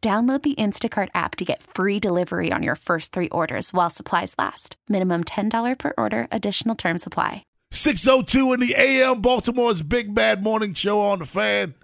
Download 0.00 0.40
the 0.42 0.54
Instacart 0.54 1.08
app 1.12 1.34
to 1.36 1.44
get 1.44 1.62
free 1.62 1.98
delivery 1.98 2.52
on 2.52 2.62
your 2.62 2.76
first 2.76 3.12
three 3.12 3.28
orders 3.30 3.72
while 3.72 3.90
supplies 3.90 4.34
last. 4.38 4.76
Minimum 4.88 5.24
$10 5.24 5.76
per 5.76 5.92
order, 5.98 6.28
additional 6.30 6.76
term 6.76 6.98
supply. 6.98 7.42
602 7.72 8.52
in 8.52 8.60
the 8.60 8.74
AM, 8.78 9.20
Baltimore's 9.20 9.82
Big 9.82 10.14
Bad 10.14 10.42
Morning 10.42 10.72
Show 10.72 11.00
on 11.00 11.18
the 11.18 11.26
fan. 11.26 11.74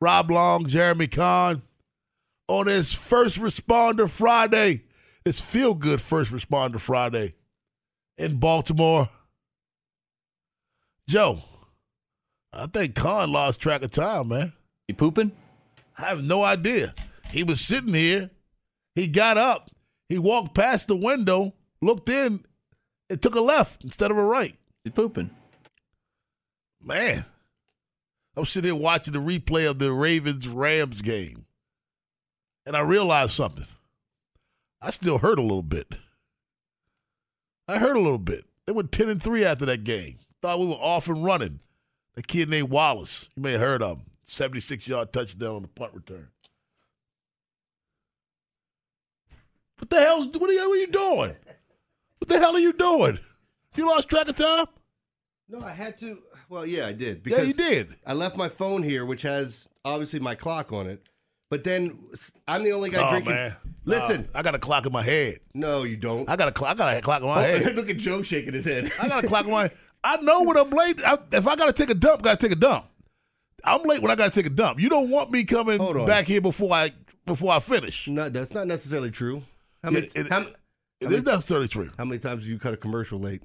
Rob 0.00 0.30
Long, 0.30 0.66
Jeremy 0.66 1.08
Kahn. 1.08 1.60
On 2.48 2.64
this 2.66 2.94
First 2.94 3.36
Responder 3.38 4.08
Friday, 4.08 4.84
it's 5.24 5.40
Feel 5.40 5.74
Good 5.74 6.00
First 6.00 6.32
Responder 6.32 6.80
Friday 6.80 7.34
in 8.16 8.38
Baltimore. 8.38 9.10
Joe, 11.06 11.44
I 12.52 12.66
think 12.66 12.94
Kahn 12.94 13.30
lost 13.30 13.60
track 13.60 13.82
of 13.82 13.90
time, 13.90 14.28
man. 14.28 14.54
You 14.88 14.94
pooping? 14.94 15.32
I 15.98 16.06
have 16.06 16.24
no 16.24 16.42
idea. 16.42 16.94
He 17.32 17.42
was 17.42 17.60
sitting 17.60 17.94
here. 17.94 18.30
He 18.94 19.06
got 19.06 19.38
up. 19.38 19.70
He 20.08 20.18
walked 20.18 20.54
past 20.54 20.88
the 20.88 20.96
window, 20.96 21.54
looked 21.80 22.08
in, 22.08 22.44
and 23.08 23.22
took 23.22 23.34
a 23.34 23.40
left 23.40 23.84
instead 23.84 24.10
of 24.10 24.16
a 24.16 24.24
right. 24.24 24.56
You 24.84 24.90
pooping? 24.90 25.30
Man, 26.82 27.24
I 28.36 28.40
was 28.40 28.50
sitting 28.50 28.72
here 28.72 28.80
watching 28.80 29.12
the 29.12 29.20
replay 29.20 29.68
of 29.68 29.78
the 29.78 29.92
Ravens 29.92 30.48
Rams 30.48 31.02
game, 31.02 31.46
and 32.64 32.76
I 32.76 32.80
realized 32.80 33.32
something. 33.32 33.66
I 34.80 34.90
still 34.90 35.18
hurt 35.18 35.38
a 35.38 35.42
little 35.42 35.62
bit. 35.62 35.94
I 37.68 37.78
hurt 37.78 37.96
a 37.96 38.00
little 38.00 38.18
bit. 38.18 38.46
They 38.66 38.72
went 38.72 38.92
10 38.92 39.08
and 39.08 39.22
3 39.22 39.44
after 39.44 39.66
that 39.66 39.84
game. 39.84 40.18
Thought 40.42 40.60
we 40.60 40.66
were 40.66 40.72
off 40.72 41.08
and 41.08 41.24
running. 41.24 41.60
A 42.16 42.22
kid 42.22 42.48
named 42.48 42.70
Wallace, 42.70 43.28
you 43.36 43.42
may 43.42 43.52
have 43.52 43.60
heard 43.60 43.82
of 43.82 43.98
him, 43.98 44.06
76 44.24 44.88
yard 44.88 45.12
touchdown 45.12 45.56
on 45.56 45.62
the 45.62 45.68
punt 45.68 45.94
return. 45.94 46.28
What 49.80 49.90
the 49.90 50.00
hell's 50.00 50.26
what 50.28 50.48
are 50.48 50.52
you, 50.52 50.68
what 50.68 50.76
are 50.76 50.80
you 50.80 50.86
doing? 50.86 51.36
What 52.18 52.28
the 52.28 52.38
hell 52.38 52.54
are 52.54 52.60
you 52.60 52.72
doing? 52.72 53.18
You 53.76 53.86
lost 53.88 54.08
track 54.08 54.28
of 54.28 54.36
time? 54.36 54.66
No, 55.48 55.60
I 55.62 55.72
had 55.72 55.98
to. 55.98 56.18
Well, 56.48 56.66
yeah, 56.66 56.86
I 56.86 56.92
did. 56.92 57.22
Yeah, 57.26 57.42
you 57.42 57.54
did. 57.54 57.96
I 58.06 58.12
left 58.12 58.36
my 58.36 58.48
phone 58.48 58.82
here, 58.82 59.04
which 59.04 59.22
has 59.22 59.66
obviously 59.84 60.20
my 60.20 60.34
clock 60.34 60.72
on 60.72 60.86
it. 60.86 61.02
But 61.48 61.64
then 61.64 61.98
I'm 62.46 62.62
the 62.62 62.72
only 62.72 62.90
guy 62.90 63.04
Oh 63.04 63.10
drinking. 63.10 63.32
man! 63.32 63.56
Listen, 63.84 64.28
Nah, 64.32 64.38
I 64.38 64.42
got 64.42 64.54
a 64.54 64.58
clock 64.58 64.86
in 64.86 64.92
my 64.92 65.02
head. 65.02 65.40
no, 65.54 65.82
you 65.82 65.96
don't. 65.96 66.28
I 66.28 66.36
got 66.36 66.46
a 66.48 66.52
clock. 66.52 66.72
I 66.72 66.74
got 66.74 66.96
a 66.96 67.00
clock 67.00 67.22
in 67.22 67.28
my 67.28 67.38
Oh, 67.38 67.58
head. 67.58 67.74
Look 67.74 67.90
at 67.90 67.96
Joe 67.96 68.22
shaking 68.22 68.52
his 68.54 68.64
head. 68.64 68.90
I 69.00 69.08
got 69.08 69.24
a 69.24 69.26
clock 69.26 69.46
in 69.46 69.50
my. 69.50 69.70
I 70.04 70.18
know 70.18 70.42
when 70.44 70.56
I'm 70.56 70.70
late. 70.70 71.00
I, 71.04 71.18
if 71.32 71.46
I 71.48 71.56
got 71.56 71.66
to 71.66 71.72
take 71.72 71.90
a 71.90 71.94
dump, 71.94 72.22
got 72.22 72.38
to 72.38 72.46
take 72.46 72.56
a 72.56 72.60
dump. 72.60 72.84
I'm 73.64 73.82
late 73.82 74.00
when 74.00 74.10
I 74.10 74.14
got 74.14 74.32
to 74.32 74.38
take 74.38 74.46
a 74.46 74.54
dump. 74.54 74.80
You 74.80 74.88
don't 74.88 75.10
want 75.10 75.30
me 75.30 75.44
coming 75.44 75.78
back 76.06 76.26
here 76.26 76.40
before 76.40 76.72
I 76.72 76.92
before 77.26 77.52
I 77.52 77.58
finish. 77.58 78.06
no, 78.08 78.28
that's 78.28 78.54
not 78.54 78.66
necessarily 78.66 79.10
true. 79.10 79.42
How 79.82 79.90
many, 79.90 80.06
It- 80.06 80.16
it- 80.16 80.28
how, 80.28 80.40
It 80.40 80.56
many- 81.02 81.16
is 81.16 81.22
necessarily 81.24 81.68
true. 81.68 81.90
how 81.96 82.04
many 82.04 82.18
times 82.18 82.42
have 82.42 82.50
you 82.50 82.58
cut 82.58 82.74
a 82.74 82.76
commercial 82.76 83.18
late? 83.18 83.42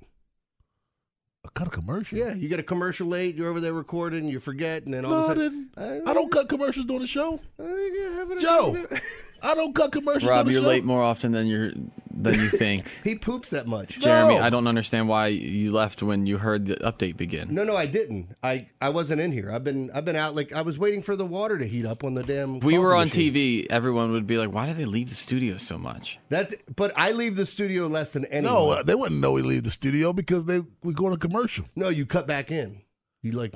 I 1.46 1.50
cut 1.54 1.68
a 1.68 1.70
commercial. 1.70 2.18
Yeah, 2.18 2.34
you 2.34 2.50
get 2.50 2.60
a 2.60 2.64
commercial 2.64 3.08
late. 3.08 3.36
You're 3.36 3.50
over 3.50 3.62
there 3.62 3.74
recording. 3.74 4.28
You 4.28 4.40
forget, 4.40 4.84
and 4.86 4.94
then 4.94 5.06
all 5.06 5.12
No, 5.12 5.18
of 5.18 5.22
I 5.22 5.26
a 5.26 5.28
sudden, 5.36 5.70
didn't. 5.78 6.08
I 6.08 6.14
don't 6.14 6.32
cut 6.32 6.50
commercials 6.50 6.88
during 6.88 7.02
the 7.04 7.08
show. 7.08 7.40
I 7.60 8.38
Joe, 8.42 8.88
I 9.46 9.56
don't 9.56 9.74
cut 9.76 9.92
commercials. 9.92 10.26
Rob, 10.30 10.50
you're 10.50 10.62
show. 10.62 10.68
late 10.68 10.84
more 10.84 11.04
often 11.04 11.32
than 11.32 11.48
you're 11.48 11.72
than 12.18 12.36
you 12.36 12.48
think. 12.50 12.88
He 13.04 13.16
poops 13.16 13.50
that 13.52 13.68
much. 13.68 14.00
Jeremy, 14.00 14.36
No. 14.38 14.42
I 14.44 14.50
don't 14.50 14.68
understand 14.68 15.08
why 15.10 15.28
you 15.28 15.72
left 15.74 16.02
when 16.02 16.26
you 16.26 16.38
heard 16.38 16.66
the 16.66 16.76
update 16.78 17.18
begin. 17.18 17.54
No, 17.54 17.64
no, 17.64 17.76
I 17.76 17.86
didn't. 17.86 18.36
I, 18.42 18.70
I 18.82 18.90
wasn't 18.90 19.22
in 19.22 19.32
here. 19.32 19.52
I've 19.52 19.64
been 19.64 19.92
I've 19.94 20.06
been 20.06 20.16
out 20.16 20.34
like 20.36 20.52
I 20.54 20.62
was 20.62 20.80
waiting 20.80 21.02
for 21.02 21.16
the 21.16 21.26
water 21.26 21.58
to 21.58 21.68
heat 21.68 21.86
up 21.86 22.04
on 22.04 22.14
the 22.16 22.24
damn. 22.24 22.60
We 22.62 22.78
were 22.80 22.96
on 22.96 23.08
machine- 23.08 23.34
TV, 23.34 23.68
everyone 23.70 24.12
would 24.14 24.26
be 24.28 24.38
like, 24.38 24.52
"Why 24.54 24.66
do 24.66 24.74
they 24.74 24.86
leave 24.86 25.10
the 25.10 25.16
studio 25.16 25.58
so 25.58 25.78
much?" 25.78 26.18
That's 26.30 26.56
but 26.76 26.94
I 26.98 27.12
leave 27.12 27.36
the 27.36 27.46
studio 27.46 27.88
less 27.88 28.14
than 28.14 28.26
anyone. 28.26 28.54
No, 28.54 28.70
uh, 28.72 28.84
they 28.84 28.96
wouldn't 28.96 29.20
know 29.22 29.34
we 29.34 29.42
leave 29.42 29.64
the 29.64 29.72
studio 29.72 30.14
because 30.14 30.46
they 30.46 30.62
we 30.84 30.94
go 30.94 31.10
to 31.10 31.18
commercial. 31.18 31.66
no, 31.76 31.90
you 31.90 32.06
cut 32.06 32.26
back 32.28 32.50
in. 32.52 32.82
You 33.22 33.34
like 33.34 33.54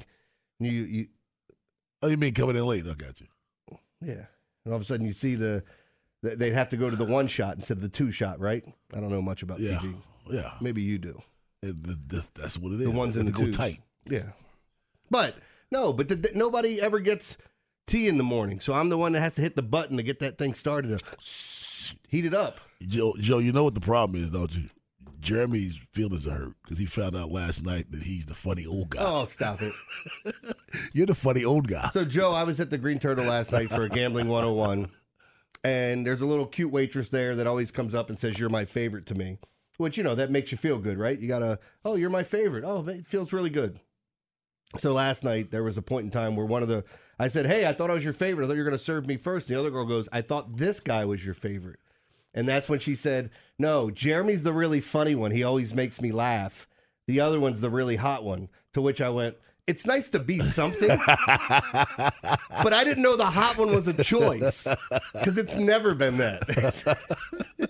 you 0.60 0.72
you 0.72 1.08
Oh, 2.02 2.08
you 2.08 2.18
mean 2.18 2.34
coming 2.34 2.56
in 2.56 2.66
late? 2.66 2.86
I 2.88 2.94
got 2.94 3.20
you. 3.20 3.28
yeah. 4.02 4.26
And 4.66 4.74
all 4.74 4.76
of 4.76 4.82
a 4.82 4.86
sudden 4.86 5.06
you 5.06 5.14
see 5.14 5.36
the 5.36 5.62
th- 5.62 5.64
they'd 6.22 6.54
have 6.54 6.70
to 6.70 6.78
go 6.78 6.90
to 6.90 6.96
the 6.96 7.06
one 7.06 7.28
shot 7.28 7.56
instead 7.56 7.78
of 7.78 7.82
the 7.84 7.90
two 7.90 8.12
shot, 8.12 8.40
right? 8.40 8.64
I 8.94 9.00
don't 9.00 9.10
know 9.12 9.22
much 9.22 9.44
about 9.44 9.60
Yeah, 9.60 9.78
TV. 9.78 9.96
yeah. 10.30 10.52
Maybe 10.62 10.82
you 10.82 10.98
do. 10.98 11.22
And 11.62 11.84
th- 11.84 11.98
th- 12.10 12.24
that's 12.36 12.58
what 12.58 12.72
it 12.74 12.82
is. 12.82 12.86
The 12.86 12.92
ones 12.92 13.18
in 13.18 13.26
the 13.26 13.32
go 13.32 13.46
twos. 13.46 13.56
tight. 13.58 13.82
Yeah, 14.06 14.24
but 15.12 15.36
no, 15.72 15.92
but 15.94 16.08
the, 16.10 16.16
the- 16.16 16.32
nobody 16.36 16.82
ever 16.82 17.00
gets 17.00 17.38
tea 17.88 18.08
in 18.08 18.18
the 18.18 18.24
morning, 18.24 18.60
so 18.60 18.74
I'm 18.74 18.90
the 18.90 18.98
one 18.98 19.12
that 19.14 19.22
has 19.22 19.36
to 19.36 19.42
hit 19.42 19.56
the 19.56 19.62
button 19.64 19.98
to 19.98 20.04
get 20.04 20.20
that 20.20 20.38
thing 20.38 20.54
started. 20.54 21.02
Heat 22.08 22.26
it 22.26 22.34
up. 22.34 22.60
Joe, 22.82 23.14
Joe, 23.20 23.40
you 23.40 23.52
know 23.52 23.64
what 23.66 23.74
the 23.76 23.82
problem 23.82 24.24
is, 24.24 24.30
don't 24.32 24.52
you? 24.56 24.66
Jeremy's 25.20 25.78
feelings 25.92 26.26
are 26.26 26.32
hurt 26.32 26.54
because 26.64 26.78
he 26.78 26.86
found 26.86 27.14
out 27.16 27.30
last 27.30 27.64
night 27.66 27.92
that 27.92 28.04
he's 28.04 28.26
the 28.26 28.34
funny 28.34 28.66
old 28.66 28.90
guy. 28.92 29.02
Oh, 29.04 29.26
stop 29.26 29.60
it. 29.62 29.74
You're 30.94 31.08
the 31.08 31.14
funny 31.16 31.44
old 31.44 31.68
guy. 31.68 31.90
So, 31.92 32.06
Joe, 32.06 32.32
I 32.32 32.44
was 32.44 32.60
at 32.62 32.70
the 32.70 32.78
Green 32.78 33.00
Turtle 33.00 33.26
last 33.26 33.52
night 33.52 33.70
for 33.70 33.84
a 33.84 33.90
gambling 33.90 34.30
101, 34.30 34.88
and 35.64 36.06
there's 36.06 36.22
a 36.22 36.26
little 36.26 36.46
cute 36.46 36.72
waitress 36.72 37.10
there 37.10 37.36
that 37.36 37.48
always 37.48 37.72
comes 37.72 37.94
up 37.94 38.10
and 38.10 38.20
says, 38.20 38.40
You're 38.40 38.50
my 38.50 38.66
favorite 38.66 39.06
to 39.08 39.16
me, 39.16 39.38
which, 39.78 39.98
you 39.98 40.04
know, 40.04 40.16
that 40.16 40.32
makes 40.32 40.52
you 40.52 40.58
feel 40.58 40.80
good, 40.80 40.98
right? 40.98 41.20
You 41.20 41.28
gotta, 41.28 41.60
oh, 41.84 41.96
you're 41.96 42.10
my 42.10 42.24
favorite. 42.24 42.64
Oh, 42.64 42.88
it 42.88 43.08
feels 43.08 43.34
really 43.34 43.50
good. 43.50 43.80
So, 44.78 44.94
last 44.94 45.24
night, 45.24 45.52
there 45.52 45.64
was 45.64 45.78
a 45.78 45.82
point 45.82 46.06
in 46.06 46.12
time 46.12 46.36
where 46.36 46.46
one 46.46 46.62
of 46.62 46.70
the, 46.70 46.84
I 47.18 47.28
said, 47.28 47.48
Hey, 47.48 47.68
I 47.68 47.74
thought 47.74 47.90
I 47.90 47.96
was 47.96 48.04
your 48.04 48.14
favorite. 48.14 48.46
I 48.46 48.48
thought 48.48 48.54
you 48.56 48.64
were 48.64 48.70
gonna 48.70 48.78
serve 48.78 49.08
me 49.08 49.18
first. 49.18 49.48
And 49.48 49.56
the 49.56 49.60
other 49.60 49.72
girl 49.72 49.86
goes, 49.86 50.08
I 50.12 50.22
thought 50.22 50.58
this 50.58 50.80
guy 50.80 51.06
was 51.06 51.26
your 51.26 51.34
favorite. 51.34 51.80
And 52.34 52.48
that's 52.48 52.70
when 52.70 52.80
she 52.80 52.96
said, 52.96 53.32
No, 53.58 53.90
Jeremy's 53.90 54.44
the 54.44 54.54
really 54.54 54.82
funny 54.82 55.16
one. 55.16 55.32
He 55.32 55.44
always 55.44 55.74
makes 55.74 56.00
me 56.00 56.12
laugh. 56.12 56.68
The 57.08 57.20
other 57.20 57.40
one's 57.40 57.62
the 57.62 57.72
really 57.72 57.96
hot 57.96 58.24
one. 58.24 58.50
To 58.74 58.82
which 58.82 59.02
I 59.02 59.10
went, 59.10 59.36
It's 59.70 59.86
nice 59.86 60.10
to 60.10 60.20
be 60.20 60.40
something. 60.40 60.88
but 60.88 62.74
I 62.74 62.84
didn't 62.84 63.04
know 63.04 63.16
the 63.16 63.26
hot 63.28 63.58
one 63.58 63.70
was 63.74 63.88
a 63.88 63.94
choice 64.04 64.68
because 65.14 65.38
it's 65.38 65.56
never 65.56 65.94
been 65.94 66.18
that. 66.18 66.98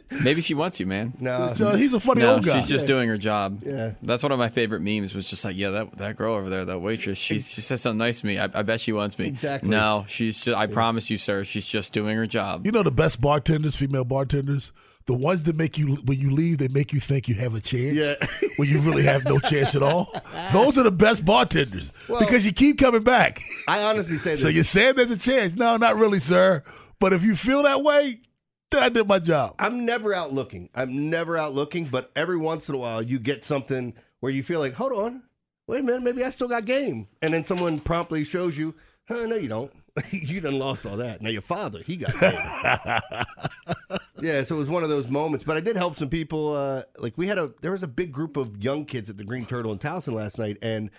Maybe 0.24 0.42
she 0.42 0.54
wants 0.54 0.80
you, 0.80 0.86
man. 0.86 1.14
no, 1.20 1.54
he's 1.76 1.94
a 1.94 2.00
funny 2.00 2.22
No, 2.22 2.36
old 2.36 2.46
guy. 2.46 2.60
she's 2.60 2.70
just 2.70 2.88
doing 2.88 3.10
her 3.10 3.18
job. 3.18 3.64
Yeah. 3.66 3.92
That's 4.02 4.24
one 4.24 4.32
of 4.32 4.40
my 4.40 4.50
favorite 4.50 4.82
memes. 4.82 5.14
Was 5.14 5.30
just 5.30 5.44
like, 5.46 5.56
yeah, 5.58 5.70
that 5.72 5.98
that 5.98 6.16
girl 6.18 6.36
over 6.36 6.50
there, 6.50 6.66
that 6.66 6.80
waitress. 6.80 7.18
She 7.18 7.40
she 7.40 7.62
says 7.62 7.82
something 7.82 7.98
nice 7.98 8.22
to 8.22 8.28
me. 8.28 8.40
I, 8.40 8.46
I 8.54 8.62
bet 8.64 8.82
she 8.82 8.92
wants 8.94 9.18
me. 9.20 9.28
Exactly. 9.28 9.70
No, 9.70 10.06
she's. 10.08 10.40
Just, 10.42 10.58
I 10.58 10.68
promise 10.68 11.10
you, 11.10 11.18
sir. 11.18 11.44
She's 11.44 11.66
just 11.68 11.92
doing 11.94 12.16
her 12.18 12.28
job. 12.28 12.66
You 12.66 12.72
know 12.72 12.84
the 12.84 12.92
best 12.92 13.20
bartenders, 13.22 13.76
female 13.76 14.06
bartenders, 14.06 14.72
the 15.10 15.16
ones 15.16 15.42
that 15.42 15.56
make 15.56 15.76
you 15.76 15.96
when 16.06 16.20
you 16.20 16.30
leave, 16.30 16.60
they 16.60 16.68
make 16.68 16.94
you 16.94 17.00
think 17.00 17.28
you 17.28 17.34
have 17.34 17.56
a 17.56 17.60
chance. 17.60 17.98
Yeah. 17.98 18.14
when 18.58 18.70
you 18.70 18.80
really 18.80 19.02
have 19.02 19.26
no 19.26 19.40
chance 19.40 19.74
at 19.74 19.82
all. 19.82 20.14
Those 20.54 20.78
are 20.78 20.84
the 20.84 20.92
best 20.92 21.26
bartenders 21.26 21.92
Well- 22.08 22.20
because 22.20 22.46
you 22.46 22.52
keep 22.52 22.78
coming 22.78 23.02
back. 23.02 23.42
I 23.68 23.82
honestly 23.82 24.20
say 24.20 24.32
this. 24.32 24.44
So 24.44 24.50
you're 24.50 24.64
saying 24.64 24.98
there's 24.98 25.10
a 25.10 25.18
chance? 25.18 25.56
No, 25.56 25.78
not 25.78 25.96
really, 25.96 26.20
sir. 26.20 26.64
But 27.00 27.14
if 27.14 27.24
you 27.24 27.36
feel 27.36 27.64
that 27.64 27.82
way, 27.82 28.22
then 28.70 28.84
I 28.84 28.90
did 28.90 29.08
my 29.08 29.18
job. 29.18 29.56
I'm 29.58 29.84
never 29.84 30.14
out 30.14 30.32
looking. 30.32 30.70
I'm 30.76 31.10
never 31.10 31.40
out 31.40 31.56
looking, 31.56 31.86
but 31.86 32.12
every 32.16 32.38
once 32.38 32.70
in 32.70 32.76
a 32.76 32.78
while 32.78 33.02
you 33.02 33.18
get 33.18 33.44
something 33.44 33.96
where 34.20 34.32
you 34.32 34.44
feel 34.44 34.60
like, 34.60 34.76
hold 34.76 34.92
on, 34.92 35.24
wait 35.66 35.80
a 35.80 35.84
minute, 35.84 36.04
maybe 36.04 36.24
I 36.24 36.30
still 36.30 36.48
got 36.48 36.66
game. 36.66 37.08
And 37.24 37.34
then 37.34 37.42
someone 37.42 37.80
promptly 37.80 38.24
shows 38.24 38.56
you, 38.60 38.76
huh, 39.08 39.26
no, 39.26 39.38
you 39.38 39.48
don't. 39.48 39.72
you 40.12 40.40
done 40.40 40.60
lost 40.60 40.86
all 40.86 40.98
that. 40.98 41.20
Now 41.24 41.30
your 41.30 41.42
father, 41.42 41.82
he 41.82 41.98
got 41.98 42.20
game. 42.20 43.98
Yeah, 44.22 44.44
so 44.44 44.56
it 44.56 44.60
was 44.60 44.70
one 44.70 44.84
of 44.84 44.90
those 44.90 45.08
moments. 45.08 45.46
But 45.46 45.58
I 45.58 45.60
did 45.60 45.76
help 45.76 45.96
some 45.96 46.10
people. 46.10 46.56
Uh, 46.56 46.84
like 47.00 47.18
we 47.18 47.28
had 47.28 47.38
a, 47.38 47.52
there 47.62 47.72
was 47.72 47.84
a 47.84 47.88
big 47.88 48.12
group 48.12 48.38
of 48.38 48.64
young 48.64 48.86
kids 48.86 49.10
at 49.10 49.18
the 49.18 49.24
Green 49.24 49.46
Turtle 49.46 49.72
in 49.72 49.80
Towson 49.80 50.14
last 50.14 50.38
night, 50.40 50.58
and 50.62 50.90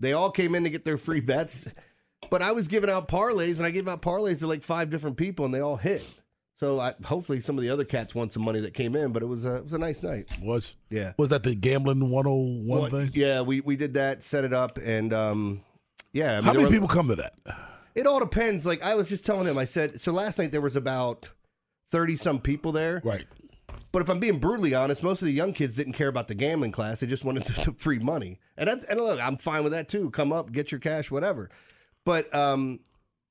they 0.00 0.12
all 0.12 0.30
came 0.30 0.54
in 0.54 0.64
to 0.64 0.70
get 0.70 0.84
their 0.84 0.96
free 0.98 1.20
bets. 1.20 1.68
But 2.30 2.42
I 2.42 2.52
was 2.52 2.66
giving 2.68 2.90
out 2.90 3.08
parlays, 3.08 3.58
and 3.58 3.66
I 3.66 3.70
gave 3.70 3.86
out 3.88 4.02
parlays 4.02 4.40
to 4.40 4.46
like 4.46 4.62
five 4.62 4.90
different 4.90 5.16
people, 5.16 5.44
and 5.44 5.54
they 5.54 5.60
all 5.60 5.76
hit. 5.76 6.04
So 6.60 6.80
I, 6.80 6.92
hopefully 7.04 7.40
some 7.40 7.56
of 7.56 7.62
the 7.62 7.70
other 7.70 7.84
cats 7.84 8.16
won 8.16 8.30
some 8.30 8.42
money 8.44 8.58
that 8.60 8.74
came 8.74 8.96
in, 8.96 9.12
but 9.12 9.22
it 9.22 9.26
was 9.26 9.44
a, 9.44 9.56
it 9.58 9.64
was 9.64 9.74
a 9.74 9.78
nice 9.78 10.02
night. 10.02 10.28
Was 10.42 10.74
Yeah. 10.90 11.12
was 11.16 11.28
that 11.28 11.44
the 11.44 11.54
gambling 11.54 12.00
101 12.10 12.66
Well, 12.66 12.90
thing? 12.90 13.10
Yeah, 13.14 13.42
we, 13.42 13.60
we 13.60 13.76
did 13.76 13.94
that, 13.94 14.24
set 14.24 14.42
it 14.42 14.52
up, 14.52 14.76
and 14.78 15.12
um, 15.12 15.60
yeah. 16.12 16.32
I 16.32 16.36
mean, 16.38 16.44
How 16.44 16.52
many 16.54 16.64
were- 16.64 16.70
people 16.72 16.88
come 16.88 17.06
to 17.08 17.16
that? 17.16 17.34
It 17.94 18.06
all 18.08 18.18
depends. 18.18 18.66
Like 18.66 18.82
I 18.82 18.94
was 18.96 19.08
just 19.08 19.24
telling 19.24 19.46
him, 19.46 19.56
I 19.56 19.64
said 19.64 20.00
so 20.00 20.10
last 20.12 20.38
night 20.40 20.50
there 20.50 20.60
was 20.60 20.74
about 20.76 21.28
thirty 21.90 22.16
some 22.16 22.40
people 22.40 22.72
there. 22.72 23.00
Right. 23.04 23.26
But 23.90 24.02
if 24.02 24.10
I'm 24.10 24.20
being 24.20 24.38
brutally 24.38 24.74
honest, 24.74 25.02
most 25.02 25.22
of 25.22 25.26
the 25.26 25.32
young 25.32 25.52
kids 25.52 25.76
didn't 25.76 25.94
care 25.94 26.08
about 26.08 26.28
the 26.28 26.34
gambling 26.34 26.72
class. 26.72 27.00
They 27.00 27.06
just 27.06 27.24
wanted 27.24 27.44
the 27.44 27.72
free 27.78 27.98
money. 27.98 28.38
And 28.56 28.68
that's, 28.68 28.84
and 28.84 29.00
look, 29.00 29.18
I'm 29.18 29.38
fine 29.38 29.62
with 29.62 29.72
that 29.72 29.88
too. 29.88 30.10
Come 30.10 30.32
up, 30.32 30.52
get 30.52 30.70
your 30.70 30.78
cash, 30.78 31.10
whatever. 31.10 31.48
But 32.04 32.32
um, 32.34 32.80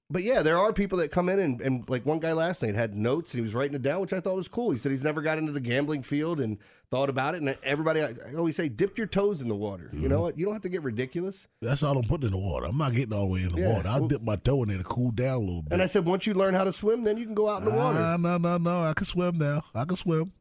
but 0.09 0.23
yeah, 0.23 0.41
there 0.41 0.57
are 0.57 0.71
people 0.71 0.97
that 0.99 1.11
come 1.11 1.27
in 1.27 1.39
and, 1.39 1.59
and 1.61 1.89
like 1.89 2.05
one 2.05 2.19
guy 2.19 2.31
last 2.31 2.63
night 2.63 2.75
had 2.75 2.95
notes 2.95 3.33
and 3.33 3.39
he 3.39 3.43
was 3.43 3.53
writing 3.53 3.75
it 3.75 3.81
down, 3.81 3.99
which 3.99 4.13
I 4.13 4.21
thought 4.21 4.35
was 4.35 4.47
cool. 4.47 4.71
He 4.71 4.77
said 4.77 4.91
he's 4.91 5.03
never 5.03 5.21
got 5.21 5.37
into 5.37 5.51
the 5.51 5.59
gambling 5.59 6.03
field 6.03 6.39
and 6.39 6.57
thought 6.89 7.09
about 7.09 7.35
it. 7.35 7.41
And 7.41 7.57
everybody, 7.61 8.01
I 8.01 8.13
always 8.37 8.55
say, 8.55 8.69
dip 8.69 8.97
your 8.97 9.07
toes 9.07 9.41
in 9.41 9.49
the 9.49 9.55
water. 9.55 9.89
You 9.91 10.07
know 10.07 10.19
mhm. 10.19 10.21
what? 10.21 10.37
You 10.39 10.45
don't 10.45 10.53
have 10.53 10.61
to 10.63 10.69
get 10.69 10.83
ridiculous. 10.83 11.47
That's 11.61 11.83
all 11.83 11.97
I'm 11.97 12.05
putting 12.05 12.27
in 12.27 12.31
the 12.31 12.37
water. 12.39 12.67
I'm 12.67 12.77
not 12.77 12.93
getting 12.93 13.13
all 13.13 13.25
the 13.25 13.33
way 13.33 13.41
in 13.41 13.49
the 13.49 13.59
Yeah, 13.59 13.73
water. 13.73 13.89
I 13.89 13.99
well- 13.99 14.07
dip 14.07 14.21
my 14.21 14.37
toe 14.37 14.63
in 14.63 14.69
there 14.69 14.77
to 14.77 14.83
cool 14.85 15.11
down 15.11 15.35
a 15.35 15.39
little 15.39 15.61
bit. 15.63 15.73
And 15.73 15.81
I 15.81 15.87
said, 15.87 16.05
once 16.05 16.25
you 16.25 16.33
learn 16.33 16.53
how 16.53 16.63
to 16.63 16.71
swim, 16.71 17.03
then 17.03 17.17
you 17.17 17.25
can 17.25 17.35
go 17.35 17.49
out 17.49 17.63
in 17.63 17.65
the 17.65 17.75
water. 17.75 17.99
No, 18.17 18.37
no, 18.37 18.57
no. 18.57 18.83
I 18.83 18.93
can 18.93 19.05
swim 19.05 19.37
now. 19.37 19.63
I 19.75 19.83
can 19.83 19.97
swim. 19.97 20.31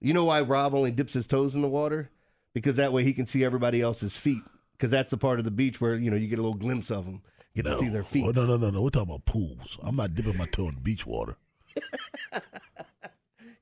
You 0.00 0.14
know 0.14 0.24
why 0.24 0.40
Rob 0.40 0.74
only 0.74 0.90
dips 0.90 1.12
his 1.12 1.26
toes 1.26 1.54
in 1.54 1.60
the 1.60 1.68
water? 1.68 2.10
Because 2.54 2.76
that 2.76 2.92
way 2.92 3.04
he 3.04 3.12
can 3.12 3.26
see 3.26 3.44
everybody 3.44 3.80
else's 3.80 4.14
feet. 4.14 4.42
Because 4.72 4.90
that's 4.90 5.10
the 5.10 5.18
part 5.18 5.38
of 5.38 5.44
the 5.44 5.50
beach 5.50 5.80
where 5.80 5.94
you 5.94 6.10
know 6.10 6.16
you 6.16 6.26
get 6.26 6.38
a 6.38 6.42
little 6.42 6.56
glimpse 6.56 6.90
of 6.90 7.04
them, 7.04 7.20
get 7.54 7.64
No. 7.64 7.72
to 7.72 7.78
see 7.78 7.88
their 7.88 8.04
feet. 8.04 8.24
Oh, 8.26 8.30
no, 8.30 8.46
no, 8.46 8.56
no, 8.56 8.70
no. 8.70 8.82
We're 8.82 8.90
talking 8.90 9.08
about 9.10 9.24
pools. 9.24 9.78
I'm 9.82 9.96
not 9.96 10.14
dipping 10.14 10.36
my 10.36 10.46
toe 10.46 10.68
in 10.68 10.76
beach 10.82 11.06
water. 11.06 11.36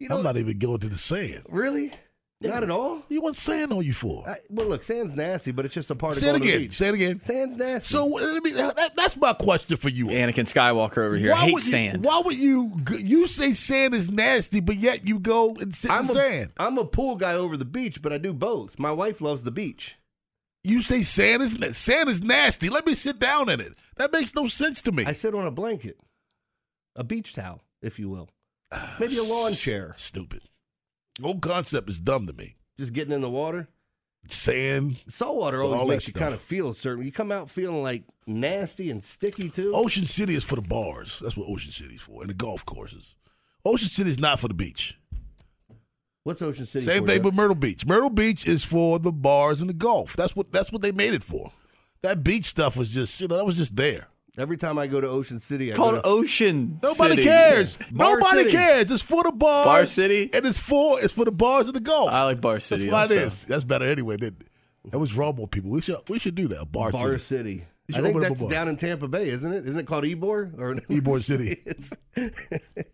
You 0.00 0.08
know, 0.08 0.18
I'm 0.18 0.22
not 0.22 0.36
even 0.36 0.58
going 0.58 0.78
to 0.78 0.86
the 0.88 0.96
sand. 0.96 1.42
really, 1.48 1.92
not 2.40 2.62
at 2.62 2.70
all. 2.70 3.02
You 3.08 3.20
want 3.20 3.36
sand 3.36 3.72
on 3.72 3.84
you 3.84 3.92
for? 3.92 4.22
I, 4.28 4.36
well, 4.48 4.68
look, 4.68 4.84
sand's 4.84 5.16
nasty, 5.16 5.50
but 5.50 5.64
it's 5.64 5.74
just 5.74 5.90
a 5.90 5.96
part 5.96 6.14
Say 6.14 6.28
of 6.30 6.36
it 6.36 6.38
going 6.38 6.42
to 6.42 6.46
the 6.46 6.54
again. 6.54 6.68
beach. 6.68 6.76
Say 6.76 6.88
it 6.88 6.94
again. 6.94 7.20
Sand's 7.20 7.56
nasty. 7.56 7.94
So 7.96 8.04
uh, 8.16 8.22
let 8.22 8.44
me, 8.44 8.52
uh, 8.54 8.70
that, 8.74 8.94
that's 8.94 9.16
my 9.16 9.32
question 9.32 9.76
for 9.76 9.88
you. 9.88 10.06
Anakin 10.06 10.44
Skywalker 10.46 10.98
over 10.98 11.16
here 11.16 11.32
Why 11.32 11.38
hates 11.46 11.52
would 11.54 11.64
you, 11.64 11.70
sand. 11.70 12.04
Why 12.04 12.22
would 12.24 12.36
you? 12.36 12.80
You 12.96 13.26
say 13.26 13.52
sand 13.52 13.92
is 13.92 14.08
nasty, 14.08 14.60
but 14.60 14.76
yet 14.76 15.04
you 15.08 15.18
go 15.18 15.56
and 15.56 15.74
sit 15.74 15.90
in 15.90 15.96
I'm 15.96 16.04
a, 16.04 16.14
sand. 16.14 16.52
I'm 16.58 16.78
a 16.78 16.84
pool 16.84 17.16
guy 17.16 17.32
over 17.32 17.56
the 17.56 17.64
beach, 17.64 18.00
but 18.00 18.12
I 18.12 18.18
do 18.18 18.32
both. 18.32 18.78
My 18.78 18.92
wife 18.92 19.20
loves 19.20 19.42
the 19.42 19.50
beach. 19.50 19.96
You 20.64 20.82
say 20.82 21.02
sand 21.02 21.42
is 21.42 21.56
sand 21.78 22.08
is 22.08 22.22
nasty. 22.22 22.68
Let 22.68 22.86
me 22.86 22.94
sit 22.94 23.18
down 23.18 23.48
in 23.48 23.60
it. 23.60 23.74
That 23.96 24.12
makes 24.12 24.34
no 24.34 24.48
sense 24.48 24.82
to 24.82 24.92
me. 24.92 25.04
I 25.06 25.12
sit 25.12 25.34
on 25.34 25.46
a 25.46 25.50
blanket, 25.50 25.98
a 26.96 27.04
beach 27.04 27.32
towel, 27.34 27.62
if 27.80 27.98
you 27.98 28.08
will, 28.08 28.28
maybe 28.98 29.16
a 29.18 29.22
lawn 29.22 29.52
chair. 29.54 29.94
Stupid. 29.96 30.42
The 31.18 31.22
whole 31.26 31.38
concept 31.38 31.88
is 31.90 32.00
dumb 32.00 32.26
to 32.26 32.32
me. 32.32 32.56
Just 32.76 32.92
getting 32.92 33.12
in 33.12 33.20
the 33.22 33.30
water. 33.30 33.68
Sand, 34.28 34.96
Saltwater 35.08 35.62
Well, 35.62 35.74
always 35.74 35.96
makes 35.96 36.06
you 36.08 36.10
stuff. 36.10 36.22
kind 36.22 36.34
of 36.34 36.40
feel 36.40 36.72
certain. 36.74 37.04
You 37.04 37.12
come 37.12 37.32
out 37.32 37.48
feeling 37.48 37.82
like 37.82 38.04
nasty 38.26 38.90
and 38.90 39.02
sticky 39.02 39.48
too. 39.48 39.72
Ocean 39.74 40.04
City 40.06 40.34
is 40.34 40.44
for 40.44 40.56
the 40.56 40.60
bars. 40.62 41.20
That's 41.20 41.36
what 41.36 41.48
Ocean 41.48 41.72
City's 41.72 42.02
for, 42.02 42.20
and 42.20 42.28
the 42.28 42.34
golf 42.34 42.66
courses. 42.66 43.14
Ocean 43.64 43.88
City 43.88 44.10
is 44.10 44.18
not 44.18 44.38
for 44.40 44.48
the 44.48 44.54
beach. 44.54 44.98
What's 46.24 46.42
Ocean 46.42 46.66
City? 46.66 46.84
Same 46.84 47.02
for, 47.02 47.06
thing 47.08 47.16
Jeff? 47.18 47.24
with 47.24 47.34
Myrtle 47.34 47.54
Beach. 47.54 47.86
Myrtle 47.86 48.10
Beach 48.10 48.46
is 48.46 48.64
for 48.64 48.98
the 48.98 49.12
bars 49.12 49.60
and 49.60 49.70
the 49.70 49.74
golf. 49.74 50.14
That's 50.16 50.36
what 50.36 50.52
that's 50.52 50.70
what 50.72 50.82
they 50.82 50.92
made 50.92 51.14
it 51.14 51.22
for. 51.22 51.52
That 52.02 52.22
beach 52.22 52.44
stuff 52.44 52.76
was 52.76 52.88
just 52.90 53.20
you 53.20 53.28
know 53.28 53.36
that 53.36 53.44
was 53.44 53.56
just 53.56 53.76
there. 53.76 54.08
Every 54.36 54.56
time 54.56 54.78
I 54.78 54.86
go 54.86 55.00
to 55.00 55.08
Ocean 55.08 55.40
City, 55.40 55.72
I 55.72 55.74
Called 55.76 55.96
go 55.96 56.02
to, 56.02 56.06
Ocean 56.06 56.78
Nobody 56.80 57.14
City. 57.16 57.22
cares. 57.24 57.76
Bar 57.90 58.18
Nobody 58.20 58.42
City. 58.42 58.52
cares. 58.52 58.90
It's 58.90 59.02
for 59.02 59.24
the 59.24 59.32
bars. 59.32 59.64
Bar 59.64 59.86
City? 59.88 60.30
And 60.32 60.46
it's 60.46 60.58
for 60.60 61.00
it's 61.00 61.12
for 61.12 61.24
the 61.24 61.32
bars 61.32 61.66
and 61.66 61.74
the 61.74 61.80
golf. 61.80 62.10
I 62.10 62.22
like 62.24 62.40
Bar 62.40 62.60
City. 62.60 62.88
That's 62.88 63.10
what 63.10 63.16
it 63.18 63.24
also. 63.24 63.26
is. 63.26 63.44
That's 63.46 63.64
better 63.64 63.86
anyway. 63.86 64.16
That, 64.18 64.34
that 64.90 64.98
was 65.00 65.14
wrong 65.14 65.34
with 65.36 65.50
people. 65.50 65.70
We 65.70 65.80
should 65.80 65.96
we 66.08 66.20
should 66.20 66.36
do 66.36 66.46
that. 66.48 66.70
Bar, 66.70 66.92
Bar 66.92 67.18
City. 67.18 67.18
City. 67.18 67.64
I 67.96 68.02
think 68.02 68.16
open 68.16 68.22
up 68.22 68.26
a 68.26 68.28
that's 68.28 68.40
bar. 68.42 68.50
down 68.50 68.68
in 68.68 68.76
Tampa 68.76 69.08
Bay, 69.08 69.28
isn't 69.28 69.50
it? 69.52 69.66
Isn't 69.66 69.80
it 69.80 69.86
called 69.86 70.04
Ybor 70.04 70.58
or 70.58 70.74
Ybor 70.90 71.22
City. 71.22 71.62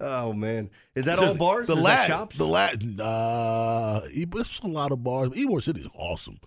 Oh 0.00 0.32
man, 0.32 0.70
is 0.94 1.04
that 1.06 1.18
all 1.20 1.34
bars? 1.34 1.68
The 1.68 1.76
last 1.76 2.08
shops? 2.08 2.36
the 2.36 2.46
last 2.46 2.76
uh 3.00 4.00
it's 4.04 4.58
a 4.60 4.66
lot 4.66 4.92
of 4.92 5.02
bars. 5.04 5.30
Ybor 5.30 5.62
City 5.62 5.80
is 5.80 5.88
awesome. 5.94 6.40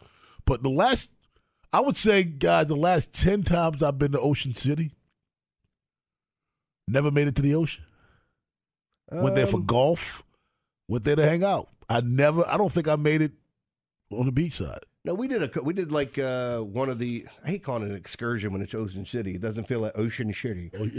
But 0.46 0.62
the 0.62 0.70
last 0.70 1.14
I 1.74 1.80
would 1.80 1.98
say, 1.98 2.24
guys, 2.24 2.68
the 2.68 2.76
last 2.76 3.14
ten 3.14 3.44
times 3.44 3.82
I've 3.82 3.98
been 3.98 4.12
to 4.12 4.20
Ocean 4.20 4.54
City, 4.54 4.92
never 6.88 7.12
made 7.12 7.28
it 7.28 7.36
to 7.36 7.42
the 7.42 7.56
ocean. 7.56 7.84
Went 9.12 9.36
there 9.36 9.48
for 9.48 9.58
Um, 9.58 9.66
golf. 9.66 10.24
Went 10.88 11.04
there 11.06 11.16
to 11.16 11.26
hang 11.28 11.44
out. 11.44 11.70
I 11.90 12.02
never. 12.02 12.46
I 12.48 12.58
don't 12.58 12.72
think 12.72 12.88
I 12.88 12.96
made 12.96 13.22
it 13.22 13.32
on 14.12 14.26
the 14.26 14.32
beach 14.32 14.54
side. 14.54 14.80
No, 15.06 15.14
we 15.14 15.28
did 15.28 15.44
a 15.44 15.62
we 15.62 15.76
did 15.76 15.92
like 15.92 16.18
uh, 16.18 16.62
one 16.62 16.90
of 16.90 16.98
the 16.98 17.28
I 17.44 17.50
hate 17.50 17.64
calling 17.64 17.84
it 17.84 17.92
an 17.92 17.96
excursion 17.96 18.52
when 18.52 18.64
it's 18.64 18.74
Ocean 18.74 19.06
City. 19.06 19.36
It 19.36 19.42
doesn't 19.42 19.66
feel 19.66 19.82
like 19.82 19.96
Ocean 19.96 20.34
City. 20.34 20.72
Oh, 20.78 20.90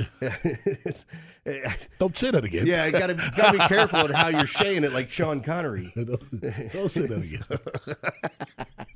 yeah. 1.45 1.75
Don't 1.99 2.17
say 2.17 2.31
that 2.31 2.45
again. 2.45 2.69
Yeah, 2.69 2.87
you 2.87 2.93
gotta 2.93 3.15
gotta 3.37 3.59
be 3.59 3.65
careful 3.67 4.05
with 4.05 4.13
how 4.13 4.29
you're 4.29 4.47
saying 4.47 4.85
it, 4.85 4.93
like 4.93 5.11
Sean 5.11 5.41
Connery. 5.41 5.93
don't, 5.97 6.41
don't 6.73 6.91
say 6.91 7.07
that 7.07 7.43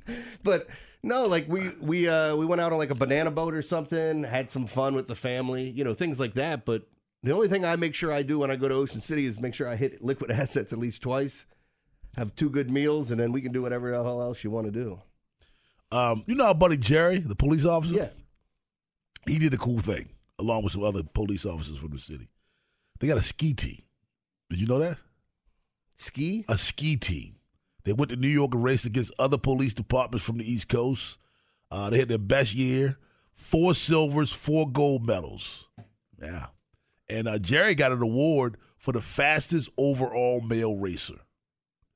again. 0.07 0.21
but 0.43 0.67
no, 1.03 1.25
like 1.25 1.45
we 1.49 1.71
we 1.81 2.07
uh 2.07 2.33
we 2.37 2.45
went 2.45 2.61
out 2.61 2.71
on 2.71 2.79
like 2.79 2.91
a 2.91 2.95
banana 2.95 3.31
boat 3.31 3.53
or 3.53 3.61
something, 3.61 4.23
had 4.23 4.49
some 4.49 4.65
fun 4.65 4.95
with 4.95 5.09
the 5.09 5.15
family, 5.15 5.69
you 5.71 5.83
know, 5.83 5.93
things 5.93 6.21
like 6.21 6.35
that. 6.35 6.63
But 6.63 6.83
the 7.21 7.31
only 7.31 7.49
thing 7.49 7.65
I 7.65 7.75
make 7.75 7.95
sure 7.95 8.13
I 8.13 8.23
do 8.23 8.39
when 8.39 8.49
I 8.49 8.55
go 8.55 8.69
to 8.69 8.75
Ocean 8.75 9.01
City 9.01 9.25
is 9.25 9.39
make 9.39 9.55
sure 9.55 9.67
I 9.67 9.75
hit 9.75 10.01
liquid 10.01 10.31
assets 10.31 10.71
at 10.71 10.79
least 10.79 11.01
twice, 11.01 11.45
have 12.15 12.35
two 12.35 12.49
good 12.49 12.69
meals, 12.69 13.11
and 13.11 13.19
then 13.19 13.31
we 13.31 13.41
can 13.41 13.51
do 13.51 13.61
whatever 13.61 13.91
the 13.91 14.03
hell 14.03 14.21
else 14.21 14.43
you 14.43 14.51
want 14.51 14.65
to 14.65 14.71
do. 14.71 14.99
Um, 15.91 16.23
you 16.25 16.35
know 16.35 16.47
our 16.47 16.55
buddy 16.55 16.77
Jerry, 16.77 17.19
the 17.19 17.35
police 17.35 17.65
officer. 17.65 17.93
Yeah. 17.93 18.09
he 19.27 19.37
did 19.39 19.53
a 19.53 19.57
cool 19.57 19.79
thing 19.79 20.09
along 20.39 20.63
with 20.63 20.73
some 20.73 20.83
other 20.83 21.03
police 21.03 21.45
officers 21.45 21.77
from 21.77 21.91
the 21.91 21.99
city. 21.99 22.29
They 22.99 23.07
got 23.07 23.17
a 23.17 23.23
ski 23.23 23.53
team. 23.53 23.81
Did 24.49 24.59
you 24.59 24.67
know 24.67 24.79
that? 24.79 24.97
Ski? 25.95 26.45
A 26.47 26.57
ski 26.57 26.95
team. 26.97 27.35
They 27.83 27.93
went 27.93 28.09
to 28.09 28.15
New 28.15 28.27
York 28.27 28.53
and 28.53 28.63
raced 28.63 28.85
against 28.85 29.11
other 29.17 29.37
police 29.37 29.73
departments 29.73 30.25
from 30.25 30.37
the 30.37 30.49
East 30.51 30.67
Coast. 30.69 31.17
Uh, 31.69 31.89
they 31.89 31.99
had 31.99 32.09
their 32.09 32.17
best 32.17 32.53
year. 32.53 32.97
Four 33.33 33.73
silvers, 33.73 34.31
four 34.31 34.69
gold 34.69 35.05
medals. 35.05 35.67
Yeah. 36.21 36.47
And 37.09 37.27
uh, 37.27 37.39
Jerry 37.39 37.75
got 37.75 37.91
an 37.91 38.01
award 38.01 38.57
for 38.77 38.91
the 38.91 39.01
fastest 39.01 39.69
overall 39.77 40.41
male 40.41 40.75
racer. 40.75 41.19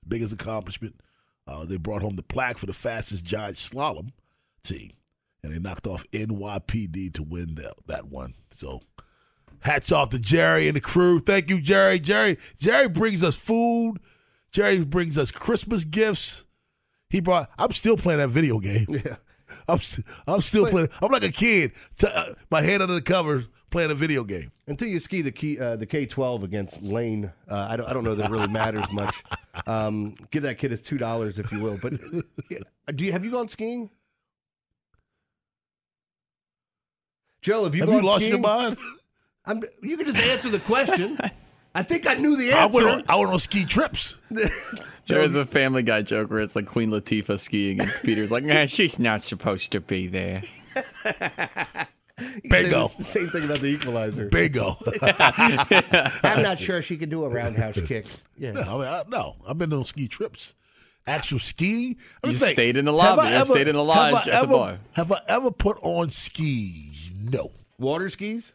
Biggest 0.07 0.33
accomplishment. 0.33 1.00
Uh, 1.47 1.65
they 1.65 1.77
brought 1.77 2.01
home 2.01 2.15
the 2.15 2.24
plaque 2.24 2.57
for 2.57 2.65
the 2.65 2.74
fastest 2.74 3.24
giant 3.24 3.57
slalom 3.57 4.09
team. 4.63 4.91
And 5.43 5.53
they 5.53 5.59
knocked 5.59 5.85
off 5.85 6.05
NYPD 6.12 7.13
to 7.13 7.24
win 7.24 7.55
that, 7.55 7.74
that 7.85 8.07
one. 8.07 8.33
So 8.51 8.81
hats 9.59 9.91
off 9.91 10.09
to 10.09 10.19
Jerry 10.19 10.67
and 10.67 10.75
the 10.75 10.81
crew. 10.81 11.19
Thank 11.19 11.50
you, 11.50 11.62
Jerry. 11.62 12.00
Jerry, 12.00 12.38
Jerry 12.57 12.89
brings 12.89 13.24
us 13.24 13.35
food. 13.35 13.97
Jerry 14.51 14.83
brings 14.83 15.17
us 15.17 15.31
Christmas 15.31 15.83
gifts. 15.83 16.45
He 17.09 17.19
brought. 17.19 17.50
I'm 17.57 17.71
still 17.71 17.97
playing 17.97 18.19
that 18.19 18.29
video 18.29 18.59
game. 18.59 18.88
Yeah. 18.89 19.17
I'm. 19.67 19.79
st- 19.79 20.07
I'm 20.25 20.41
still 20.41 20.65
playing. 20.65 20.89
I'm 21.01 21.12
like 21.12 21.24
a 21.24 21.31
kid. 21.31 21.74
T- 21.97 22.07
uh, 22.12 22.33
my 22.50 22.62
head 22.62 22.81
under 22.81 22.95
the 22.95 23.01
covers 23.01 23.47
playing 23.75 23.91
a 23.91 23.94
video 23.94 24.24
game. 24.24 24.53
Until 24.67 24.88
you 24.88 25.00
ski 25.00 25.22
the 25.22 25.34
key, 25.34 25.60
uh, 25.60 25.75
the 25.75 25.86
K 25.86 26.05
twelve 26.05 26.44
against 26.44 26.82
Lane, 26.82 27.34
uh, 27.50 27.67
I 27.70 27.75
don't, 27.75 27.89
I 27.89 27.91
don't 27.91 28.05
know 28.05 28.15
that 28.15 28.27
it 28.27 28.32
really 28.32 28.48
matters 28.48 28.89
much. 28.89 29.22
Um, 29.67 30.15
give 30.32 30.44
that 30.44 30.58
kid 30.58 30.72
his 30.72 30.82
two 30.82 30.98
dollars 30.98 31.39
if 31.39 31.51
you 31.51 31.60
will. 31.60 31.77
But 31.82 31.96
uh, 31.96 32.91
do 32.94 33.03
you 33.03 33.12
have 33.12 33.25
you 33.25 33.32
gone 33.32 33.50
skiing, 33.50 33.89
Joe? 37.41 37.65
Have 37.65 37.75
you 37.75 37.82
Have 37.82 37.89
gone 37.89 38.00
you 38.01 38.05
lost 38.08 38.17
skiing? 38.20 38.32
your 38.32 38.39
mind? 38.39 38.77
I'm, 39.46 39.62
you 39.82 39.98
can 39.98 40.05
just 40.05 40.20
answer 40.25 40.50
the 40.50 40.60
question. 40.60 41.20
I 41.75 41.84
think 41.84 42.08
I 42.08 42.13
knew 42.13 42.38
the 42.38 42.53
I 42.53 42.65
answer. 42.65 42.77
went. 42.82 42.88
On, 42.88 43.03
I 43.10 43.17
went 43.17 43.32
on 43.32 43.39
ski 43.39 43.65
trips. 43.65 44.15
There's 45.08 45.36
a 45.36 45.46
Family 45.46 45.84
Guy 45.84 46.01
joke 46.01 46.32
where 46.32 46.39
it's 46.39 46.55
like 46.55 46.65
Queen 46.65 46.91
Latifah 46.91 47.38
skiing, 47.38 47.82
and 47.82 47.94
Peter's 48.03 48.32
like, 48.32 48.46
"Nah, 48.46 48.67
she's 48.67 49.00
not 49.00 49.22
supposed 49.22 49.74
to 49.74 49.82
be 49.82 50.08
there." 50.08 50.44
You 52.19 52.41
Bingo. 52.50 52.88
the 52.89 53.03
Same 53.03 53.29
thing 53.29 53.43
about 53.43 53.60
the 53.60 53.67
equalizer. 53.67 54.29
Bingo. 54.29 54.77
I'm 56.24 56.41
not 56.43 56.60
sure 56.60 56.81
she 56.81 56.98
can 56.98 57.10
do 57.10 57.25
a 57.25 57.29
roundhouse 57.29 57.79
kick. 57.88 58.05
Yeah. 58.38 58.51
No, 58.51 58.62
I 58.62 58.74
mean, 58.77 58.88
I, 58.88 59.03
no, 59.10 59.36
I've 59.48 59.57
been 59.57 59.74
on 59.74 59.86
ski 59.86 60.07
trips. 60.07 60.55
Actual 61.07 61.39
skiing. 61.39 61.98
I 62.24 62.27
You 62.27 62.31
mean, 62.31 62.39
think, 62.39 62.53
stayed 62.53 62.77
in 62.77 62.86
the 62.86 62.91
have 62.98 63.17
lobby. 63.17 63.34
I 63.34 63.41
I 63.41 63.43
stayed 63.43 63.67
in 63.67 63.75
the 63.75 63.86
have 63.86 64.13
lodge 64.13 64.13
I 64.13 64.19
at 64.19 64.25
the 64.25 64.34
ever- 64.36 64.48
bar. 64.48 64.79
Have 64.93 65.12
I 65.12 65.19
ever 65.27 65.51
put 65.51 65.77
on 65.81 66.10
skis? 66.10 67.12
No. 67.19 67.51
Water 67.77 68.10
skis? 68.10 68.53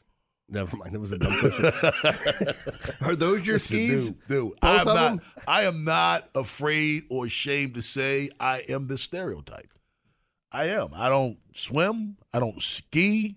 Never 0.49 0.77
mind. 0.77 0.95
That 0.95 0.99
was 1.01 1.13
a 1.13 1.19
dumb 1.19 1.39
question. 1.39 2.55
Are 3.03 3.15
those 3.15 3.47
your 3.47 3.55
Listen, 3.57 3.77
skis? 3.77 4.07
dude, 4.07 4.27
dude, 4.27 4.51
Both 4.53 4.59
I 4.63 4.75
am 4.75 4.81
of 4.81 4.87
not. 4.87 4.95
them? 4.97 5.21
I 5.47 5.63
am 5.63 5.85
not 5.85 6.29
afraid 6.35 7.05
or 7.09 7.27
ashamed 7.27 7.75
to 7.75 7.83
say 7.83 8.31
I 8.41 8.65
am 8.69 8.89
the 8.89 8.99
stereotype. 8.99 9.69
I 10.51 10.65
am. 10.71 10.89
I 10.93 11.09
don't 11.09 11.39
swim. 11.55 12.17
I 12.35 12.41
don't 12.41 12.61
ski. 12.61 13.37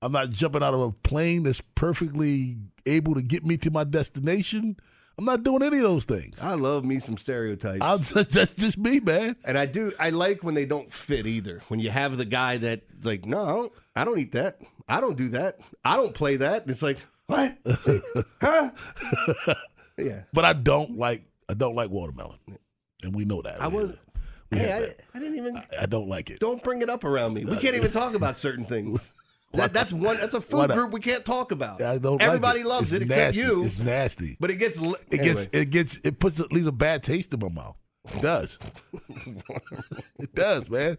I'm 0.00 0.12
not 0.12 0.30
jumping 0.30 0.62
out 0.62 0.74
of 0.74 0.80
a 0.80 0.92
plane 0.92 1.42
that's 1.42 1.60
perfectly 1.74 2.56
able 2.86 3.14
to 3.14 3.22
get 3.22 3.44
me 3.44 3.56
to 3.58 3.70
my 3.70 3.84
destination. 3.84 4.76
I'm 5.18 5.24
not 5.24 5.42
doing 5.42 5.62
any 5.62 5.78
of 5.78 5.82
those 5.82 6.04
things. 6.04 6.38
I 6.40 6.54
love 6.54 6.84
me 6.84 7.00
some 7.00 7.16
stereotypes. 7.16 7.80
I'll, 7.82 7.98
that's 7.98 8.54
just 8.54 8.78
me, 8.78 9.00
man. 9.00 9.34
and 9.44 9.58
I 9.58 9.66
do. 9.66 9.92
I 9.98 10.10
like 10.10 10.44
when 10.44 10.54
they 10.54 10.64
don't 10.64 10.92
fit 10.92 11.26
either. 11.26 11.62
When 11.66 11.80
you 11.80 11.90
have 11.90 12.16
the 12.16 12.24
guy 12.24 12.58
that's 12.58 12.82
like, 13.02 13.26
no, 13.26 13.42
I 13.42 13.52
don't, 13.52 13.72
I 13.96 14.04
don't 14.04 14.18
eat 14.20 14.32
that. 14.32 14.60
I 14.88 15.00
don't 15.00 15.16
do 15.16 15.30
that. 15.30 15.58
I 15.84 15.96
don't 15.96 16.14
play 16.14 16.36
that. 16.36 16.62
And 16.62 16.70
it's 16.70 16.82
like, 16.82 16.98
what? 17.26 17.58
huh? 18.40 18.70
yeah. 19.98 20.22
But 20.32 20.44
I 20.44 20.52
don't 20.52 20.96
like. 20.96 21.24
I 21.50 21.54
don't 21.54 21.74
like 21.74 21.90
watermelon, 21.90 22.38
and 23.02 23.14
we 23.14 23.24
know 23.24 23.42
that. 23.42 23.60
I 23.60 23.68
was. 23.68 23.96
Hey, 24.50 24.72
I. 24.72 25.16
I 25.16 25.20
didn't 25.20 25.36
even. 25.36 25.62
I 25.78 25.86
don't 25.86 26.08
like 26.08 26.30
it. 26.30 26.40
Don't 26.40 26.62
bring 26.62 26.80
it 26.80 26.88
up 26.88 27.04
around 27.04 27.34
me. 27.34 27.44
We 27.44 27.56
uh, 27.56 27.60
can't 27.60 27.74
even 27.74 27.90
talk 27.92 28.14
about 28.14 28.36
certain 28.38 28.64
things. 28.64 29.12
That, 29.54 29.72
that's 29.72 29.92
one. 29.92 30.18
That's 30.18 30.34
a 30.34 30.40
food 30.42 30.68
not? 30.68 30.70
group 30.70 30.92
we 30.92 31.00
can't 31.00 31.24
talk 31.24 31.52
about. 31.52 31.80
I 31.80 31.96
don't. 31.98 32.20
Everybody 32.20 32.58
like 32.60 32.66
it. 32.66 32.68
loves 32.68 32.92
It's 32.92 33.02
it 33.02 33.06
except 33.06 33.36
you. 33.36 33.64
It's 33.64 33.78
nasty. 33.78 34.36
But 34.38 34.50
it 34.50 34.56
gets. 34.56 34.78
It 34.78 34.82
anyway. 34.84 35.24
gets 35.24 35.48
it 35.52 35.70
gets 35.70 36.00
it 36.04 36.18
puts 36.18 36.38
it 36.38 36.52
leaves 36.52 36.66
a 36.66 36.72
bad 36.72 37.02
taste 37.02 37.32
in 37.32 37.40
my 37.40 37.48
mouth. 37.48 37.76
It 38.14 38.22
does. 38.22 38.58
it 40.18 40.34
does, 40.34 40.68
man. 40.68 40.98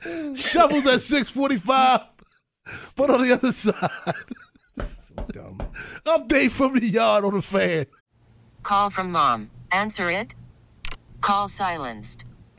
Shovels 0.36 0.86
at 0.86 1.00
six 1.00 1.30
forty 1.30 1.56
five. 1.56 2.02
But 2.96 3.10
on 3.10 3.26
the 3.26 3.32
other 3.34 3.52
side, 3.52 3.90
dumb. 5.28 5.60
update 6.06 6.50
from 6.50 6.78
the 6.78 6.86
yard 6.86 7.24
on 7.24 7.34
the 7.34 7.42
fan. 7.42 7.86
Call 8.62 8.88
from 8.88 9.10
mom. 9.10 9.50
Answer 9.70 10.08
it. 10.08 10.34
Call 11.20 11.48
silenced. 11.48 12.24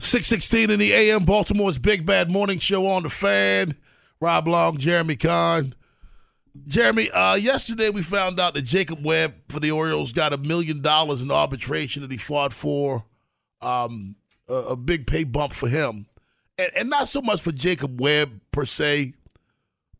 616 0.00 0.70
in 0.70 0.78
the 0.78 0.92
AM, 0.92 1.24
Baltimore's 1.24 1.78
Big 1.78 2.04
Bad 2.04 2.30
Morning 2.30 2.58
Show 2.58 2.86
on 2.86 3.02
the 3.02 3.10
fan. 3.10 3.76
Rob 4.20 4.48
Long, 4.48 4.78
Jeremy 4.78 5.16
Kahn. 5.16 5.74
Jeremy, 6.66 7.10
uh, 7.10 7.34
yesterday 7.34 7.90
we 7.90 8.02
found 8.02 8.38
out 8.38 8.54
that 8.54 8.62
Jacob 8.62 9.04
Webb 9.04 9.34
for 9.48 9.60
the 9.60 9.70
Orioles 9.70 10.12
got 10.12 10.32
a 10.32 10.38
million 10.38 10.80
dollars 10.82 11.20
in 11.20 11.30
arbitration 11.30 12.02
that 12.02 12.10
he 12.10 12.16
fought 12.16 12.52
for. 12.52 13.04
Um, 13.60 14.16
a, 14.48 14.54
a 14.54 14.76
big 14.76 15.06
pay 15.06 15.24
bump 15.24 15.52
for 15.52 15.68
him. 15.68 16.06
And, 16.58 16.70
and 16.76 16.90
not 16.90 17.08
so 17.08 17.22
much 17.22 17.40
for 17.40 17.52
Jacob 17.52 18.00
Webb 18.00 18.40
per 18.52 18.64
se, 18.64 19.14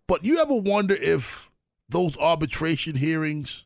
but 0.07 0.25
you 0.25 0.39
ever 0.39 0.55
wonder 0.55 0.95
if 0.95 1.51
those 1.89 2.17
arbitration 2.19 2.97
hearings 2.97 3.65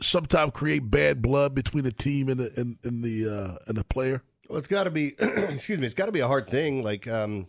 sometimes 0.00 0.52
create 0.54 0.90
bad 0.90 1.20
blood 1.20 1.54
between 1.54 1.84
the 1.84 1.92
team 1.92 2.28
and 2.28 2.40
the, 2.40 2.52
and, 2.56 2.78
and 2.84 3.02
the, 3.02 3.28
uh, 3.28 3.58
and 3.66 3.76
the 3.76 3.84
player? 3.84 4.22
Well, 4.48 4.58
it's 4.58 4.68
got 4.68 4.84
to 4.84 4.90
be. 4.90 5.14
excuse 5.18 5.78
me. 5.78 5.86
It's 5.86 5.94
got 5.94 6.06
to 6.06 6.12
be 6.12 6.20
a 6.20 6.26
hard 6.26 6.48
thing. 6.48 6.82
Like, 6.82 7.08
um, 7.08 7.46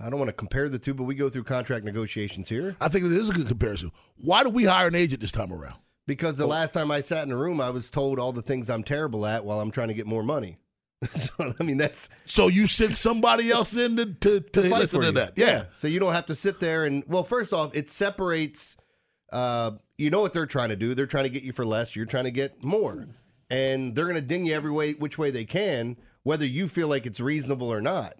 I 0.00 0.10
don't 0.10 0.18
want 0.18 0.28
to 0.28 0.34
compare 0.34 0.68
the 0.68 0.78
two, 0.78 0.94
but 0.94 1.04
we 1.04 1.14
go 1.14 1.28
through 1.28 1.44
contract 1.44 1.84
negotiations 1.84 2.48
here 2.48 2.76
I 2.80 2.88
think 2.88 3.06
it 3.06 3.12
is 3.12 3.30
a 3.30 3.32
good 3.32 3.48
comparison. 3.48 3.92
Why 4.16 4.42
do 4.42 4.50
we 4.50 4.64
hire 4.64 4.88
an 4.88 4.94
agent 4.94 5.20
this 5.20 5.32
time 5.32 5.52
around? 5.52 5.76
because 6.06 6.36
the 6.36 6.46
last 6.46 6.72
time 6.72 6.90
I 6.90 7.00
sat 7.00 7.24
in 7.26 7.32
a 7.32 7.36
room, 7.36 7.60
I 7.60 7.70
was 7.70 7.90
told 7.90 8.18
all 8.18 8.32
the 8.32 8.42
things 8.42 8.70
I'm 8.70 8.84
terrible 8.84 9.26
at 9.26 9.44
while 9.44 9.60
I'm 9.60 9.70
trying 9.70 9.88
to 9.88 9.94
get 9.94 10.06
more 10.06 10.22
money. 10.22 10.58
so 11.10 11.54
I 11.58 11.62
mean, 11.62 11.76
that's 11.76 12.08
So 12.24 12.48
you 12.48 12.66
sent 12.66 12.96
somebody 12.96 13.50
else 13.50 13.76
in 13.76 13.96
to, 13.96 14.06
to, 14.06 14.40
to, 14.40 14.62
to 14.62 14.68
listen 14.68 15.00
to 15.00 15.06
you. 15.06 15.12
that. 15.12 15.32
Yeah. 15.36 15.64
So 15.76 15.88
you 15.88 16.00
don't 16.00 16.14
have 16.14 16.26
to 16.26 16.34
sit 16.34 16.60
there 16.60 16.84
and 16.84 17.04
well, 17.06 17.24
first 17.24 17.52
off, 17.52 17.74
it 17.74 17.90
separates. 17.90 18.76
Uh, 19.32 19.72
you 19.98 20.10
know 20.10 20.20
what 20.20 20.32
they're 20.32 20.46
trying 20.46 20.68
to 20.68 20.76
do? 20.76 20.94
They're 20.94 21.06
trying 21.06 21.24
to 21.24 21.30
get 21.30 21.42
you 21.42 21.52
for 21.52 21.66
less. 21.66 21.96
You're 21.96 22.06
trying 22.06 22.24
to 22.24 22.30
get 22.30 22.62
more, 22.62 23.06
and 23.50 23.94
they're 23.94 24.04
going 24.04 24.16
to 24.16 24.22
ding 24.22 24.46
you 24.46 24.54
every 24.54 24.70
way, 24.70 24.92
which 24.92 25.18
way 25.18 25.30
they 25.30 25.44
can, 25.44 25.96
whether 26.26 26.44
you 26.44 26.66
feel 26.66 26.88
like 26.88 27.06
it's 27.06 27.20
reasonable 27.20 27.72
or 27.72 27.80
not. 27.80 28.14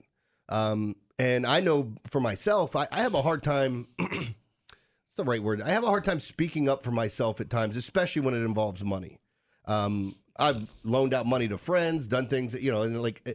Um, 0.49 0.95
and 1.19 1.45
I 1.45 1.59
know 1.59 1.95
for 2.07 2.21
myself, 2.21 2.77
I, 2.77 2.87
I 2.93 3.01
have 3.01 3.15
a 3.15 3.23
hard 3.23 3.43
time. 3.43 3.89
It's 3.99 5.25
the 5.25 5.31
right 5.31 5.43
word. 5.43 5.63
I 5.63 5.71
have 5.71 5.83
a 5.83 5.87
hard 5.87 6.05
time 6.05 6.21
speaking 6.21 6.69
up 6.69 6.83
for 6.83 6.91
myself 6.91 7.41
at 7.41 7.49
times, 7.49 7.75
especially 7.75 8.21
when 8.21 8.35
it 8.35 8.45
involves 8.45 8.85
money. 8.85 9.19
Um, 9.65 10.15
I've 10.39 10.69
loaned 10.85 11.15
out 11.15 11.25
money 11.25 11.49
to 11.49 11.57
friends, 11.57 12.07
done 12.07 12.27
things 12.27 12.53
that 12.53 12.61
you 12.61 12.71
know, 12.71 12.83
and 12.83 13.03
like 13.03 13.27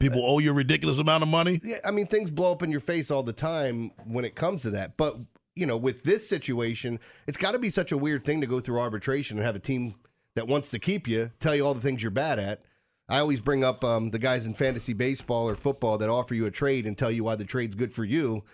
People 0.00 0.20
owe 0.26 0.40
you 0.40 0.50
a 0.50 0.52
ridiculous 0.52 0.98
amount 0.98 1.22
of 1.22 1.28
money. 1.28 1.60
yeah, 1.62 1.76
I 1.84 1.92
mean, 1.92 2.08
things 2.08 2.28
blow 2.28 2.50
up 2.50 2.64
in 2.64 2.72
your 2.72 2.80
face 2.80 3.12
all 3.12 3.22
the 3.22 3.32
time 3.32 3.92
when 4.04 4.24
it 4.24 4.34
comes 4.34 4.62
to 4.62 4.70
that. 4.70 4.96
But 4.96 5.18
you 5.54 5.64
know, 5.64 5.76
with 5.76 6.02
this 6.02 6.28
situation, 6.28 6.98
it's 7.28 7.36
got 7.36 7.52
to 7.52 7.58
be 7.60 7.70
such 7.70 7.92
a 7.92 7.96
weird 7.96 8.24
thing 8.24 8.40
to 8.40 8.48
go 8.48 8.58
through 8.58 8.80
arbitration 8.80 9.38
and 9.38 9.46
have 9.46 9.54
a 9.54 9.60
team 9.60 9.94
that 10.34 10.48
wants 10.48 10.70
to 10.70 10.80
keep 10.80 11.06
you 11.06 11.30
tell 11.38 11.54
you 11.54 11.64
all 11.64 11.74
the 11.74 11.80
things 11.80 12.02
you're 12.02 12.10
bad 12.10 12.40
at. 12.40 12.64
I 13.08 13.18
always 13.20 13.40
bring 13.40 13.64
up 13.64 13.82
um, 13.84 14.10
the 14.10 14.18
guys 14.18 14.44
in 14.46 14.54
fantasy 14.54 14.92
baseball 14.92 15.48
or 15.48 15.56
football 15.56 15.96
that 15.98 16.08
offer 16.10 16.34
you 16.34 16.44
a 16.46 16.50
trade 16.50 16.84
and 16.86 16.96
tell 16.96 17.10
you 17.10 17.24
why 17.24 17.36
the 17.36 17.44
trade's 17.44 17.74
good 17.74 17.92
for 17.92 18.04
you. 18.04 18.44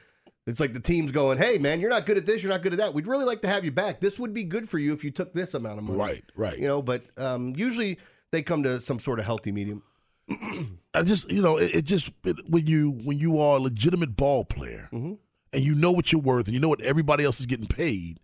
It's 0.46 0.60
like 0.60 0.72
the 0.74 0.80
team's 0.80 1.10
going, 1.10 1.38
"Hey, 1.38 1.58
man, 1.58 1.80
you're 1.80 1.90
not 1.90 2.04
good 2.06 2.18
at 2.18 2.26
this. 2.26 2.42
You're 2.42 2.52
not 2.52 2.62
good 2.62 2.72
at 2.74 2.78
that. 2.78 2.92
We'd 2.94 3.06
really 3.06 3.24
like 3.24 3.40
to 3.42 3.48
have 3.48 3.64
you 3.64 3.72
back. 3.72 4.00
This 4.00 4.18
would 4.18 4.34
be 4.34 4.44
good 4.44 4.68
for 4.68 4.78
you 4.78 4.92
if 4.92 5.02
you 5.02 5.10
took 5.10 5.32
this 5.32 5.54
amount 5.54 5.78
of 5.78 5.84
money." 5.84 5.98
Right, 5.98 6.24
right. 6.36 6.58
You 6.58 6.68
know, 6.68 6.82
but 6.82 7.02
um, 7.18 7.54
usually 7.56 7.98
they 8.30 8.42
come 8.42 8.62
to 8.64 8.80
some 8.80 8.98
sort 9.00 9.18
of 9.18 9.24
healthy 9.24 9.52
medium. 9.52 9.82
I 10.94 11.02
just, 11.02 11.30
you 11.30 11.42
know, 11.42 11.56
it, 11.56 11.74
it 11.76 11.82
just 11.86 12.10
it, 12.24 12.36
when 12.48 12.66
you 12.66 12.90
when 12.90 13.18
you 13.18 13.38
are 13.40 13.56
a 13.56 13.60
legitimate 13.60 14.16
ball 14.16 14.44
player 14.44 14.88
Mm-hmm. 14.92 15.14
and 15.52 15.64
you 15.64 15.74
know 15.74 15.92
what 15.92 16.12
you're 16.12 16.20
worth 16.20 16.46
and 16.46 16.54
you 16.54 16.60
know 16.60 16.68
what 16.68 16.80
everybody 16.82 17.24
else 17.24 17.40
is 17.40 17.46
getting 17.46 17.66
paid, 17.66 18.20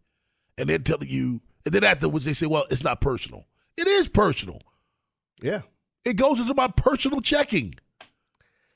and 0.59 0.69
they're 0.69 0.79
telling 0.79 1.09
you, 1.09 1.41
and 1.65 1.75
then 1.75 1.85
afterwards 1.85 2.25
they 2.27 2.35
say, 2.35 2.47
"Well, 2.47 2.67
it's 2.71 2.85
not 2.85 3.01
personal." 3.01 3.47
It 3.79 3.87
is 3.89 4.09
personal. 4.09 4.61
Yeah. 5.43 5.63
It 6.05 6.17
goes 6.17 6.41
into 6.41 6.55
my 6.55 6.69
personal 6.69 7.21
checking. 7.21 7.75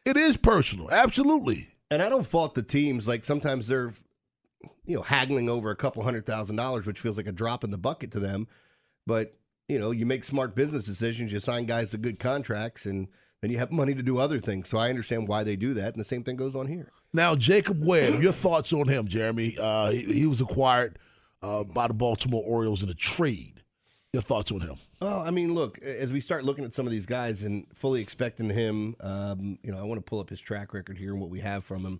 It 0.04 0.16
is 0.16 0.36
personal, 0.36 0.90
absolutely. 0.90 1.68
And 1.90 2.02
I 2.02 2.08
don't 2.08 2.26
fault 2.26 2.54
the 2.54 2.62
teams. 2.62 3.08
Like 3.08 3.24
sometimes 3.24 3.68
they're, 3.68 3.92
you 4.84 4.96
know, 4.96 5.02
haggling 5.02 5.48
over 5.48 5.70
a 5.70 5.76
couple 5.76 6.02
hundred 6.02 6.26
thousand 6.26 6.56
dollars, 6.56 6.86
which 6.86 7.00
feels 7.00 7.16
like 7.16 7.26
a 7.26 7.32
drop 7.32 7.64
in 7.64 7.70
the 7.70 7.78
bucket 7.78 8.10
to 8.12 8.20
them. 8.20 8.48
But 9.06 9.36
you 9.68 9.78
know, 9.78 9.90
you 9.90 10.04
make 10.04 10.24
smart 10.24 10.54
business 10.54 10.84
decisions. 10.84 11.32
You 11.32 11.40
sign 11.40 11.64
guys 11.64 11.90
to 11.90 11.98
good 11.98 12.18
contracts, 12.18 12.84
and 12.84 13.08
then 13.40 13.50
you 13.50 13.58
have 13.58 13.70
money 13.70 13.94
to 13.94 14.02
do 14.02 14.18
other 14.18 14.38
things. 14.38 14.68
So 14.68 14.78
I 14.78 14.90
understand 14.90 15.28
why 15.28 15.44
they 15.44 15.56
do 15.56 15.72
that, 15.74 15.94
and 15.94 16.00
the 16.00 16.04
same 16.04 16.22
thing 16.22 16.36
goes 16.36 16.54
on 16.54 16.66
here. 16.66 16.90
Now, 17.12 17.34
Jacob 17.36 17.82
Webb, 17.84 18.22
your 18.22 18.32
thoughts 18.32 18.72
on 18.72 18.88
him, 18.88 19.06
Jeremy? 19.06 19.56
Uh, 19.58 19.90
he, 19.90 20.02
he 20.02 20.26
was 20.26 20.40
acquired 20.40 20.98
uh, 21.42 21.64
by 21.64 21.88
the 21.88 21.94
Baltimore 21.94 22.42
Orioles 22.44 22.82
in 22.82 22.88
a 22.88 22.94
trade. 22.94 23.62
Your 24.14 24.22
thoughts 24.22 24.52
on 24.52 24.60
him? 24.60 24.76
Well, 25.00 25.18
I 25.20 25.30
mean, 25.30 25.54
look, 25.54 25.78
as 25.82 26.12
we 26.12 26.20
start 26.20 26.44
looking 26.44 26.64
at 26.64 26.72
some 26.72 26.86
of 26.86 26.92
these 26.92 27.04
guys 27.04 27.42
and 27.42 27.66
fully 27.74 28.00
expecting 28.00 28.48
him, 28.48 28.94
um, 29.00 29.58
you 29.64 29.72
know, 29.72 29.78
I 29.78 29.82
want 29.82 29.98
to 29.98 30.08
pull 30.08 30.20
up 30.20 30.30
his 30.30 30.40
track 30.40 30.72
record 30.72 30.96
here 30.96 31.10
and 31.10 31.20
what 31.20 31.30
we 31.30 31.40
have 31.40 31.64
from 31.64 31.84
him. 31.84 31.98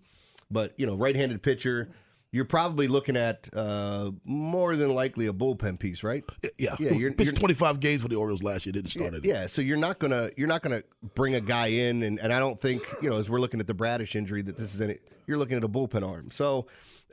But, 0.49 0.75
you 0.77 0.87
know, 0.87 0.95
right 0.95 1.17
handed 1.17 1.43
pitcher, 1.43 1.89
you're 2.31 2.45
probably 2.45 2.87
looking 2.87 3.17
at 3.17 3.49
uh, 3.53 4.13
more 4.25 4.77
than 4.77 4.95
likely 4.95 5.27
a 5.27 5.33
bullpen 5.33 5.77
piece, 5.81 6.05
right? 6.05 6.23
Yeah, 6.57 6.77
Yeah, 6.79 6.93
you're- 6.93 7.11
pitched 7.15 7.27
you're- 7.27 7.37
25 7.39 7.81
games 7.81 8.03
for 8.03 8.09
the 8.09 8.15
Orioles 8.15 8.45
last 8.45 8.65
year. 8.65 8.73
Didn't 8.73 8.91
start 8.91 9.13
Yeah, 9.13 9.19
it. 9.19 9.25
yeah, 9.25 9.47
so 9.49 9.61
you're 9.61 9.77
not 9.77 9.99
gonna 9.99 10.31
you're 10.37 10.47
not 10.49 10.63
gonna 10.63 10.85
bring 11.17 11.35
a 11.35 11.41
guy 11.41 11.67
in, 11.69 12.05
and, 12.05 12.21
and 12.21 12.33
I 12.33 12.39
don't 12.39 12.61
think 12.61 12.83
you 13.03 13.11
know 13.11 13.17
as 13.19 13.29
we're 13.29 13.41
looking 13.41 13.59
at 13.59 13.67
the 13.67 13.75
Bradish 13.75 14.15
injury 14.15 14.43
that 14.43 14.57
this 14.57 14.73
is 14.73 14.81
any. 14.81 14.99
You're 15.27 15.39
looking 15.39 15.57
at 15.57 15.65
a 15.65 15.69
bullpen 15.69 16.07
arm. 16.09 16.31
So, 16.31 16.67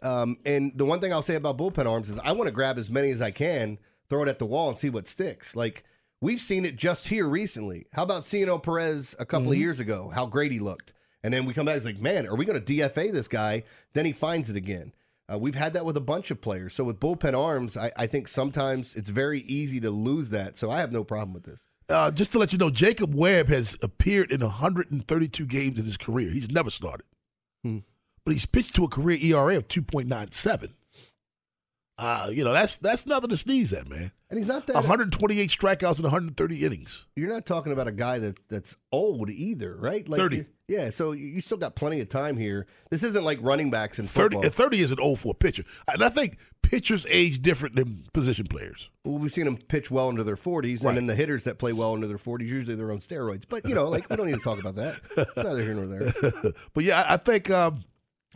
um, 0.03 0.37
and 0.45 0.71
the 0.75 0.85
one 0.85 0.99
thing 0.99 1.11
I'll 1.11 1.21
say 1.23 1.35
about 1.35 1.57
bullpen 1.57 1.85
arms 1.89 2.09
is 2.09 2.19
I 2.19 2.33
want 2.33 2.47
to 2.47 2.51
grab 2.51 2.77
as 2.77 2.89
many 2.89 3.09
as 3.11 3.21
I 3.21 3.31
can, 3.31 3.77
throw 4.11 4.23
it 4.23 4.29
at 4.29 4.37
the 4.39 4.45
wall, 4.45 4.69
and 4.69 4.77
see 4.77 4.89
what 4.91 5.07
sticks. 5.07 5.55
Like 5.55 5.83
we've 6.21 6.39
seen 6.39 6.65
it 6.65 6.75
just 6.75 7.07
here 7.07 7.27
recently. 7.27 7.87
How 7.93 8.03
about 8.03 8.27
Cionel 8.27 8.59
Perez 8.61 9.15
a 9.17 9.25
couple 9.25 9.47
of 9.47 9.53
Mm-hmm. 9.53 9.61
years 9.61 9.79
ago? 9.79 10.11
How 10.13 10.25
great 10.27 10.51
he 10.51 10.59
looked, 10.59 10.93
and 11.23 11.33
then 11.33 11.45
we 11.45 11.53
come 11.53 11.65
back. 11.65 11.77
It's 11.77 11.85
like, 11.85 11.99
man, 11.99 12.27
are 12.27 12.35
we 12.35 12.45
going 12.45 12.61
to 12.63 12.73
DFA 12.73 13.11
this 13.11 13.27
guy? 13.27 13.63
Then 13.93 14.05
he 14.05 14.11
finds 14.11 14.49
it 14.49 14.55
again. 14.55 14.93
Uh, 15.31 15.37
we've 15.39 15.55
had 15.55 15.71
that 15.73 15.85
with 15.85 15.95
a 15.95 16.01
bunch 16.01 16.29
of 16.29 16.41
players. 16.41 16.73
So 16.75 16.83
with 16.83 16.99
bullpen 16.99 17.37
arms, 17.39 17.77
I, 17.77 17.89
I 17.95 18.05
think 18.05 18.27
sometimes 18.27 18.95
it's 18.95 19.09
very 19.09 19.39
easy 19.41 19.79
to 19.79 19.89
lose 19.89 20.29
that. 20.31 20.57
So 20.57 20.69
I 20.69 20.79
have 20.81 20.91
no 20.91 21.05
problem 21.05 21.33
with 21.33 21.43
this. 21.43 21.63
Uh, 21.87 22.11
just 22.11 22.33
to 22.33 22.39
let 22.39 22.51
you 22.51 22.57
know, 22.59 22.69
Jacob 22.69 23.15
Webb 23.15 23.47
has 23.47 23.77
appeared 23.81 24.29
in 24.31 24.41
132 24.41 25.45
games 25.45 25.79
in 25.79 25.85
his 25.85 25.95
career. 25.97 26.29
He's 26.31 26.49
never 26.51 26.69
started, 26.69 27.05
Hmm. 27.63 27.79
but 28.25 28.33
he's 28.33 28.45
pitched 28.45 28.75
to 28.75 28.83
a 28.83 28.89
career 28.89 29.17
ERA 29.21 29.55
of 29.57 29.67
2.97. 29.69 30.73
Uh, 32.01 32.29
you 32.31 32.43
know 32.43 32.51
that's 32.51 32.77
that's 32.77 33.05
nothing 33.05 33.29
to 33.29 33.37
sneeze 33.37 33.71
at, 33.73 33.87
man. 33.87 34.11
And 34.29 34.37
he's 34.37 34.47
not 34.47 34.65
that 34.67 34.73
128 34.75 35.49
strikeouts 35.49 35.97
in 35.97 36.03
130 36.03 36.65
innings. 36.65 37.05
You're 37.15 37.29
not 37.29 37.45
talking 37.45 37.71
about 37.71 37.87
a 37.87 37.91
guy 37.91 38.17
that 38.19 38.37
that's 38.49 38.75
old 38.91 39.29
either, 39.29 39.75
right? 39.77 40.07
Like 40.07 40.17
30. 40.19 40.45
Yeah, 40.67 40.89
so 40.89 41.11
you 41.11 41.41
still 41.41 41.57
got 41.57 41.75
plenty 41.75 41.99
of 41.99 42.07
time 42.09 42.37
here. 42.37 42.65
This 42.89 43.03
isn't 43.03 43.23
like 43.23 43.39
running 43.41 43.69
backs 43.69 43.99
in 43.99 44.07
30, 44.07 44.35
football. 44.35 44.45
and 44.45 44.53
30 44.53 44.81
is 44.81 44.91
an 44.91 44.99
old 44.99 45.19
for 45.19 45.31
a 45.31 45.35
pitcher, 45.35 45.63
and 45.91 46.01
I 46.03 46.09
think 46.09 46.37
pitchers 46.63 47.05
age 47.09 47.41
different 47.41 47.75
than 47.75 48.05
position 48.13 48.47
players. 48.47 48.89
Well, 49.03 49.17
we've 49.19 49.31
seen 49.31 49.45
them 49.45 49.57
pitch 49.57 49.91
well 49.91 50.09
into 50.09 50.23
their 50.23 50.37
40s, 50.37 50.83
Right. 50.83 50.89
and 50.89 50.97
then 50.97 51.05
the 51.07 51.15
hitters 51.15 51.43
that 51.43 51.59
play 51.59 51.73
well 51.73 51.93
into 51.93 52.07
their 52.07 52.17
40s 52.17 52.47
usually 52.47 52.75
they're 52.75 52.91
on 52.91 52.99
steroids. 52.99 53.43
But 53.47 53.67
you 53.67 53.75
know, 53.75 53.89
like 53.89 54.09
we 54.09 54.15
don't 54.15 54.27
need 54.27 54.35
to 54.35 54.39
talk 54.39 54.59
about 54.59 54.75
that. 54.75 54.99
It's 55.17 55.35
neither 55.35 55.61
here 55.61 55.73
nor 55.73 55.85
there. 55.87 56.31
but 56.73 56.83
yeah, 56.83 57.01
I, 57.01 57.13
I 57.13 57.17
think. 57.17 57.51
Um, 57.51 57.83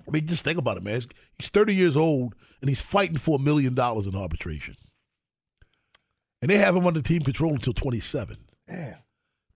I 0.06 0.12
mean, 0.12 0.28
just 0.28 0.44
think 0.44 0.60
about 0.60 0.76
it, 0.78 0.84
man. 0.84 1.02
He's 1.40 1.48
30 1.48 1.74
years 1.74 1.96
old 1.98 2.36
and 2.66 2.70
he's 2.72 2.82
fighting 2.82 3.18
for 3.18 3.36
a 3.38 3.40
million 3.42 3.76
dollars 3.76 4.08
in 4.08 4.16
arbitration, 4.16 4.76
and 6.42 6.50
they 6.50 6.58
have 6.58 6.76
him 6.76 6.88
under 6.88 7.00
team 7.00 7.22
control 7.22 7.54
until 7.54 7.74
27. 7.74 8.38
Man. 8.68 8.98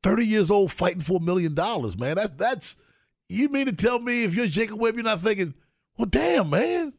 30 0.04 0.26
years 0.28 0.52
old 0.52 0.72
fighting 0.72 1.02
for 1.02 1.18
a 1.18 1.20
million 1.20 1.56
dollars, 1.56 1.98
man. 1.98 2.18
That, 2.18 2.38
that's 2.38 2.76
you 3.28 3.50
mean 3.50 3.66
to 3.66 3.72
tell 3.74 3.98
me 3.98 4.26
if 4.26 4.36
you're 4.36 4.46
Jacob 4.46 4.80
Webb, 4.80 4.94
you're 4.94 5.04
not 5.04 5.22
thinking, 5.22 5.56
well, 5.98 6.06
damn, 6.06 6.52
man. 6.52 6.94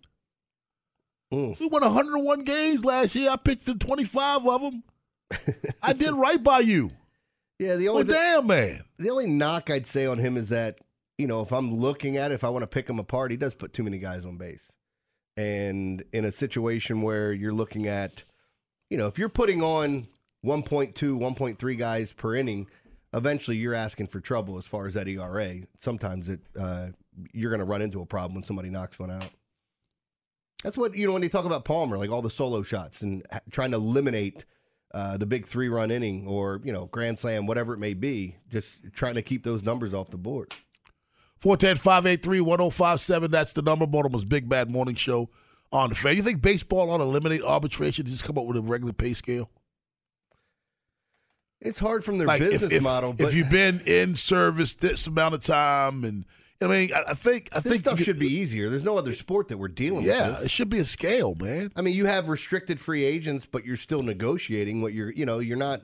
Mm. 1.33 1.61
We 1.61 1.67
won 1.69 1.83
101 1.83 2.43
games 2.43 2.85
last 2.85 3.15
year. 3.15 3.31
I 3.31 3.37
pitched 3.37 3.69
in 3.69 3.79
25 3.79 4.47
of 4.49 4.61
them. 4.63 4.83
I 5.83 5.93
did 5.93 6.13
right 6.13 6.43
by 6.43 6.59
you. 6.59 6.91
Yeah, 7.61 7.77
the 7.77 7.87
Well, 7.89 7.99
only 7.99 8.07
thi- 8.09 8.13
damn, 8.15 8.47
man. 8.49 8.83
the 8.99 9.11
only 9.11 9.29
knock 9.29 9.71
I'd 9.71 9.87
say 9.87 10.07
on 10.07 10.19
him 10.19 10.37
is 10.37 10.49
that 10.49 10.81
you 11.19 11.29
know 11.29 11.41
if 11.43 11.53
I'm 11.53 11.73
looking 11.77 12.17
at 12.17 12.33
it, 12.33 12.35
if 12.35 12.43
I 12.43 12.49
want 12.49 12.65
to 12.65 12.67
pick 12.67 12.91
him 12.91 12.99
apart, 12.99 13.31
he 13.31 13.37
does 13.37 13.55
put 13.55 13.73
too 13.73 13.85
many 13.85 13.99
guys 13.99 14.25
on 14.25 14.39
base. 14.39 14.73
And 15.37 16.05
in 16.13 16.25
a 16.25 16.33
situation 16.33 17.03
where 17.03 17.33
you're 17.33 17.53
looking 17.53 17.87
at, 17.87 18.25
you 18.91 18.99
know, 18.99 19.07
if 19.07 19.19
you're 19.19 19.29
putting 19.29 19.63
on 19.63 20.09
1.2, 20.45 20.95
1.3 20.95 21.79
guys 21.79 22.13
per 22.13 22.35
inning, 22.35 22.67
eventually 23.13 23.57
you're 23.57 23.75
asking 23.75 24.09
for 24.09 24.21
trouble 24.21 24.59
as 24.59 24.67
far 24.67 24.87
as 24.87 24.95
that 24.95 25.09
ERA. 25.09 25.57
Sometimes 25.79 26.29
it 26.29 26.41
uh, 26.59 26.89
you're 27.33 27.51
going 27.51 27.61
to 27.61 27.65
run 27.65 27.83
into 27.83 28.01
a 28.01 28.07
problem 28.07 28.35
when 28.35 28.45
somebody 28.45 28.71
knocks 28.71 28.99
one 28.99 29.11
out. 29.11 29.31
That's 30.63 30.77
what 30.77 30.95
you 30.95 31.07
know 31.07 31.13
when 31.13 31.23
you 31.23 31.29
talk 31.29 31.47
about 31.47 31.65
Palmer, 31.65 31.97
like 31.97 32.11
all 32.11 32.23
the 32.23 32.31
solo 32.31 32.63
shots 32.63 33.03
and 33.03 33.27
trying 33.51 33.71
to 33.71 33.79
eliminate 33.79 34.45
uh, 34.93 35.17
the 35.17 35.27
big 35.27 35.47
three 35.47 35.69
run 35.69 35.91
inning 35.91 36.27
or 36.27 36.61
you 36.65 36.73
know 36.73 36.87
grand 36.87 37.19
slam, 37.19 37.47
whatever 37.47 37.73
it 37.75 37.79
may 37.79 37.95
be. 37.95 38.37
Just 38.49 38.79
trying 38.93 39.15
to 39.15 39.23
keep 39.23 39.43
those 39.43 39.63
numbers 39.63 39.95
off 39.95 40.11
the 40.11 40.19
board. 40.19 40.53
410 41.41 41.77
583 41.77 42.41
1057. 42.41 43.31
That's 43.31 43.53
the 43.53 43.63
number. 43.63 43.87
Baltimore's 43.87 44.25
Big 44.25 44.49
Bad 44.49 44.71
Morning 44.71 44.95
Show 44.95 45.31
on 45.73 45.91
the 45.91 45.97
fan. 45.97 46.17
You 46.17 46.23
think 46.23 46.43
baseball 46.43 46.91
ought 46.91 46.99
to 46.99 47.05
eliminate 47.05 47.43
arbitration 47.43 48.05
and 48.05 48.13
just 48.13 48.25
come 48.25 48.37
up 48.37 48.45
with 48.45 48.57
a 48.57 48.63
regular 48.63 48.93
pay 48.93 49.15
scale? 49.15 49.51
It's 51.61 51.79
hard 51.79 52.05
from 52.05 52.19
their 52.19 52.27
Like, 52.27 52.41
business 52.41 52.73
if, 52.73 52.83
model, 52.83 53.13
but 53.13 53.29
if 53.29 53.35
you've 53.35 53.51
been 53.51 53.81
in 53.81 54.15
service 54.15 54.75
this 54.75 55.07
amount 55.07 55.35
of 55.35 55.45
time, 55.45 56.05
and 56.05 56.25
I 56.63 56.67
mean, 56.67 56.91
I, 56.95 57.11
I 57.11 57.15
think 57.15 57.51
I 57.53 57.61
this 57.61 57.73
think 57.73 57.83
stuff 57.85 57.99
you 57.99 58.05
should 58.07 58.19
be 58.19 58.33
easier. 58.33 58.71
There's 58.71 58.85
no 58.85 58.97
other 58.97 59.13
sport 59.13 59.49
that 59.49 59.59
we're 59.59 59.69
dealing 59.69 60.05
Yeah, 60.07 60.31
with. 60.31 60.45
it 60.47 60.51
should 60.51 60.71
be 60.71 60.79
a 60.79 60.87
scale, 60.87 61.35
man. 61.35 61.71
I 61.77 61.83
mean, 61.83 61.95
you 61.95 62.07
have 62.07 62.31
restricted 62.31 62.81
free 62.81 63.05
agents, 63.05 63.45
but 63.45 63.67
you're 63.67 63.77
still 63.77 64.03
negotiating 64.03 64.81
what 64.81 64.95
you're. 64.95 65.11
You 65.13 65.27
know, 65.27 65.39
you're 65.39 65.59
not. 65.59 65.83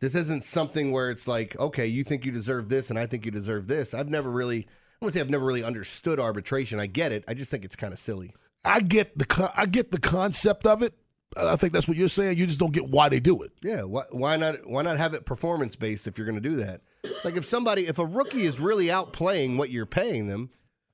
This 0.00 0.14
isn't 0.14 0.44
something 0.44 0.92
where 0.92 1.10
it's 1.10 1.26
like, 1.26 1.58
okay, 1.58 1.86
you 1.86 2.04
think 2.04 2.26
you 2.26 2.30
deserve 2.32 2.68
this, 2.68 2.90
and 2.90 2.98
I 2.98 3.06
think 3.06 3.24
you 3.24 3.30
deserve 3.30 3.66
this. 3.68 3.94
I've 3.94 4.10
never 4.10 4.30
really. 4.30 4.66
I 5.00 5.06
to 5.06 5.12
say 5.12 5.20
I've 5.20 5.30
never 5.30 5.44
really 5.44 5.64
understood 5.64 6.18
arbitration. 6.18 6.80
I 6.80 6.86
get 6.86 7.12
it. 7.12 7.24
I 7.28 7.34
just 7.34 7.50
think 7.50 7.64
it's 7.64 7.76
kind 7.76 7.92
of 7.92 7.98
silly. 7.98 8.34
I 8.64 8.80
get 8.80 9.16
the 9.18 9.26
con- 9.26 9.52
I 9.54 9.66
get 9.66 9.92
the 9.92 10.00
concept 10.00 10.66
of 10.66 10.82
it. 10.82 10.94
I 11.36 11.56
think 11.56 11.72
that's 11.72 11.86
what 11.86 11.96
you're 11.96 12.08
saying. 12.08 12.38
You 12.38 12.46
just 12.46 12.58
don't 12.58 12.72
get 12.72 12.88
why 12.88 13.08
they 13.08 13.20
do 13.20 13.42
it. 13.42 13.52
Yeah, 13.62 13.82
why, 13.82 14.04
why 14.10 14.36
not? 14.36 14.66
Why 14.66 14.82
not 14.82 14.96
have 14.96 15.14
it 15.14 15.26
performance 15.26 15.76
based 15.76 16.06
if 16.06 16.16
you're 16.16 16.26
going 16.26 16.40
to 16.40 16.48
do 16.48 16.56
that? 16.56 16.80
Like 17.24 17.36
if 17.36 17.44
somebody, 17.44 17.86
if 17.86 17.98
a 17.98 18.06
rookie 18.06 18.42
is 18.42 18.58
really 18.58 18.86
outplaying 18.86 19.56
what 19.56 19.70
you're 19.70 19.86
paying 19.86 20.26
them, 20.26 20.50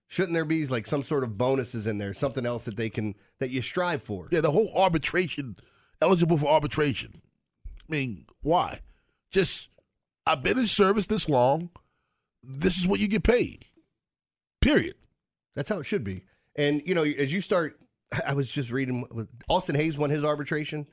shouldn't 0.08 0.34
there 0.34 0.44
be 0.44 0.66
like 0.66 0.86
some 0.86 1.02
sort 1.02 1.22
of 1.22 1.38
bonuses 1.38 1.86
in 1.86 1.98
there, 1.98 2.12
something 2.12 2.44
else 2.44 2.64
that 2.64 2.76
they 2.76 2.90
can 2.90 3.14
that 3.38 3.50
you 3.50 3.62
strive 3.62 4.02
for? 4.02 4.28
Yeah, 4.30 4.40
the 4.40 4.50
whole 4.50 4.70
arbitration, 4.76 5.56
eligible 6.00 6.38
for 6.38 6.48
arbitration. 6.50 7.22
I 7.66 7.84
mean, 7.88 8.26
why? 8.42 8.80
Just 9.30 9.68
I've 10.26 10.42
been 10.42 10.58
in 10.58 10.66
service 10.66 11.06
this 11.06 11.28
long. 11.28 11.70
This 12.42 12.76
is 12.76 12.88
what 12.88 13.00
you 13.00 13.06
get 13.06 13.22
paid. 13.22 13.66
Period. 14.62 14.94
That's 15.54 15.68
how 15.68 15.78
it 15.80 15.84
should 15.84 16.04
be. 16.04 16.24
And 16.56 16.82
you 16.86 16.94
know, 16.94 17.02
as 17.04 17.32
you 17.32 17.40
start, 17.40 17.78
I 18.26 18.32
was 18.34 18.50
just 18.50 18.70
reading. 18.70 19.06
Austin 19.48 19.74
Hays 19.74 19.98
won 19.98 20.10
his 20.10 20.24
arbitration, 20.24 20.86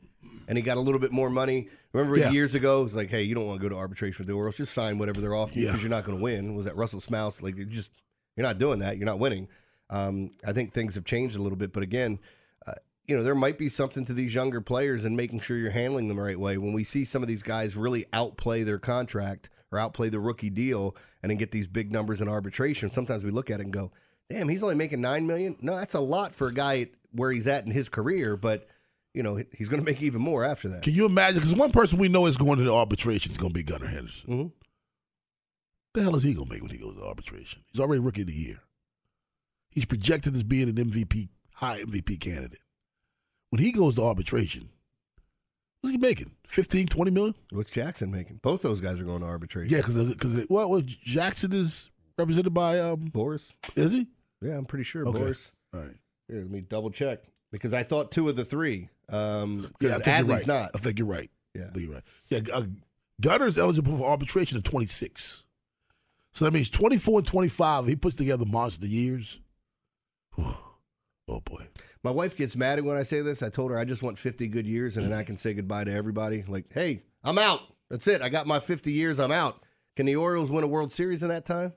and 0.47 0.57
he 0.57 0.61
got 0.61 0.77
a 0.77 0.81
little 0.81 0.99
bit 0.99 1.11
more 1.11 1.29
money. 1.29 1.69
Remember 1.93 2.17
Yeah. 2.17 2.31
years 2.31 2.55
ago, 2.55 2.81
it 2.81 2.83
was 2.85 2.95
like, 2.95 3.09
hey, 3.09 3.23
you 3.23 3.33
don't 3.35 3.45
want 3.47 3.59
to 3.59 3.63
go 3.63 3.69
to 3.69 3.75
arbitration 3.75 4.17
with 4.19 4.27
the 4.27 4.33
Orioles. 4.33 4.57
Just 4.57 4.73
sign 4.73 4.97
whatever 4.97 5.21
they're 5.21 5.33
offering 5.35 5.59
you 5.59 5.65
Yeah. 5.65 5.71
because 5.71 5.83
you're 5.83 5.89
not 5.89 6.05
going 6.05 6.17
to 6.17 6.21
win. 6.23 6.55
Was 6.55 6.65
that 6.65 6.75
Russell 6.75 6.99
Smouse? 7.01 7.41
Like, 7.41 7.55
you're 7.55 7.65
just 7.65 7.91
you're 8.35 8.45
not 8.45 8.57
doing 8.57 8.79
that. 8.79 8.97
You're 8.97 9.05
not 9.05 9.19
winning. 9.19 9.47
Um, 9.89 10.31
I 10.45 10.53
think 10.53 10.73
things 10.73 10.95
have 10.95 11.03
changed 11.05 11.35
a 11.35 11.41
little 11.41 11.57
bit, 11.57 11.71
but 11.73 11.83
again. 11.83 12.19
Uh, 12.67 12.73
you 13.05 13.17
know, 13.17 13.23
there 13.23 13.33
might 13.33 13.57
be 13.57 13.69
something 13.69 14.05
to 14.05 14.13
these 14.13 14.35
younger 14.35 14.61
players 14.61 15.03
and 15.03 15.17
making 15.17 15.39
sure 15.39 15.57
you're 15.57 15.71
handling 15.71 16.07
them 16.09 16.17
the 16.17 16.21
right 16.23 16.39
way. 16.39 16.59
When 16.59 16.73
we 16.73 16.83
see 16.83 17.03
some 17.03 17.23
of 17.23 17.27
these 17.27 17.41
guys 17.41 17.75
really 17.75 18.05
outplay 18.13 18.61
their 18.61 18.77
contract 18.77 19.49
or 19.71 19.79
outplay 19.79 20.09
the 20.09 20.19
rookie 20.19 20.49
deal 20.49 20.95
and 21.21 21.29
then 21.29 21.37
get 21.37 21.51
these 21.51 21.67
big 21.67 21.91
numbers 21.91 22.21
in 22.21 22.27
arbitration, 22.27 22.91
sometimes 22.91 23.23
we 23.23 23.31
look 23.31 23.49
at 23.49 23.59
it 23.59 23.63
and 23.63 23.73
go, 23.73 23.91
damn, 24.29 24.47
he's 24.49 24.63
only 24.63 24.75
making 24.75 25.01
nine 25.01 25.27
million. 25.27 25.55
No, 25.61 25.75
that's 25.75 25.93
a 25.93 25.99
lot 25.99 26.33
for 26.33 26.47
a 26.47 26.53
guy 26.53 26.87
where 27.11 27.31
he's 27.31 27.47
at 27.47 27.65
in 27.65 27.71
his 27.71 27.89
career, 27.89 28.35
but 28.37 28.67
you 29.13 29.23
know 29.23 29.41
he's 29.53 29.69
going 29.69 29.83
to 29.83 29.85
make 29.91 30.01
even 30.01 30.21
more 30.21 30.43
after 30.43 30.69
that. 30.69 30.83
Can 30.83 30.93
you 30.93 31.05
imagine? 31.05 31.39
Because 31.39 31.55
one 31.55 31.71
person 31.71 31.97
we 31.97 32.07
know 32.09 32.25
is 32.27 32.37
going 32.37 32.57
to 32.57 32.63
the 32.63 32.73
arbitration 32.73 33.31
is 33.31 33.37
going 33.37 33.51
to 33.51 33.57
be 33.57 33.63
Gunnar 33.63 33.87
Henderson. 33.87 34.29
Mhm. 34.29 34.51
The 35.95 36.03
hell 36.03 36.15
is 36.15 36.21
he 36.23 36.35
going 36.35 36.47
to 36.47 36.53
make 36.53 36.61
when 36.61 36.71
he 36.71 36.77
goes 36.77 36.95
to 36.95 37.03
arbitration? 37.03 37.63
He's 37.71 37.79
already 37.79 37.99
rookie 37.99 38.21
of 38.21 38.27
the 38.27 38.33
year. 38.33 38.59
He's 39.71 39.85
projected 39.85 40.35
as 40.35 40.43
being 40.43 40.69
an 40.69 40.75
MVP, 40.75 41.29
high 41.55 41.79
MVP 41.81 42.19
candidate. 42.19 42.61
When 43.49 43.61
he 43.63 43.71
goes 43.71 43.95
to 43.95 44.03
arbitration, 44.03 44.69
what's 45.81 45.91
he 45.91 45.97
making? 45.97 46.31
15, 46.47 46.87
20 46.87 47.11
million? 47.11 47.35
What's 47.51 47.71
Jackson 47.71 48.11
making? 48.11 48.39
Both 48.41 48.61
those 48.61 48.81
guys 48.81 48.99
are 48.99 49.03
going 49.03 49.21
to 49.21 49.25
arbitration. 49.27 49.71
Yeah, 49.73 49.81
because 49.81 50.03
because 50.03 50.37
well, 50.49 50.69
well, 50.69 50.81
Jackson 50.85 51.53
is 51.53 51.89
represented 52.17 52.53
by 52.53 52.79
um. 52.79 53.09
Boras. 53.13 53.51
Is 53.75 53.91
he? 53.91 54.07
Yeah, 54.41 54.57
I'm 54.57 54.65
pretty 54.65 54.83
sure 54.83 55.07
Okay. 55.07 55.19
Boras. 55.19 55.51
All 55.73 55.81
right. 55.81 55.95
Here, 56.27 56.39
let 56.41 56.49
me 56.51 56.61
double 56.61 56.91
check 56.91 57.23
because 57.51 57.73
I 57.73 57.83
thought 57.83 58.11
two 58.11 58.29
of 58.29 58.35
the 58.35 58.45
three. 58.45 58.89
Um, 59.09 59.71
Yeah, 59.81 59.89
I 59.89 59.93
think 59.99 60.05
you're 60.05 60.15
Adley's 60.15 60.29
right. 60.29 60.47
not. 60.47 60.71
I 60.75 60.77
think 60.77 60.99
you're 60.99 61.07
right. 61.07 61.29
Yeah. 61.55 61.63
I 61.63 61.69
think 61.71 61.85
you're 61.85 61.93
right. 61.95 62.03
Yeah, 62.29 62.39
uh, 62.53 62.63
Gunnar's 63.21 63.57
eligible 63.57 63.97
for 63.97 64.07
arbitration 64.09 64.57
at 64.57 64.63
26. 64.63 65.43
So 66.31 66.45
that 66.45 66.51
means 66.51 66.69
24 66.69 67.19
and 67.19 67.27
25. 67.27 67.87
He 67.87 67.95
puts 67.95 68.15
together 68.15 68.45
monster 68.45 68.85
years. 68.85 69.39
Oh 70.37 71.41
boy. 71.41 71.67
My 72.03 72.11
wife 72.11 72.37
gets 72.37 72.55
mad 72.55 72.83
when 72.83 72.97
I 72.97 73.03
say 73.03 73.21
this. 73.21 73.43
I 73.43 73.49
told 73.49 73.71
her 73.71 73.77
I 73.77 73.83
just 73.83 74.01
want 74.01 74.17
50 74.17 74.47
good 74.47 74.65
years 74.65 74.95
and 74.95 75.05
then 75.05 75.17
I 75.17 75.23
can 75.23 75.37
say 75.37 75.53
goodbye 75.53 75.83
to 75.83 75.91
everybody. 75.91 76.43
Like, 76.47 76.65
hey, 76.71 77.03
I'm 77.23 77.37
out. 77.37 77.61
That's 77.89 78.07
it. 78.07 78.21
I 78.21 78.29
got 78.29 78.47
my 78.47 78.59
50 78.59 78.91
years. 78.91 79.19
I'm 79.19 79.31
out. 79.31 79.63
Can 79.95 80.05
the 80.05 80.15
Orioles 80.15 80.49
win 80.49 80.63
a 80.63 80.67
World 80.67 80.93
Series 80.93 81.23
in 81.23 81.29
that 81.29 81.45
time? 81.45 81.73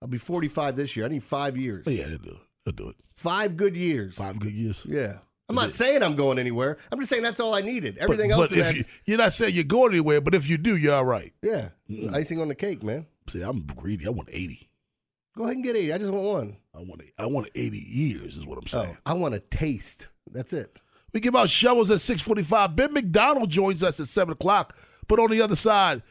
I'll 0.00 0.08
be 0.08 0.18
45 0.18 0.76
this 0.76 0.96
year. 0.96 1.04
I 1.04 1.08
need 1.08 1.22
five 1.22 1.56
years. 1.56 1.84
Oh, 1.86 1.90
yeah, 1.90 2.06
they'll 2.06 2.18
do 2.18 2.30
it. 2.30 2.36
They'll 2.64 2.74
do 2.74 2.88
it. 2.88 2.96
Five 3.16 3.56
good 3.56 3.76
years. 3.76 4.16
Five 4.16 4.38
good 4.38 4.52
years. 4.52 4.82
Yeah. 4.86 5.18
I'm 5.48 5.56
not 5.56 5.74
saying 5.74 6.02
I'm 6.02 6.16
going 6.16 6.38
anywhere. 6.38 6.78
I'm 6.90 6.98
just 6.98 7.10
saying 7.10 7.22
that's 7.22 7.38
all 7.38 7.54
I 7.54 7.60
needed. 7.60 7.98
Everything 7.98 8.30
but, 8.30 8.38
else 8.38 8.48
but 8.48 8.58
is 8.58 8.70
if 8.70 8.76
you, 8.76 8.84
you're 9.04 9.18
not 9.18 9.34
saying 9.34 9.54
you're 9.54 9.64
going 9.64 9.92
anywhere, 9.92 10.22
but 10.22 10.34
if 10.34 10.48
you 10.48 10.56
do, 10.56 10.76
you're 10.76 10.94
all 10.94 11.04
right. 11.04 11.34
yeah, 11.42 11.68
icing 12.12 12.40
on 12.40 12.48
the 12.48 12.54
cake, 12.54 12.82
man. 12.82 13.06
See, 13.28 13.42
I'm 13.42 13.60
greedy. 13.60 14.06
I 14.06 14.10
want 14.10 14.30
80. 14.32 14.70
Go 15.36 15.44
ahead 15.44 15.56
and 15.56 15.64
get 15.64 15.76
80. 15.76 15.92
I 15.92 15.98
just 15.98 16.12
want 16.12 16.24
one. 16.24 16.56
I 16.74 16.78
want 16.78 17.02
I 17.18 17.26
want 17.26 17.48
80 17.54 17.78
years 17.78 18.36
is 18.36 18.46
what 18.46 18.58
I'm 18.58 18.66
saying. 18.66 18.96
Oh, 19.04 19.10
I 19.10 19.14
want 19.14 19.34
a 19.34 19.40
taste. 19.40 20.08
That's 20.30 20.52
it. 20.52 20.80
We 21.12 21.20
give 21.20 21.36
out 21.36 21.50
shovels 21.50 21.90
at 21.90 22.00
645. 22.00 22.74
Ben 22.76 22.92
McDonald 22.92 23.50
joins 23.50 23.82
us 23.82 24.00
at 24.00 24.08
7 24.08 24.32
o'clock. 24.32 24.76
But 25.06 25.20
on 25.20 25.30
the 25.30 25.42
other 25.42 25.56
side, 25.56 26.02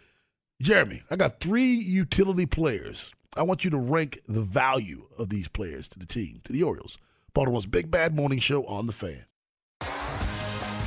Jeremy, 0.61 1.03
I 1.09 1.15
got 1.15 1.39
three 1.39 1.73
utility 1.73 2.45
players. 2.45 3.13
I 3.35 3.43
want 3.43 3.65
you 3.65 3.71
to 3.71 3.77
rank 3.77 4.19
the 4.27 4.41
value 4.41 5.07
of 5.17 5.29
these 5.29 5.47
players 5.47 5.87
to 5.89 5.99
the 5.99 6.05
team, 6.05 6.41
to 6.45 6.53
the 6.53 6.63
Orioles. 6.63 6.97
Baltimore's 7.33 7.65
Big 7.65 7.89
Bad 7.89 8.15
Morning 8.15 8.39
Show 8.39 8.63
on 8.65 8.85
the 8.85 8.93
fan. 8.93 9.25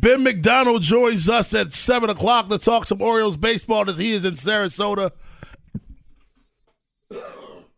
Ben 0.00 0.22
McDonald 0.22 0.82
joins 0.82 1.28
us 1.28 1.52
at 1.54 1.72
7 1.72 2.08
o'clock 2.10 2.48
to 2.50 2.58
talk 2.58 2.84
some 2.86 3.02
Orioles 3.02 3.36
baseball 3.36 3.88
as 3.90 3.98
he 3.98 4.12
is 4.12 4.24
in 4.24 4.34
Sarasota. 4.34 5.10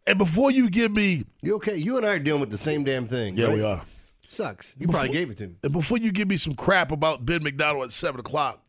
And 0.06 0.18
before 0.18 0.50
you 0.50 0.68
give 0.68 0.92
me. 0.92 1.24
You 1.40 1.56
okay? 1.56 1.76
You 1.76 1.96
and 1.96 2.04
I 2.04 2.10
are 2.10 2.18
dealing 2.18 2.40
with 2.40 2.50
the 2.50 2.58
same 2.58 2.84
damn 2.84 3.06
thing. 3.06 3.36
Yeah, 3.36 3.46
right? 3.46 3.54
we 3.54 3.62
are. 3.62 3.82
Sucks. 4.28 4.74
You 4.78 4.86
Before- 4.86 5.00
probably 5.02 5.16
gave 5.18 5.30
it 5.30 5.38
to 5.38 5.46
me. 5.48 5.54
And 5.62 5.72
before 5.72 5.98
you 5.98 6.12
give 6.12 6.28
me 6.28 6.36
some 6.36 6.54
crap 6.54 6.92
about 6.92 7.24
Ben 7.24 7.42
McDonald 7.42 7.84
at 7.84 7.92
7 7.92 8.20
o'clock, 8.20 8.62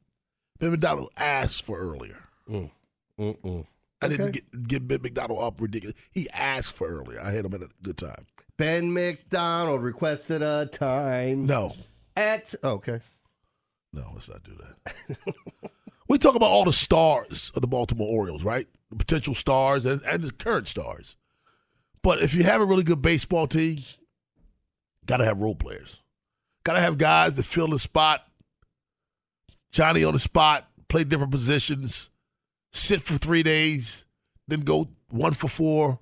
Ben 0.60 0.72
McDonald 0.72 1.12
asked 1.18 1.64
for 1.64 1.78
earlier. 1.78 2.18
Mm. 2.50 2.72
Mm-mm. 3.20 3.66
I 4.02 4.08
didn't 4.08 4.32
get, 4.32 4.68
get 4.68 4.88
Ben 4.88 5.02
McDonald 5.02 5.44
up 5.44 5.60
ridiculous. 5.62 5.96
He 6.12 6.30
asked 6.32 6.76
for 6.76 6.88
earlier. 6.88 7.22
I 7.22 7.32
hit 7.32 7.46
him 7.46 7.54
at 7.54 7.62
a 7.62 7.70
good 7.84 7.98
time. 7.98 8.26
Ben 8.58 8.92
McDonald 8.94 9.84
requested 9.84 10.42
a 10.42 10.68
time. 10.68 11.46
No. 11.46 11.76
At 12.16 12.54
okay. 12.64 13.02
No, 13.94 14.12
let's 14.14 14.30
not 14.30 14.44
do 14.44 14.58
that. 14.58 15.36
we 16.08 16.18
talk 16.18 16.36
about 16.36 16.50
all 16.50 16.66
the 16.66 16.74
stars 16.74 17.52
of 17.56 17.62
the 17.62 17.68
Baltimore 17.68 18.08
Orioles, 18.08 18.44
right? 18.44 18.68
The 18.90 18.96
potential 18.96 19.36
stars 19.36 19.86
and, 19.86 20.02
and 20.04 20.24
the 20.24 20.32
current 20.32 20.68
stars. 20.68 21.16
But 22.02 22.22
if 22.24 22.34
you 22.34 22.44
have 22.44 22.62
a 22.62 22.66
really 22.66 22.84
good 22.84 23.02
baseball 23.02 23.48
team, 23.48 23.84
gotta 25.06 25.26
have 25.26 25.40
role 25.40 25.56
players. 25.56 26.00
Gotta 26.64 26.82
have 26.82 26.98
guys 26.98 27.36
that 27.36 27.44
fill 27.44 27.68
the 27.68 27.80
spot. 27.80 28.26
Johnny 29.72 30.04
on 30.04 30.14
the 30.14 30.20
spot, 30.20 30.68
play 30.90 31.04
different 31.04 31.32
positions, 31.32 32.10
sit 32.74 33.02
for 33.02 33.18
three 33.18 33.44
days, 33.44 34.04
then 34.48 34.62
go 34.62 34.90
one 35.10 35.34
for 35.34 35.48
four 35.48 36.00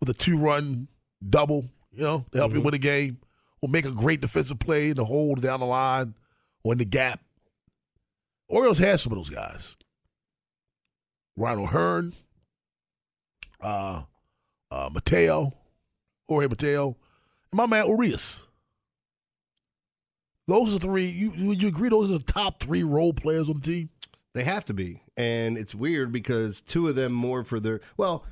with 0.00 0.08
a 0.08 0.14
two 0.14 0.38
run 0.38 0.88
double, 1.28 1.66
you 1.92 2.02
know, 2.02 2.24
to 2.32 2.38
help 2.38 2.52
you 2.52 2.58
mm-hmm. 2.58 2.66
win 2.66 2.74
a 2.74 2.78
game. 2.78 3.18
Or 3.60 3.68
make 3.68 3.84
a 3.84 3.90
great 3.90 4.20
defensive 4.20 4.60
play 4.60 4.90
in 4.90 4.96
the 4.96 5.04
hole 5.04 5.34
down 5.34 5.58
the 5.58 5.66
line 5.66 6.14
or 6.62 6.72
in 6.72 6.78
the 6.78 6.84
gap. 6.84 7.20
Orioles 8.48 8.78
has 8.78 9.02
some 9.02 9.12
of 9.12 9.18
those 9.18 9.30
guys. 9.30 9.76
Ryan 11.36 11.58
O'Hearn, 11.60 12.12
uh, 13.60 14.02
uh, 14.70 14.90
Mateo, 14.92 15.52
Jorge 16.28 16.48
Mateo, 16.48 16.96
and 17.52 17.56
my 17.56 17.66
man 17.66 17.86
Urias. 17.86 18.46
Those 20.48 20.74
are 20.74 20.78
three. 20.78 21.06
You 21.06 21.32
would 21.46 21.62
you 21.62 21.68
agree? 21.68 21.90
Those 21.90 22.10
are 22.10 22.18
the 22.18 22.24
top 22.24 22.58
three 22.58 22.82
role 22.82 23.12
players 23.12 23.48
on 23.48 23.60
the 23.60 23.60
team. 23.60 23.90
They 24.34 24.44
have 24.44 24.64
to 24.66 24.74
be, 24.74 25.02
and 25.16 25.58
it's 25.58 25.74
weird 25.74 26.10
because 26.10 26.60
two 26.60 26.88
of 26.88 26.96
them 26.96 27.12
more 27.12 27.44
for 27.44 27.60
their 27.60 27.80
well. 27.96 28.24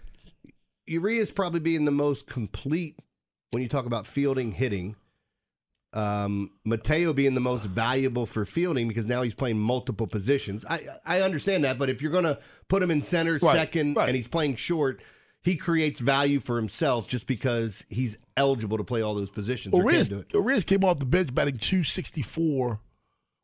Urias 0.87 1.33
probably 1.33 1.61
being 1.61 1.85
the 1.85 1.91
most 1.91 2.27
complete 2.27 2.97
when 3.51 3.63
you 3.63 3.69
talk 3.69 3.87
about 3.87 4.07
fielding, 4.07 4.53
hitting. 4.53 4.95
Um, 5.93 6.51
Mateo 6.65 7.13
being 7.15 7.35
the 7.35 7.41
most 7.41 7.65
valuable 7.65 8.27
for 8.27 8.45
fielding 8.45 8.87
because 8.87 9.07
now 9.07 9.23
he's 9.23 9.35
playing 9.35 9.59
multiple 9.59 10.07
positions. 10.07 10.65
I 10.69 10.87
I 11.07 11.21
understand 11.23 11.65
that, 11.65 11.79
but 11.79 11.89
if 11.89 12.03
you're 12.03 12.11
going 12.13 12.25
to 12.25 12.39
put 12.69 12.83
him 12.83 12.91
in 12.91 13.03
center, 13.03 13.39
Right, 13.41 13.57
second, 13.57 13.97
right. 13.97 14.09
and 14.09 14.15
he's 14.17 14.29
playing 14.29 14.57
short, 14.57 15.01
he 15.43 15.57
creates 15.57 16.01
value 16.01 16.41
for 16.41 16.57
himself 16.57 17.09
just 17.09 17.27
because 17.27 17.83
he's 17.89 18.19
eligible 18.37 18.77
to 18.77 18.85
play 18.85 19.01
all 19.01 19.15
those 19.15 19.31
positions. 19.31 19.73
or 19.75 19.91
can 19.91 20.05
do 20.05 20.19
it. 20.19 20.27
Urias 20.35 20.65
came 20.65 20.85
off 20.85 20.99
the 20.99 21.07
bench 21.07 21.33
batting 21.35 21.57
264 21.57 22.81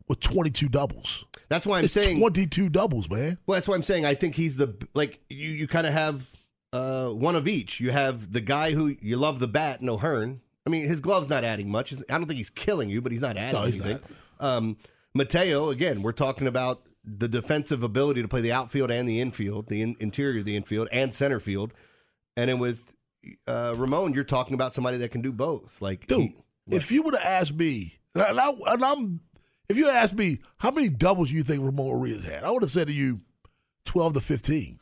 with 0.09 0.21
22 0.21 0.69
doubles. 0.69 1.25
That's 1.49 1.65
why 1.65 1.79
I'm 1.79 1.85
It's 1.85 1.95
saying 1.95 2.19
22 2.19 2.69
doubles, 2.69 3.09
man. 3.09 3.39
Well, 3.47 3.55
that's 3.57 3.69
why 3.69 3.77
I'm 3.77 3.83
saying 3.83 4.05
I 4.05 4.15
think 4.15 4.35
he's 4.35 4.57
the 4.57 4.75
like 4.95 5.21
you. 5.31 5.49
You 5.51 5.67
kind 5.69 5.87
of 5.87 5.93
have 5.95 6.31
uh, 6.73 7.09
one 7.09 7.37
of 7.37 7.47
each. 7.49 7.81
You 7.81 7.93
have 7.93 8.33
the 8.33 8.41
guy 8.41 8.73
who 8.73 8.95
you 9.01 9.17
love 9.17 9.39
the 9.39 9.49
bat, 9.49 9.81
no 9.81 9.97
Hearn. 9.97 10.41
I 10.67 10.71
mean, 10.71 10.87
his 10.87 11.01
glove's 11.01 11.29
not 11.29 11.45
adding 11.45 11.71
much. 11.71 11.93
I 11.93 12.19
don't 12.19 12.27
think 12.27 12.37
he's 12.39 12.51
killing 12.51 12.89
you, 12.89 13.01
but 13.01 13.13
he's 13.13 13.21
not 13.21 13.37
adding 13.37 13.61
No, 13.61 13.67
he's 13.67 13.81
anything. 13.81 14.03
Um, 14.41 14.77
Mateo, 15.15 15.71
again, 15.71 16.03
we're 16.03 16.13
talking 16.13 16.47
about 16.47 16.83
the 17.05 17.29
defensive 17.29 17.83
ability 17.83 18.23
to 18.23 18.29
play 18.29 18.41
the 18.41 18.53
outfield 18.53 18.91
and 18.91 19.09
the 19.09 19.21
infield, 19.21 19.69
the 19.69 19.83
in- 19.83 19.97
interior 19.99 20.39
of 20.39 20.45
the 20.45 20.57
infield 20.57 20.89
and 20.93 21.13
center 21.13 21.41
field, 21.41 21.73
and 22.37 22.49
then 22.49 22.59
with 22.59 22.93
uh, 23.47 23.75
Ramon, 23.77 24.15
you're 24.15 24.25
talking 24.25 24.55
about 24.55 24.73
somebody 24.75 24.97
that 24.99 25.11
can 25.11 25.21
do 25.21 25.33
both. 25.33 25.83
Like, 25.83 26.07
Dude, 26.07 26.21
he- 26.21 26.37
if 26.77 26.93
you 26.93 27.03
would 27.03 27.15
have 27.15 27.25
asked 27.25 27.55
me, 27.55 27.99
and, 28.15 28.39
I, 28.41 28.51
and 28.67 28.85
I'm, 28.85 29.21
if 29.69 29.77
you 29.77 29.89
asked 29.89 30.15
me 30.15 30.39
how 30.59 30.71
many 30.71 30.89
doubles 30.89 31.31
you 31.33 31.43
think 31.43 31.63
Ramon 31.65 31.89
Urias 31.89 32.25
had, 32.25 32.45
I 32.45 32.51
would 32.51 32.63
have 32.63 32.71
said 32.71 32.87
to 32.87 32.93
you 32.93 33.21
12 33.87 34.15
to 34.15 34.21
15. 34.21 34.79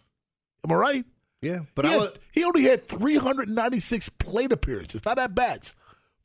Am 0.64 0.73
I 0.73 0.75
right? 0.75 1.05
Yeah, 1.42 1.61
but 1.74 1.85
he, 1.85 1.90
I 1.90 1.92
had- 1.94 2.00
was, 2.00 2.11
he 2.33 2.44
only 2.44 2.62
had 2.64 2.87
396 2.88 4.09
plate 4.11 4.53
appearances, 4.53 5.05
not 5.05 5.18
at 5.18 5.35
bats, 5.35 5.74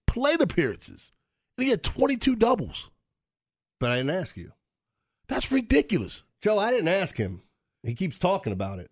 plate 0.07 0.41
appearances. 0.41 1.11
And 1.57 1.63
he 1.65 1.71
had 1.71 1.83
22 1.83 2.35
doubles. 2.35 2.89
but 3.79 3.91
I 3.91 3.97
didn't 3.97 4.11
ask 4.15 4.35
you, 4.35 4.51
That's 5.27 5.51
ridiculous. 5.51 6.23
Joe. 6.41 6.59
I 6.59 6.69
didn't 6.71 6.89
ask 6.89 7.15
him. 7.17 7.41
He 7.83 7.95
keeps 7.95 8.19
talking 8.19 8.53
about 8.53 8.79
it. 8.79 8.91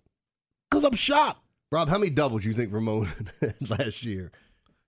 Because 0.72 0.84
I'm 0.86 0.96
shocked. 0.96 1.42
Rob, 1.72 1.90
how 1.90 1.98
many 1.98 2.10
doubles 2.10 2.42
do 2.44 2.48
you 2.48 2.54
think 2.54 2.72
Ramon 2.74 3.10
had 3.42 3.56
last 3.70 4.04
year? 4.04 4.32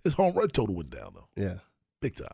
His 0.04 0.14
home 0.14 0.36
run 0.36 0.48
total 0.50 0.76
went 0.76 0.90
down 0.92 1.12
though, 1.16 1.28
Yeah. 1.36 1.56
big 2.02 2.16
time. 2.16 2.28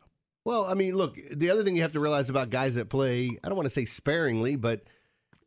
Well, 0.45 0.65
I 0.65 0.73
mean, 0.73 0.95
look, 0.95 1.17
the 1.33 1.49
other 1.49 1.63
thing 1.63 1.75
you 1.75 1.81
have 1.83 1.93
to 1.93 1.99
realize 1.99 2.29
about 2.29 2.49
guys 2.49 2.75
that 2.75 2.89
play, 2.89 3.29
I 3.43 3.47
don't 3.47 3.55
want 3.55 3.65
to 3.67 3.69
say 3.69 3.85
sparingly, 3.85 4.55
but 4.55 4.83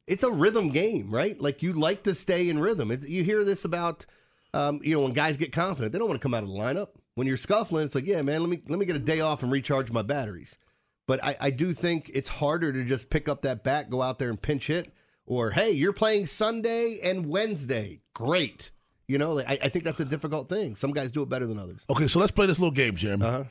it's 0.07 0.23
a 0.23 0.31
rhythm 0.31 0.69
game, 0.71 1.11
right? 1.11 1.41
Like 1.41 1.63
you 1.63 1.73
like 1.73 2.03
to 2.05 2.15
stay 2.15 2.49
in 2.49 2.59
rhythm. 2.59 2.91
It's, 2.91 3.07
you 3.09 3.25
hear 3.25 3.45
this 3.45 3.65
about, 3.65 4.07
um, 4.53 4.81
you 4.83 4.95
know, 4.95 5.03
when 5.03 5.13
guys 5.13 5.37
get 5.37 5.53
confident, 5.53 5.93
they 5.93 5.99
don't 5.99 6.09
want 6.09 6.21
to 6.21 6.23
come 6.23 6.35
out 6.35 6.43
of 6.43 6.49
the 6.49 6.55
lineup. 6.55 6.89
When 7.15 7.27
you're 7.27 7.37
scuffling, 7.37 7.85
it's 7.85 7.95
like, 7.95 8.07
yeah, 8.07 8.23
man, 8.23 8.41
let 8.41 8.51
me 8.51 8.61
let 8.69 8.79
me 8.79 8.87
get 8.87 8.97
a 8.97 9.01
day 9.01 9.21
off 9.21 9.43
and 9.43 9.53
recharge 9.53 9.91
my 9.93 10.03
batteries. 10.03 10.59
But 11.07 11.23
I, 11.23 11.37
I 11.39 11.51
do 11.51 11.73
think 11.73 12.11
it's 12.13 12.29
harder 12.29 12.73
to 12.73 12.85
just 12.85 13.11
pick 13.11 13.29
up 13.29 13.43
that 13.43 13.63
bat, 13.63 13.91
go 13.91 14.03
out 14.03 14.19
there 14.19 14.31
and 14.31 14.41
pinch 14.41 14.67
hit, 14.69 14.93
or 15.27 15.51
hey, 15.51 15.71
you're 15.71 15.93
playing 15.93 16.27
Sunday 16.27 16.99
and 17.03 17.27
Wednesday, 17.27 18.01
great. 18.15 18.71
You 19.07 19.19
know, 19.19 19.35
like, 19.35 19.49
I, 19.49 19.59
I 19.65 19.69
think 19.69 19.85
that's 19.85 20.01
a 20.01 20.05
difficult 20.05 20.49
thing. 20.49 20.75
Some 20.77 20.93
guys 20.93 21.13
do 21.13 21.23
it 21.23 21.29
better 21.29 21.47
than 21.47 21.59
others. 21.59 21.83
Okay, 21.91 22.09
so 22.09 22.19
let's 22.19 22.33
play 22.33 22.47
this 22.47 22.59
little 22.59 22.75
game, 22.75 22.97
Jeremy. 22.97 23.27
Uh-huh. 23.27 23.45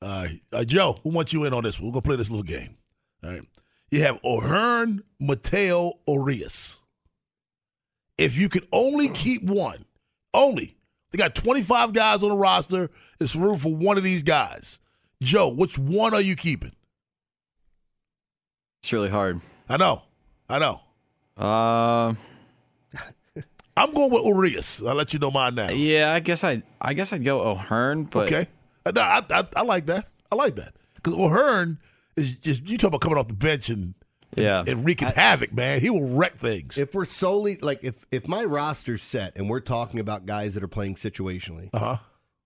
Uh, 0.00 0.28
uh, 0.52 0.64
Joe, 0.64 1.00
we 1.04 1.10
want 1.10 1.32
you 1.32 1.44
in 1.44 1.52
on 1.52 1.64
this. 1.64 1.78
We're 1.80 1.90
gonna 1.90 2.02
play 2.02 2.16
this 2.16 2.30
little 2.30 2.44
game. 2.44 2.76
All 3.24 3.30
right. 3.30 3.42
You 3.92 4.02
have 4.04 4.20
O'Hearn, 4.24 5.02
Mateo, 5.20 5.98
Urias. 6.08 6.80
If 8.16 8.38
you 8.38 8.48
could 8.48 8.66
only 8.72 9.10
keep 9.10 9.42
one, 9.42 9.84
only 10.32 10.78
they 11.10 11.18
got 11.18 11.34
25 11.34 11.92
guys 11.92 12.22
on 12.22 12.30
the 12.30 12.36
roster. 12.36 12.90
It's 13.20 13.36
room 13.36 13.58
for 13.58 13.74
one 13.74 13.98
of 13.98 14.02
these 14.02 14.22
guys. 14.22 14.80
Joe, 15.22 15.48
which 15.48 15.76
one 15.76 16.14
are 16.14 16.22
you 16.22 16.36
keeping? 16.36 16.72
It's 18.82 18.90
really 18.94 19.10
hard. 19.10 19.42
I 19.68 19.76
know. 19.76 20.04
I 20.48 20.58
know. 20.58 20.80
Uh, 21.36 22.14
I'm 23.76 23.92
going 23.92 24.10
with 24.10 24.24
Urias. 24.24 24.82
I'll 24.82 24.94
let 24.94 25.12
you 25.12 25.18
know 25.18 25.30
mine 25.30 25.54
now. 25.54 25.68
yeah, 25.68 26.14
I 26.14 26.20
guess 26.20 26.42
I 26.44 26.62
I 26.80 26.94
guess 26.94 27.12
I'd 27.12 27.24
go 27.24 27.42
O'Hearn, 27.42 28.04
but 28.04 28.32
okay. 28.32 28.48
I, 28.86 29.22
I, 29.30 29.46
I 29.54 29.62
like 29.62 29.84
that. 29.86 30.08
I 30.30 30.36
like 30.36 30.56
that. 30.56 30.72
Because 30.94 31.12
O'Hearn 31.12 31.78
is 32.16 32.32
just, 32.36 32.68
you 32.68 32.78
talk 32.78 32.88
about 32.88 33.00
coming 33.00 33.18
off 33.18 33.28
the 33.28 33.34
bench 33.34 33.68
and, 33.68 33.94
yeah, 34.36 34.64
and 34.66 34.84
wreaking 34.84 35.08
havoc, 35.08 35.52
man. 35.52 35.80
He 35.80 35.90
will 35.90 36.08
wreck 36.08 36.36
things. 36.36 36.78
If 36.78 36.94
we're 36.94 37.04
solely 37.04 37.56
like 37.56 37.80
if 37.84 38.04
if 38.10 38.26
my 38.26 38.42
roster's 38.44 39.02
set 39.02 39.36
and 39.36 39.50
we're 39.50 39.60
talking 39.60 40.00
about 40.00 40.24
guys 40.24 40.54
that 40.54 40.62
are 40.62 40.68
playing 40.68 40.94
situationally, 40.94 41.68
Uh 41.74 41.78
huh. 41.78 41.96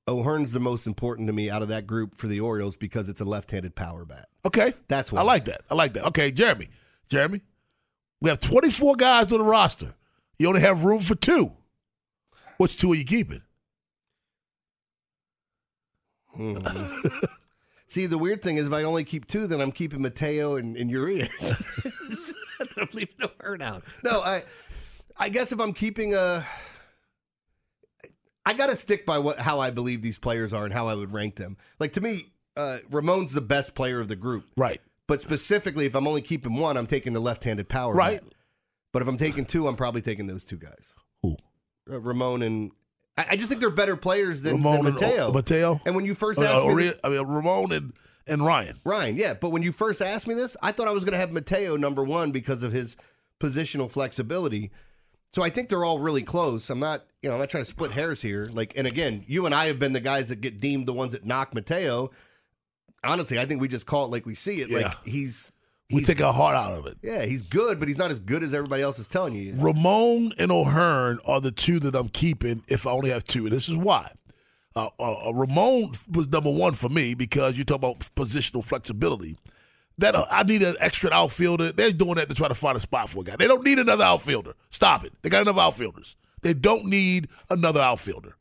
O'Hearn's 0.08 0.52
the 0.52 0.60
most 0.60 0.86
important 0.88 1.26
to 1.28 1.32
me 1.32 1.48
out 1.50 1.62
of 1.62 1.68
that 1.68 1.86
group 1.86 2.16
for 2.16 2.26
the 2.26 2.40
Orioles 2.40 2.76
because 2.76 3.08
it's 3.08 3.20
a 3.20 3.24
left-handed 3.24 3.74
power 3.76 4.04
bat. 4.04 4.28
Okay. 4.44 4.72
That's 4.88 5.10
why 5.12 5.20
I 5.20 5.24
like 5.24 5.44
that. 5.46 5.62
I 5.70 5.74
like 5.74 5.94
that. 5.94 6.04
Okay, 6.06 6.30
Jeremy. 6.30 6.68
Jeremy, 7.08 7.40
we 8.20 8.30
have 8.30 8.38
24 8.40 8.94
guys 8.96 9.32
on 9.32 9.38
the 9.38 9.44
roster. 9.44 9.94
You 10.38 10.46
only 10.48 10.60
have 10.60 10.84
room 10.84 11.00
for 11.00 11.14
two. 11.16 11.52
Which 12.56 12.78
two 12.78 12.92
are 12.92 12.96
you 12.96 13.04
keeping? 13.04 13.42
Hmm. 16.34 16.56
See, 17.88 18.06
the 18.06 18.18
weird 18.18 18.42
thing 18.42 18.56
is, 18.56 18.66
if 18.66 18.72
I 18.72 18.82
only 18.82 19.04
keep 19.04 19.26
two, 19.26 19.46
then 19.46 19.60
I'm 19.60 19.70
keeping 19.70 20.02
Mateo 20.02 20.56
and, 20.56 20.76
and 20.76 20.90
Urias. 20.90 22.34
I'm 22.76 22.88
leaving 22.92 23.14
O'Hearn 23.22 23.62
out. 23.62 23.84
No, 24.02 24.20
I, 24.20 24.42
I 25.16 25.28
guess 25.28 25.52
if 25.52 25.60
I'm 25.60 25.72
keeping 25.72 26.14
a, 26.14 26.44
I 28.44 28.54
got 28.54 28.68
to 28.68 28.76
stick 28.76 29.06
by 29.06 29.18
what 29.18 29.38
how 29.38 29.60
I 29.60 29.70
believe 29.70 30.02
these 30.02 30.18
players 30.18 30.52
are 30.52 30.64
and 30.64 30.72
how 30.72 30.88
I 30.88 30.94
would 30.94 31.12
rank 31.12 31.36
them. 31.36 31.56
Like 31.78 31.92
to 31.92 32.00
me, 32.00 32.32
uh, 32.56 32.78
Ramon's 32.90 33.32
the 33.34 33.40
best 33.40 33.74
player 33.74 34.00
of 34.00 34.08
the 34.08 34.16
group. 34.16 34.46
Right. 34.56 34.80
But 35.06 35.22
specifically, 35.22 35.86
if 35.86 35.94
I'm 35.94 36.08
only 36.08 36.22
keeping 36.22 36.54
one, 36.54 36.76
I'm 36.76 36.88
taking 36.88 37.12
the 37.12 37.20
left-handed 37.20 37.68
power. 37.68 37.94
Right. 37.94 38.20
bat. 38.20 38.32
But 38.92 39.02
if 39.02 39.08
I'm 39.08 39.18
taking 39.18 39.44
two, 39.44 39.68
I'm 39.68 39.76
probably 39.76 40.02
taking 40.02 40.26
those 40.26 40.42
two 40.42 40.56
guys. 40.56 40.92
Who? 41.22 41.36
Uh, 41.90 42.00
Ramon 42.00 42.42
and 42.42 42.72
I, 43.16 43.26
I 43.30 43.36
just 43.36 43.48
think 43.48 43.60
they're 43.60 43.70
better 43.70 43.96
players 43.96 44.42
than, 44.42 44.54
Ramon 44.56 44.78
than 44.78 44.86
and 44.86 44.94
Mateo. 45.00 45.26
O- 45.28 45.32
Mateo? 45.32 45.80
And 45.86 45.94
when 45.96 46.04
you 46.04 46.14
first 46.14 46.38
Uh, 46.40 46.44
asked 46.44 46.64
me, 46.64 46.70
Urias- 46.70 46.90
this- 46.92 47.00
I 47.04 47.08
mean, 47.08 47.22
Ramon 47.26 47.72
and, 47.72 47.92
and 48.26 48.44
Ryan. 48.44 48.78
Ryan, 48.84 49.16
yeah. 49.16 49.34
But 49.34 49.50
when 49.50 49.62
you 49.62 49.72
first 49.72 50.02
asked 50.02 50.26
me 50.26 50.34
this, 50.34 50.56
I 50.62 50.72
thought 50.72 50.88
I 50.88 50.92
was 50.92 51.04
going 51.04 51.12
to 51.12 51.18
have 51.18 51.32
Mateo 51.32 51.76
number 51.76 52.02
one 52.04 52.32
because 52.32 52.62
of 52.62 52.72
his 52.72 52.96
positional 53.40 53.90
flexibility. 53.90 54.70
So 55.32 55.42
I 55.42 55.50
think 55.50 55.68
they're 55.68 55.84
all 55.84 55.98
really 55.98 56.22
close. 56.22 56.70
I'm 56.70 56.78
not, 56.78 57.04
you 57.22 57.28
know, 57.28 57.34
I'm 57.34 57.40
not 57.40 57.50
trying 57.50 57.64
to 57.64 57.68
split 57.70 57.90
hairs 57.90 58.22
here. 58.22 58.48
Like, 58.52 58.72
and 58.76 58.86
again, 58.86 59.24
you 59.26 59.44
and 59.46 59.54
I 59.54 59.66
have 59.66 59.78
been 59.78 59.92
the 59.92 60.00
guys 60.00 60.28
that 60.30 60.40
get 60.40 60.60
deemed 60.60 60.86
the 60.86 60.92
ones 60.94 61.12
that 61.12 61.24
knock 61.26 61.54
Mateo. 61.54 62.10
Honestly, 63.04 63.38
I 63.38 63.44
think 63.46 63.60
we 63.60 63.68
just 63.68 63.86
call 63.86 64.06
it 64.06 64.10
like 64.10 64.26
we 64.26 64.34
see 64.34 64.60
it. 64.60 64.70
Yeah. 64.70 64.78
Like 64.78 65.04
he's, 65.04 65.52
We 65.90 66.02
take 66.02 66.20
our 66.20 66.32
heart 66.32 66.56
out 66.56 66.72
of 66.72 66.86
it. 66.86 66.98
yeah, 67.02 67.24
he's 67.24 67.42
good, 67.42 67.78
but 67.78 67.86
he's 67.86 67.98
not 67.98 68.10
as 68.10 68.18
good 68.18 68.42
as 68.42 68.52
everybody 68.52 68.82
else 68.82 68.98
is 68.98 69.06
telling 69.06 69.34
you. 69.34 69.54
Ramon 69.54 70.32
and 70.36 70.50
O'Hearn 70.50 71.20
are 71.24 71.40
the 71.40 71.52
two 71.52 71.78
that 71.80 71.94
I'm 71.94 72.08
keeping 72.08 72.64
if 72.66 72.86
I 72.86 72.90
only 72.90 73.10
have 73.10 73.22
two. 73.22 73.44
And 73.44 73.52
this 73.52 73.68
is 73.68 73.76
why. 73.76 74.10
Uh, 74.74 74.90
uh, 74.98 75.28
uh, 75.28 75.32
Ramon 75.32 75.92
was 76.12 76.28
number 76.28 76.50
one 76.50 76.74
for 76.74 76.88
me 76.88 77.14
because 77.14 77.56
you 77.56 77.64
talk 77.64 77.76
about 77.76 78.00
positional 78.16 78.64
flexibility. 78.64 79.38
That 79.98 80.14
uh, 80.14 80.26
I 80.30 80.42
need 80.42 80.62
an 80.62 80.76
extra 80.80 81.10
outfielder. 81.10 81.72
They're 81.72 81.92
doing 81.92 82.16
that 82.16 82.28
to 82.28 82.34
try 82.34 82.48
to 82.48 82.54
find 82.54 82.76
a 82.76 82.80
spot 82.80 83.08
for 83.08 83.20
a 83.20 83.24
guy. 83.24 83.36
They 83.36 83.46
don't 83.46 83.64
need 83.64 83.78
another 83.78 84.04
outfielder. 84.04 84.54
Stop 84.70 85.04
it. 85.04 85.14
They 85.22 85.30
got 85.30 85.42
enough 85.42 85.56
outfielders. 85.56 86.16
They 86.42 86.52
don't 86.52 86.84
need 86.84 87.28
another 87.48 87.80
outfielder. 87.80 88.36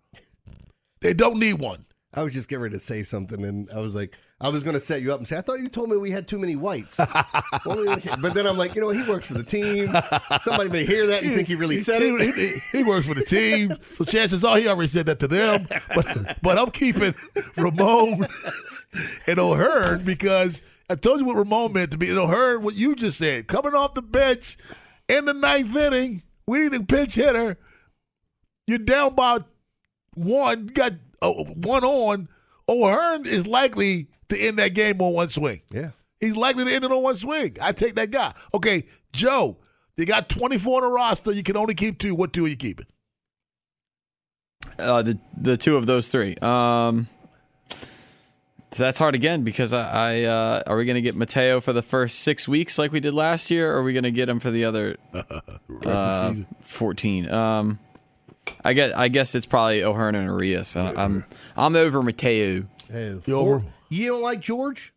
They 0.99 1.13
don't 1.13 1.37
need 1.39 1.53
one. 1.53 1.85
I 2.13 2.23
was 2.23 2.33
just 2.33 2.49
getting 2.49 2.63
ready 2.63 2.73
to 2.73 2.79
say 2.79 3.03
something, 3.03 3.43
and 3.43 3.69
I 3.71 3.79
was 3.79 3.93
like, 3.95 4.13
I 4.41 4.49
was 4.49 4.63
going 4.63 4.73
to 4.73 4.81
set 4.81 5.01
you 5.01 5.13
up 5.13 5.19
and 5.19 5.27
say, 5.27 5.37
I 5.37 5.41
thought 5.41 5.59
you 5.61 5.69
told 5.69 5.89
me 5.89 5.95
we 5.95 6.11
had 6.11 6.27
too 6.27 6.37
many 6.37 6.57
whites. 6.57 6.97
but 7.65 8.33
then 8.33 8.45
I'm 8.45 8.57
like, 8.57 8.75
you 8.75 8.81
know, 8.81 8.89
he 8.89 9.09
works 9.09 9.27
for 9.27 9.33
the 9.33 9.43
team. 9.43 9.93
Somebody 10.41 10.69
may 10.69 10.85
hear 10.85 11.07
that 11.07 11.23
and 11.23 11.33
think 11.35 11.47
he 11.47 11.55
really 11.55 11.79
said 11.79 12.01
it. 12.01 12.35
he- 12.35 12.77
he 12.77 12.83
works 12.83 13.07
for 13.07 13.13
the 13.13 13.23
team, 13.23 13.71
so 13.81 14.03
chances 14.03 14.43
are 14.43 14.57
he 14.57 14.67
already 14.67 14.89
said 14.89 15.05
that 15.05 15.19
to 15.19 15.27
them. 15.29 15.67
But 15.95 16.37
but 16.41 16.57
I'm 16.59 16.71
keeping 16.71 17.15
Ramon 17.55 18.27
and 19.25 19.39
O'Hearn 19.39 20.03
because 20.03 20.61
I 20.89 20.95
told 20.95 21.21
you 21.21 21.25
what 21.25 21.37
Ramon 21.37 21.71
meant 21.71 21.91
to 21.91 21.97
me. 21.97 22.09
And 22.09 22.17
O'Hearn, 22.19 22.61
what 22.61 22.75
you 22.75 22.93
just 22.95 23.17
said, 23.17 23.47
coming 23.47 23.73
off 23.73 23.93
the 23.93 24.01
bench 24.01 24.57
in 25.07 25.23
the 25.25 25.33
ninth 25.33 25.73
inning, 25.75 26.23
we 26.45 26.59
need 26.59 26.73
a 26.73 26.83
pinch 26.83 27.15
hitter. 27.15 27.57
You're 28.67 28.79
down 28.79 29.15
by 29.15 29.39
one, 30.13 30.67
got 30.67 30.91
uh, 31.21 31.31
one 31.31 31.85
on. 31.85 32.27
O'Hearn 32.67 33.25
is 33.25 33.47
likely 33.47 34.09
to 34.29 34.37
end 34.39 34.57
that 34.59 34.73
game 34.73 35.01
on 35.01 35.13
one 35.13 35.29
swing. 35.29 35.61
Yeah. 35.71 35.91
He's 36.19 36.35
likely 36.35 36.65
to 36.65 36.73
end 36.73 36.83
it 36.85 36.91
on 36.91 37.01
one 37.03 37.15
swing. 37.15 37.57
I 37.61 37.71
take 37.71 37.95
that 37.95 38.09
guy. 38.11 38.33
Okay, 38.53 38.85
Joe, 39.13 39.57
you 39.97 40.05
got 40.05 40.29
24 40.29 40.83
on 40.83 40.89
the 40.89 40.93
roster. 40.95 41.31
You 41.31 41.43
can 41.43 41.57
only 41.57 41.75
keep 41.75 41.99
two. 41.99 42.15
What 42.15 42.33
two 42.33 42.45
are 42.45 42.47
you 42.49 42.55
keeping? 42.55 42.85
uh, 44.79 45.01
the 45.03 45.19
the 45.39 45.57
two 45.57 45.77
of 45.77 45.85
those 45.85 46.07
three. 46.07 46.35
Um, 46.37 47.07
so 48.71 48.83
that's 48.83 48.97
hard 48.97 49.15
again 49.15 49.43
because 49.43 49.71
I, 49.73 49.83
I 49.89 50.23
uh, 50.23 50.63
are 50.67 50.75
we 50.75 50.85
going 50.85 50.95
to 50.95 51.01
get 51.01 51.15
Mateo 51.15 51.61
for 51.61 51.71
the 51.71 51.81
first 51.83 52.19
six 52.19 52.47
weeks 52.47 52.77
like 52.77 52.91
we 52.91 52.99
did 52.99 53.13
last 53.13 53.49
year, 53.51 53.71
or 53.73 53.77
are 53.77 53.83
we 53.83 53.93
going 53.93 54.03
to 54.03 54.11
get 54.11 54.27
him 54.27 54.39
for 54.39 54.51
the 54.51 54.65
other 54.65 54.97
uh, 55.85 56.33
fourteen? 56.61 57.29
Um, 57.31 57.79
I 58.63 58.73
guess 58.73 58.93
I 58.95 59.07
guess 59.07 59.33
it's 59.35 59.45
probably 59.45 59.83
O'Hearn 59.83 60.15
and 60.15 60.25
Urias. 60.25 60.75
I- 60.75 60.93
I'm 61.03 61.25
I'm 61.55 61.75
over 61.75 62.01
Mateo. 62.03 62.65
Hey, 62.91 63.19
You 63.25 63.35
over? 63.37 63.63
You 63.95 64.09
don't 64.09 64.21
like 64.21 64.41
George? 64.41 64.93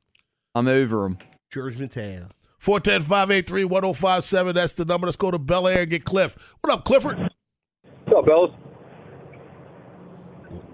I'm 0.57 0.67
over 0.67 1.05
him. 1.07 1.19
George 1.53 1.79
Mateo. 1.79 2.31
410 2.59 3.03
583 3.03 3.65
1057. 3.65 4.55
That's 4.57 4.73
the 4.75 4.85
number. 4.85 5.07
Let's 5.07 5.17
go 5.17 5.31
to 5.31 5.39
Bel 5.39 5.69
Air 5.69 5.83
and 5.83 5.91
get 5.91 6.05
Cliff. 6.05 6.37
What 6.61 6.73
up, 6.75 6.85
Clifford? 6.85 7.17
What's 7.17 8.19
up, 8.19 8.25
fellas? 8.25 8.51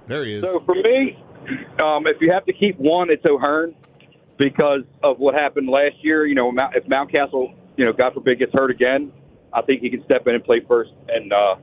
There 0.08 0.24
he 0.24 0.36
is. 0.36 0.42
So 0.42 0.62
for 0.64 0.74
me, 0.74 1.18
um, 1.82 2.06
if 2.06 2.16
you 2.22 2.32
have 2.32 2.46
to 2.46 2.54
keep 2.54 2.78
one, 2.78 3.10
it's 3.10 3.24
O'Hearn 3.26 3.74
because 4.38 4.84
of 5.02 5.18
what 5.18 5.34
happened 5.34 5.68
last 5.68 5.96
year. 6.00 6.24
You 6.24 6.34
know, 6.34 6.50
Mount- 6.50 6.74
if 6.76 6.84
Mountcastle, 6.84 7.54
you 7.76 7.84
know, 7.84 7.92
God 7.92 8.14
forbid, 8.14 8.38
gets 8.38 8.52
hurt 8.54 8.70
again, 8.70 9.12
I 9.52 9.60
think 9.60 9.82
he 9.82 9.90
can 9.90 10.02
step 10.06 10.26
in 10.26 10.34
and 10.34 10.42
play 10.42 10.62
first 10.66 10.92
and 11.08 11.30
uh, 11.30 11.56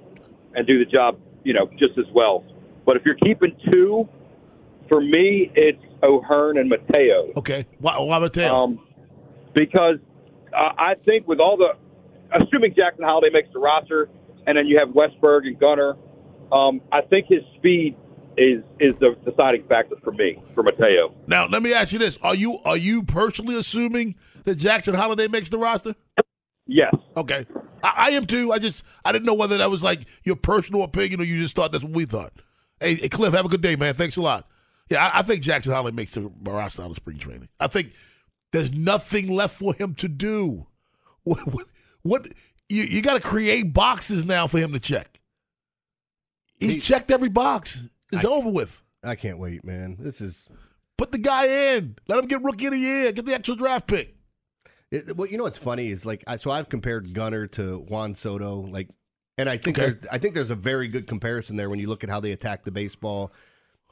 and 0.54 0.68
do 0.68 0.78
the 0.78 0.90
job, 0.90 1.18
you 1.44 1.54
know, 1.54 1.68
just 1.80 1.98
as 1.98 2.06
well. 2.14 2.44
But 2.86 2.98
if 2.98 3.04
you're 3.04 3.16
keeping 3.16 3.58
two, 3.72 4.08
for 4.88 5.02
me, 5.02 5.52
it's 5.56 5.82
O'Hearn 6.04 6.58
and 6.58 6.70
Mateo. 6.70 7.32
Okay. 7.38 7.66
Why, 7.80 8.00
why 8.00 8.20
Mateo? 8.20 8.56
Um, 8.56 8.80
because 9.54 9.98
uh, 10.54 10.74
I 10.78 10.96
think 11.06 11.28
with 11.28 11.40
all 11.40 11.58
the, 11.58 11.74
assuming 12.36 12.74
Jackson 12.76 13.04
Holliday 13.04 13.34
makes 13.34 13.50
the 13.54 13.60
roster, 13.60 14.10
and 14.48 14.58
then 14.58 14.68
you 14.68 14.80
have 14.80 14.90
Westburg 14.90 15.46
and 15.46 15.60
Gunnar, 15.60 15.98
um, 16.52 16.82
I 16.92 17.02
think 17.02 17.28
his 17.28 17.42
speed 17.58 17.96
is 18.38 18.64
is 18.80 18.94
the 19.00 19.16
deciding 19.30 19.68
factor 19.68 19.96
for 20.04 20.12
me 20.12 20.42
for 20.56 20.64
Mateo. 20.64 21.14
now, 21.28 21.48
let 21.48 21.62
me 21.62 21.74
ask 21.74 21.92
you 21.92 22.00
this. 22.00 22.18
Are 22.22 22.36
you 22.36 22.60
are 22.66 22.78
you 22.78 23.04
personally 23.04 23.58
assuming 23.58 24.16
that 24.46 24.56
Jackson 24.56 24.94
Holliday 24.96 25.28
makes 25.28 25.50
the 25.50 25.58
roster? 25.58 25.96
Yes. 26.66 26.94
Okay. 27.18 27.46
I, 27.84 27.94
I 27.98 28.10
am 28.12 28.26
too. 28.26 28.52
I 28.52 28.60
just 28.60 28.84
I 29.04 29.12
didn't 29.12 29.26
know 29.26 29.34
whether 29.34 29.58
that 29.58 29.70
was 29.70 29.84
like 29.84 30.02
your 30.24 30.36
personal 30.36 30.84
opinion 30.84 31.20
or 31.20 31.24
you 31.24 31.42
just 31.42 31.56
thought 31.56 31.72
that's 31.72 31.84
what 31.84 31.94
we 31.94 32.06
thought. 32.06 32.34
Hey, 32.80 32.96
hey 32.96 33.10
Cliff, 33.10 33.34
have 33.34 33.46
a 33.46 33.50
good 33.50 33.62
day, 33.62 33.76
man. 33.76 33.96
Thanks 33.96 34.18
a 34.18 34.22
lot. 34.22 34.48
Yeah, 34.92 35.08
I, 35.08 35.20
I 35.20 35.22
think 35.24 35.42
Jackson 35.42 35.74
Holliday 35.74 35.96
makes 35.96 36.14
the 36.14 36.30
roster 36.44 36.84
out 36.84 36.90
of 36.92 36.96
spring 36.98 37.18
training. 37.18 37.50
I 37.60 37.68
think 37.68 37.94
there's 38.52 38.72
nothing 38.72 39.30
left 39.30 39.58
for 39.58 39.74
him 39.74 39.96
to 39.96 40.08
do. 40.08 40.68
What, 41.24 41.40
what, 41.54 41.68
what 42.02 42.28
you, 42.68 42.82
you 42.82 43.02
got 43.04 43.14
to 43.14 43.20
create 43.20 43.74
boxes 43.74 44.26
now 44.26 44.48
for 44.48 44.58
him 44.58 44.74
to 44.74 44.80
check. 44.80 45.20
He's 46.60 46.76
He- 46.76 46.80
checked 46.82 47.12
every 47.12 47.30
box. 47.30 47.88
It's 48.12 48.26
over 48.26 48.50
with. 48.50 48.82
I 49.04 49.14
can't 49.16 49.38
wait, 49.38 49.64
man. 49.64 49.98
This 50.00 50.20
is 50.20 50.50
Put 50.98 51.12
the 51.12 51.20
guy 51.20 51.46
in. 51.76 51.96
Let 52.08 52.20
him 52.20 52.28
get 52.28 52.42
rookie 52.44 52.66
of 52.66 52.72
the 52.72 52.80
year. 52.80 53.12
Get 53.12 53.26
the 53.28 53.36
actual 53.36 53.56
draft 53.56 53.86
pick. 53.88 54.16
It, 54.92 55.16
well, 55.16 55.28
you 55.28 55.38
know 55.38 55.44
what's 55.44 55.58
funny 55.60 55.90
is 55.90 56.06
like 56.08 56.24
I, 56.28 56.38
so 56.38 56.50
I've 56.52 56.70
compared 56.70 57.14
Gunnar 57.14 57.46
to 57.48 57.78
Juan 57.78 58.14
Soto, 58.16 58.62
like, 58.62 58.90
and 59.38 59.48
I 59.50 59.58
think 59.58 59.78
Okay. 59.80 59.92
there's 59.92 60.06
I 60.12 60.18
think 60.18 60.34
there's 60.34 60.50
a 60.52 60.56
very 60.56 60.88
good 60.88 61.06
comparison 61.08 61.56
there 61.56 61.70
when 61.70 61.78
you 61.80 61.88
look 61.88 62.04
at 62.04 62.10
how 62.10 62.20
they 62.20 62.32
attack 62.32 62.64
the 62.64 62.72
baseball, 62.72 63.32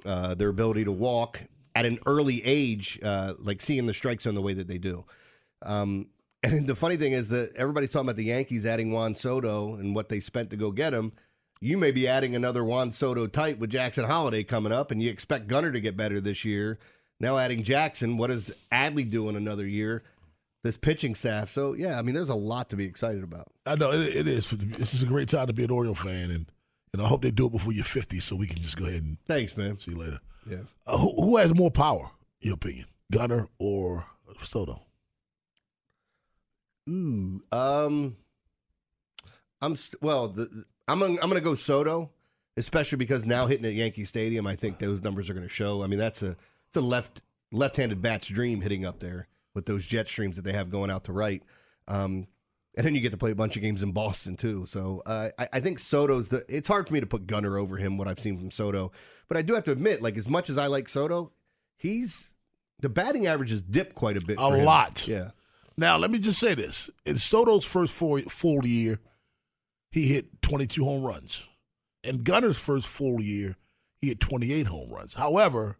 uh, 0.06 0.36
their 0.36 0.50
ability 0.50 0.86
to 0.86 0.92
walk 0.92 1.42
at 1.76 1.86
an 1.86 2.00
early 2.06 2.44
age, 2.44 3.00
uh, 3.04 3.34
like 3.40 3.62
seeing 3.62 3.86
the 3.86 3.94
strike 3.94 4.22
zone 4.22 4.36
the 4.36 4.42
way 4.42 4.54
that 4.54 4.68
they 4.68 4.78
do. 4.78 5.06
Um, 5.62 6.08
and 6.44 6.68
the 6.68 6.76
funny 6.76 6.98
thing 6.98 7.14
is 7.14 7.30
that 7.30 7.56
everybody's 7.56 7.92
talking 7.92 8.08
about 8.08 8.16
the 8.16 8.26
Yankees 8.26 8.66
adding 8.66 8.92
Juan 8.92 9.16
Soto 9.16 9.76
and 9.76 9.94
what 9.94 10.10
they 10.10 10.20
spent 10.20 10.50
to 10.52 10.58
go 10.58 10.72
get 10.72 10.94
him. 10.94 11.12
You 11.62 11.78
may 11.78 11.92
be 11.92 12.08
adding 12.08 12.36
another 12.36 12.64
Juan 12.64 12.92
Soto 12.92 13.28
type 13.28 13.60
with 13.60 13.70
Jackson 13.70 14.06
Holliday 14.06 14.46
coming 14.46 14.72
up, 14.72 14.92
and 14.92 15.04
you 15.04 15.10
expect 15.10 15.48
Gunnar 15.48 15.74
to 15.74 15.82
get 15.82 15.98
better 15.98 16.22
this 16.22 16.46
year. 16.46 16.80
Now 17.20 17.38
adding 17.38 17.64
Jackson, 17.64 18.18
what 18.18 18.28
does 18.28 18.52
Adley 18.72 19.10
do 19.10 19.28
in 19.28 19.36
another 19.36 19.68
year? 19.68 20.04
This 20.64 20.78
pitching 20.78 21.16
staff. 21.16 21.50
So 21.50 21.74
yeah, 21.74 22.00
I 22.00 22.02
mean, 22.02 22.16
there's 22.16 22.30
a 22.30 22.36
lot 22.36 22.70
to 22.70 22.78
be 22.78 22.86
excited 22.86 23.24
about. 23.24 23.48
I 23.66 23.76
know 23.76 23.92
it, 23.92 24.16
it 24.16 24.28
is. 24.28 24.50
This 24.50 24.94
is 24.94 25.04
a 25.04 25.06
great 25.06 25.28
time 25.28 25.48
to 25.48 25.54
be 25.54 25.66
an 25.66 25.72
Oriole 25.72 25.96
fan, 25.96 26.32
and 26.32 26.46
and 26.93 27.02
I 27.02 27.08
hope 27.08 27.21
they 27.21 27.32
do 27.32 27.47
it 27.47 27.52
before 27.52 27.73
you're 27.73 27.84
50, 27.84 28.19
so 28.19 28.36
we 28.36 28.47
can 28.47 28.62
just 28.62 28.78
go 28.78 28.86
ahead 28.86 29.04
and 29.04 29.17
thanks, 29.28 29.56
man. 29.56 29.80
See 29.80 29.91
you 29.91 29.97
later. 29.97 30.19
Yeah. 30.49 30.58
Uh, 30.88 30.97
who, 30.97 31.23
who 31.23 31.38
has 31.38 31.54
more 31.54 31.71
power, 31.71 32.10
in 32.41 32.47
your 32.47 32.56
opinion, 32.56 32.86
Gunnar 33.12 33.47
or 33.60 34.06
Soto? 34.43 34.82
Ooh, 36.89 37.43
um, 37.52 38.15
I'm 39.62 39.75
st- 39.75 40.02
well. 40.02 40.30
The, 40.30 40.65
I'm 40.88 40.99
gonna, 40.99 41.13
I'm 41.13 41.30
going 41.30 41.36
to 41.36 41.41
go 41.41 41.54
Soto, 41.54 42.10
especially 42.58 42.97
because 42.97 43.25
now 43.25 43.45
hitting 43.45 43.65
at 43.65 43.73
Yankee 43.73 44.06
Stadium, 44.06 44.47
I 44.47 44.56
think 44.56 44.80
those 44.80 45.04
numbers 45.04 45.30
are 45.30 45.34
going 45.34 45.47
to 45.47 45.54
show. 45.54 45.84
I 45.84 45.88
mean, 45.88 45.99
that's 45.99 46.23
a 46.23 46.36
it's 46.67 46.78
a 46.78 46.82
left 46.82 47.21
left-handed 47.52 48.02
bat's 48.02 48.28
dream 48.28 48.62
hitting 48.62 48.86
up 48.86 48.99
there 48.99 49.28
with 49.54 49.65
those 49.65 49.86
jet 49.86 50.08
streams 50.08 50.36
that 50.36 50.43
they 50.43 50.54
have 50.54 50.69
going 50.69 50.89
out 50.89 51.04
to 51.06 51.13
right. 51.13 51.43
Um, 51.88 52.28
and 52.80 52.86
then 52.86 52.96
you 52.96 53.02
get 53.02 53.12
to 53.12 53.18
play 53.18 53.32
a 53.32 53.36
bunch 53.36 53.58
of 53.58 53.62
games 53.62 53.84
in 53.84 53.92
Boston 53.92 54.38
too. 54.38 54.65
So 54.65 55.04
uh, 55.06 55.32
I, 55.38 55.50
I 55.52 55.60
think 55.60 55.80
Soto's 55.80 56.30
the. 56.30 56.46
It's 56.48 56.70
hard 56.70 56.88
for 56.88 56.94
me 56.94 57.02
to 57.02 57.06
put 57.06 57.28
Gunnar 57.28 57.58
over 57.58 57.76
him. 57.76 57.98
What 57.98 58.08
I've 58.08 58.22
seen 58.22 58.38
from 58.38 58.52
Soto, 58.52 58.94
but 59.28 59.36
I 59.36 59.42
do 59.42 59.54
have 59.54 59.65
to 59.65 59.74
admit, 59.74 60.02
like 60.02 60.15
as 60.15 60.30
much 60.30 60.50
as 60.50 60.58
I 60.58 60.68
like 60.68 60.88
Soto, 60.88 61.34
he's 61.76 62.32
the 62.80 62.88
batting 62.88 63.28
average 63.28 63.50
has 63.50 63.62
dipped 63.62 63.96
quite 63.96 64.15
a 64.15 64.22
bit. 64.22 64.39
A 64.39 64.48
lot. 64.48 65.06
Yeah. 65.10 65.32
Now, 65.76 65.98
let 65.98 66.10
me 66.10 66.20
just 66.20 66.39
say 66.39 66.56
this. 66.56 66.89
In 67.06 67.18
Soto's 67.18 67.65
first 67.65 67.94
four, 67.94 68.22
full 68.22 68.65
year, 68.65 69.00
he 69.92 70.08
hit 70.08 70.42
22 70.42 70.82
home 70.86 71.04
runs. 71.04 71.44
In 72.02 72.24
Gunnar's 72.24 72.58
first 72.58 72.88
full 72.88 73.22
year, 73.22 73.58
he 74.00 74.08
hit 74.08 74.22
28 74.22 74.68
home 74.68 74.89
runs. 74.89 75.15
However, 75.15 75.78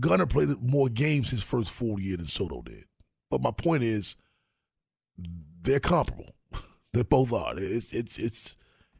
Gunnar 0.00 0.24
played 0.24 0.62
more 0.62 0.88
games 0.88 1.28
his 1.28 1.42
first 1.42 1.70
full 1.70 2.00
year 2.00 2.16
than 2.16 2.24
Soto 2.24 2.62
did. 2.62 2.84
But 3.30 3.42
my 3.42 3.50
point 3.50 3.82
is, 3.82 4.16
they're 5.66 5.80
comparable. 5.80 6.34
they 6.92 7.02
both 7.02 7.32
are. 7.32 7.54
It's 7.56 7.92
it's 7.92 8.18
it's 8.18 8.56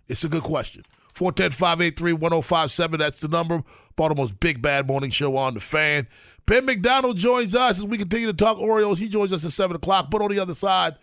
it's 0.08 0.24
a 0.24 0.28
good 0.28 0.42
question. 0.42 0.84
410-583-1057. 1.14 2.98
That's 2.98 3.20
the 3.20 3.28
number. 3.28 3.62
Baltimore's 3.96 4.32
Big 4.32 4.60
Bad 4.60 4.86
Morning 4.86 5.10
Show 5.10 5.34
on 5.38 5.54
the 5.54 5.60
fan. 5.60 6.06
Ben 6.44 6.66
McDonald 6.66 7.16
joins 7.16 7.54
us 7.54 7.78
as 7.78 7.86
we 7.86 7.96
continue 7.96 8.26
to 8.26 8.34
talk 8.34 8.58
Orioles. 8.58 8.98
He 8.98 9.08
joins 9.08 9.32
us 9.32 9.42
at 9.44 9.52
7 9.52 9.76
o'clock. 9.76 10.10
But 10.10 10.20
on 10.20 10.30
the 10.30 10.38
other 10.38 10.52
side, 10.52 10.96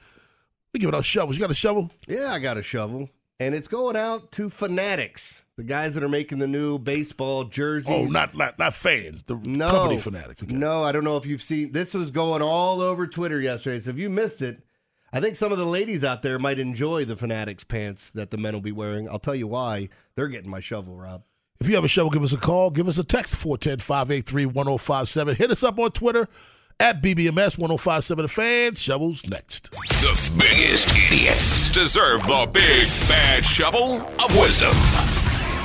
we 0.71 0.79
giving 0.79 0.93
out 0.93 1.03
shovels. 1.03 1.35
You 1.35 1.41
got 1.41 1.49
a 1.49 1.55
shovel? 1.55 1.89
Yeah, 2.07 2.31
I 2.31 2.37
got 2.37 2.57
a 2.57 2.61
shovel. 2.61 3.09
And 3.39 3.55
it's 3.55 3.67
going 3.67 3.95
out 3.95 4.31
to 4.33 4.51
Fanatics, 4.51 5.43
the 5.57 5.63
guys 5.63 5.95
that 5.95 6.03
are 6.03 6.09
making 6.09 6.37
the 6.37 6.47
new 6.47 6.77
baseball 6.77 7.45
jerseys. 7.45 7.89
Oh, 7.91 8.05
not 8.05 8.35
not, 8.37 8.59
not 8.59 8.75
fans. 8.75 9.23
The 9.23 9.35
no, 9.35 9.71
company 9.71 9.99
fanatics. 9.99 10.43
No, 10.43 10.83
I 10.83 10.91
don't 10.91 11.03
know 11.03 11.17
if 11.17 11.25
you've 11.25 11.41
seen 11.41 11.71
this 11.71 11.95
was 11.95 12.11
going 12.11 12.43
all 12.43 12.79
over 12.79 13.07
Twitter 13.07 13.41
yesterday. 13.41 13.79
So 13.81 13.89
if 13.89 13.97
you 13.97 14.09
missed 14.09 14.41
it, 14.43 14.61
I 15.15 15.19
think 15.19 15.35
some 15.35 15.51
of 15.51 15.59
the 15.59 15.65
ladies 15.65 16.03
out 16.03 16.23
there 16.23 16.39
might 16.39 16.57
enjoy 16.57 17.05
the 17.05 17.15
Fanatics 17.15 17.63
pants 17.63 18.09
that 18.11 18.31
the 18.31 18.37
men 18.37 18.55
will 18.55 18.61
be 18.61 18.71
wearing. 18.71 19.07
I'll 19.07 19.19
tell 19.19 19.35
you 19.35 19.45
why. 19.45 19.89
They're 20.15 20.27
getting 20.27 20.49
my 20.49 20.59
shovel, 20.59 20.95
Rob. 20.95 21.21
If 21.59 21.69
you 21.69 21.75
have 21.75 21.83
a 21.83 21.87
shovel, 21.87 22.09
give 22.09 22.23
us 22.23 22.33
a 22.33 22.37
call. 22.37 22.71
Give 22.71 22.87
us 22.87 22.97
a 22.97 23.03
text 23.03 23.35
410-583-1057. 23.35 25.35
Hit 25.35 25.51
us 25.51 25.63
up 25.63 25.77
on 25.77 25.91
Twitter 25.91 26.27
at 26.79 27.03
BBMS 27.03 27.59
1057 27.59 28.23
The 28.23 28.27
Fan. 28.27 28.73
Shovels 28.73 29.23
next. 29.27 29.69
The 29.69 30.31
biggest 30.35 30.89
idiots 30.89 31.69
deserve 31.69 32.23
the 32.23 32.49
big 32.51 32.87
bad 33.07 33.45
shovel 33.45 34.01
of 34.01 34.35
wisdom. 34.35 34.75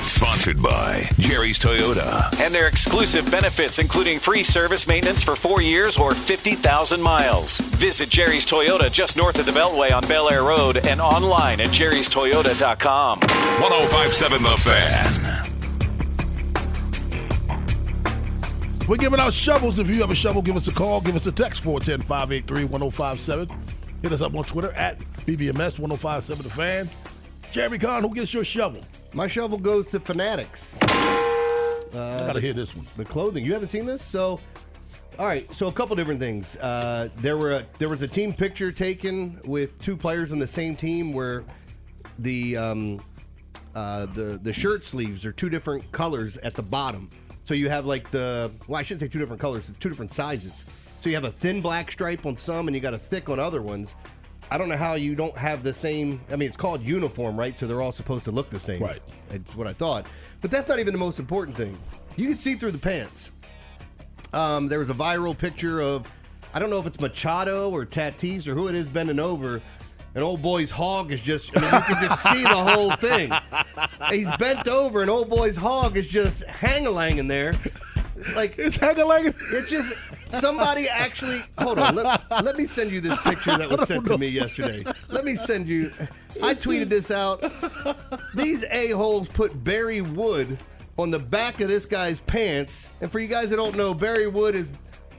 Sponsored 0.01 0.61
by 0.61 1.09
Jerry's 1.17 1.59
Toyota. 1.59 2.33
And 2.39 2.53
their 2.53 2.67
exclusive 2.67 3.29
benefits, 3.29 3.79
including 3.79 4.19
free 4.19 4.43
service 4.43 4.87
maintenance 4.87 5.23
for 5.23 5.35
four 5.35 5.61
years 5.61 5.97
or 5.97 6.11
50,000 6.13 7.01
miles. 7.01 7.59
Visit 7.59 8.09
Jerry's 8.09 8.45
Toyota 8.45 8.91
just 8.91 9.17
north 9.17 9.39
of 9.39 9.45
the 9.45 9.51
Beltway 9.51 9.91
on 9.91 10.01
Bel 10.07 10.29
Air 10.29 10.43
Road 10.43 10.85
and 10.87 11.01
online 11.01 11.59
at 11.59 11.67
jerrystoyota.com. 11.67 13.19
1057 13.19 14.43
The 14.43 14.57
Fan. 14.57 15.45
We're 18.87 18.95
giving 18.97 19.19
out 19.19 19.33
shovels. 19.33 19.77
If 19.79 19.89
you 19.89 20.01
have 20.01 20.11
a 20.11 20.15
shovel, 20.15 20.41
give 20.41 20.55
us 20.57 20.67
a 20.67 20.73
call. 20.73 21.01
Give 21.01 21.15
us 21.15 21.27
a 21.27 21.31
text 21.31 21.63
410-583-1057. 21.63 23.51
Hit 24.01 24.11
us 24.11 24.21
up 24.21 24.33
on 24.33 24.43
Twitter 24.45 24.71
at 24.73 24.97
BBMS 25.25 25.77
1057 25.77 26.43
The 26.43 26.49
Fan. 26.49 26.89
Jeremy 27.51 27.77
Kahn, 27.77 28.01
who 28.03 28.15
gets 28.15 28.33
your 28.33 28.43
shovel? 28.43 28.81
My 29.13 29.27
shovel 29.27 29.57
goes 29.57 29.87
to 29.89 29.99
Fanatics. 29.99 30.75
Uh, 30.81 30.85
I 31.93 32.27
gotta 32.27 32.41
hear 32.41 32.53
this 32.53 32.75
one. 32.75 32.87
The 32.95 33.05
clothing. 33.05 33.43
You 33.43 33.53
haven't 33.53 33.69
seen 33.69 33.85
this? 33.85 34.03
So, 34.03 34.39
all 35.17 35.25
right. 35.25 35.51
So 35.51 35.67
a 35.67 35.71
couple 35.71 35.95
different 35.95 36.19
things. 36.19 36.55
Uh, 36.57 37.09
there 37.17 37.35
were 37.35 37.53
a, 37.53 37.65
there 37.79 37.89
was 37.89 38.03
a 38.03 38.07
team 38.07 38.33
picture 38.33 38.71
taken 38.71 39.39
with 39.45 39.81
two 39.81 39.97
players 39.97 40.31
on 40.31 40.37
the 40.37 40.47
same 40.47 40.75
team 40.75 41.11
where 41.11 41.43
the 42.19 42.55
um, 42.55 43.01
uh, 43.73 44.05
the 44.07 44.39
the 44.41 44.53
shirt 44.53 44.85
sleeves 44.85 45.25
are 45.25 45.31
two 45.31 45.49
different 45.49 45.91
colors 45.91 46.37
at 46.37 46.53
the 46.53 46.63
bottom. 46.63 47.09
So 47.45 47.55
you 47.55 47.67
have 47.69 47.87
like 47.87 48.11
the 48.11 48.51
well, 48.67 48.79
I 48.79 48.83
shouldn't 48.83 48.99
say 48.99 49.07
two 49.07 49.19
different 49.19 49.41
colors. 49.41 49.69
It's 49.69 49.77
two 49.79 49.89
different 49.89 50.11
sizes. 50.11 50.63
So 51.01 51.09
you 51.09 51.15
have 51.15 51.23
a 51.23 51.31
thin 51.31 51.61
black 51.61 51.91
stripe 51.91 52.27
on 52.27 52.37
some, 52.37 52.67
and 52.67 52.75
you 52.75 52.81
got 52.81 52.93
a 52.93 52.99
thick 52.99 53.29
on 53.29 53.39
other 53.39 53.63
ones. 53.63 53.95
I 54.51 54.57
don't 54.57 54.69
know 54.69 54.77
how 54.77 54.95
you 54.95 55.15
don't 55.15 55.37
have 55.37 55.63
the 55.63 55.73
same. 55.73 56.21
I 56.31 56.35
mean, 56.35 56.47
it's 56.47 56.57
called 56.57 56.81
uniform, 56.81 57.37
right? 57.37 57.57
So 57.57 57.67
they're 57.67 57.81
all 57.81 57.91
supposed 57.91 58.25
to 58.25 58.31
look 58.31 58.49
the 58.49 58.59
same. 58.59 58.81
Right. 58.81 58.99
That's 59.29 59.55
what 59.55 59.67
I 59.67 59.73
thought. 59.73 60.07
But 60.41 60.51
that's 60.51 60.67
not 60.67 60.79
even 60.79 60.93
the 60.93 60.99
most 60.99 61.19
important 61.19 61.55
thing. 61.55 61.77
You 62.15 62.27
can 62.29 62.37
see 62.37 62.55
through 62.55 62.71
the 62.71 62.79
pants. 62.79 63.31
Um, 64.33 64.67
there 64.67 64.79
was 64.79 64.89
a 64.89 64.93
viral 64.93 65.37
picture 65.37 65.81
of, 65.81 66.11
I 66.53 66.59
don't 66.59 66.69
know 66.69 66.79
if 66.79 66.87
it's 66.87 66.99
Machado 66.99 67.69
or 67.69 67.85
Tatis 67.85 68.47
or 68.47 68.55
who 68.55 68.67
it 68.67 68.75
is 68.75 68.87
bending 68.87 69.19
over. 69.19 69.61
An 70.15 70.23
old 70.23 70.41
boy's 70.41 70.71
hog 70.71 71.11
is 71.11 71.21
just, 71.21 71.55
I 71.55 71.61
mean, 71.61 71.71
you 71.71 71.95
can 71.95 72.07
just 72.07 72.23
see 72.23 72.41
the 72.41 72.49
whole 72.49 72.91
thing. 72.91 73.31
He's 74.09 74.35
bent 74.37 74.67
over, 74.67 75.01
and 75.01 75.09
old 75.09 75.29
boy's 75.29 75.55
hog 75.55 75.97
is 75.97 76.07
just 76.07 76.43
hang-a-langing 76.45 77.27
there. 77.27 77.53
Like, 78.35 78.55
it's 78.57 78.75
hang-a-langing? 78.75 79.33
It's 79.53 79.69
just, 79.69 79.93
somebody 80.31 80.87
actually, 80.87 81.41
hold 81.57 81.79
on, 81.79 81.95
let, 81.95 82.21
let 82.43 82.57
me 82.57 82.65
send 82.65 82.91
you 82.91 83.01
this 83.01 83.19
picture 83.23 83.57
that 83.57 83.69
was 83.69 83.87
sent 83.87 84.05
to 84.07 84.17
me 84.17 84.27
yesterday. 84.27 84.83
Let 85.09 85.25
me 85.25 85.35
send 85.35 85.67
you, 85.67 85.91
I 86.41 86.53
tweeted 86.53 86.89
this 86.89 87.11
out. 87.11 87.43
These 88.35 88.63
a-holes 88.69 89.29
put 89.29 89.63
Barry 89.63 90.01
Wood 90.01 90.57
on 90.97 91.11
the 91.11 91.19
back 91.19 91.61
of 91.61 91.67
this 91.69 91.85
guy's 91.85 92.19
pants. 92.21 92.89
And 93.01 93.11
for 93.11 93.19
you 93.19 93.27
guys 93.27 93.49
that 93.51 93.55
don't 93.55 93.75
know, 93.77 93.93
Barry 93.93 94.27
Wood 94.27 94.55
is 94.55 94.71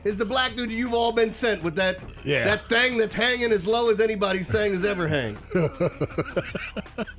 is 0.02 0.16
the 0.16 0.24
black 0.24 0.56
dude 0.56 0.70
you've 0.70 0.94
all 0.94 1.12
been 1.12 1.30
sent 1.30 1.62
with 1.62 1.74
that 1.74 1.98
Yeah. 2.24 2.46
that 2.46 2.66
thing 2.70 2.96
that's 2.96 3.14
hanging 3.14 3.52
as 3.52 3.66
low 3.66 3.90
as 3.90 4.00
anybody's 4.00 4.46
thing 4.46 4.72
has 4.72 4.82
ever 4.84 5.06
hang. 5.06 5.36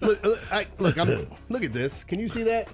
look, 0.02 0.24
look, 0.24 0.40
I, 0.52 0.66
look, 0.80 0.98
I'm, 0.98 1.28
look 1.50 1.64
at 1.64 1.74
this. 1.74 2.04
Can 2.04 2.20
you 2.20 2.28
see 2.28 2.42
that? 2.44 2.68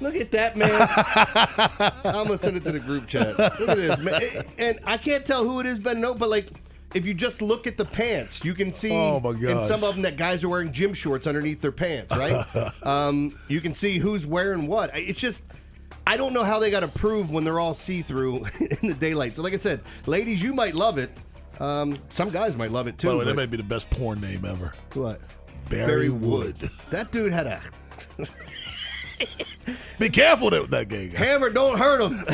Look 0.00 0.16
at 0.16 0.30
that, 0.32 0.56
man. 0.56 0.70
I'm 2.04 2.26
gonna 2.26 2.38
send 2.38 2.56
it 2.56 2.64
to 2.64 2.72
the 2.72 2.80
group 2.80 3.06
chat. 3.06 3.38
Look 3.38 3.68
at 3.70 3.76
this, 3.76 3.98
man. 3.98 4.44
And 4.58 4.78
I 4.84 4.96
can't 4.96 5.24
tell 5.24 5.42
who 5.44 5.60
it 5.60 5.66
is, 5.66 5.78
but 5.78 5.96
No, 5.96 6.14
but 6.14 6.28
like, 6.28 6.48
if 6.94 7.04
you 7.06 7.14
just 7.14 7.42
look 7.42 7.66
at 7.66 7.76
the 7.76 7.84
pants, 7.84 8.44
you 8.44 8.54
can 8.54 8.72
see 8.72 8.92
Oh, 8.92 9.20
my 9.20 9.30
in 9.30 9.60
some 9.66 9.82
of 9.84 9.94
them 9.94 10.02
that 10.02 10.16
guys 10.16 10.44
are 10.44 10.48
wearing 10.48 10.72
gym 10.72 10.94
shorts 10.94 11.26
underneath 11.26 11.60
their 11.60 11.72
pants, 11.72 12.14
right? 12.16 12.46
um, 12.86 13.38
you 13.48 13.60
can 13.60 13.74
see 13.74 13.98
who's 13.98 14.26
wearing 14.26 14.66
what. 14.66 14.90
It's 14.94 15.20
just. 15.20 15.42
I 16.08 16.16
don't 16.16 16.32
know 16.32 16.44
how 16.44 16.60
they 16.60 16.70
got 16.70 16.84
approved 16.84 17.32
when 17.32 17.42
they're 17.42 17.58
all 17.58 17.74
see 17.74 18.00
through 18.00 18.44
in 18.80 18.88
the 18.88 18.94
daylight. 18.94 19.34
So, 19.34 19.42
like 19.42 19.54
I 19.54 19.56
said, 19.56 19.80
ladies, 20.06 20.40
you 20.40 20.54
might 20.54 20.76
love 20.76 20.98
it. 20.98 21.10
Um, 21.58 21.98
some 22.10 22.30
guys 22.30 22.56
might 22.56 22.70
love 22.70 22.86
it 22.86 22.96
too. 22.96 23.08
By 23.08 23.12
the 23.12 23.18
way, 23.18 23.24
that 23.24 23.34
might 23.34 23.50
be 23.50 23.56
the 23.56 23.64
best 23.64 23.90
porn 23.90 24.20
name 24.20 24.44
ever. 24.44 24.72
what? 24.94 25.20
Barry 25.68 26.10
Wood. 26.10 26.70
That 26.90 27.10
dude 27.10 27.32
had 27.32 27.48
a 27.48 27.60
Be 29.98 30.08
careful 30.10 30.50
with 30.50 30.70
that 30.70 30.88
guy. 30.88 31.08
hammer. 31.08 31.50
Don't 31.50 31.78
hurt 31.78 32.00
him. 32.02 32.16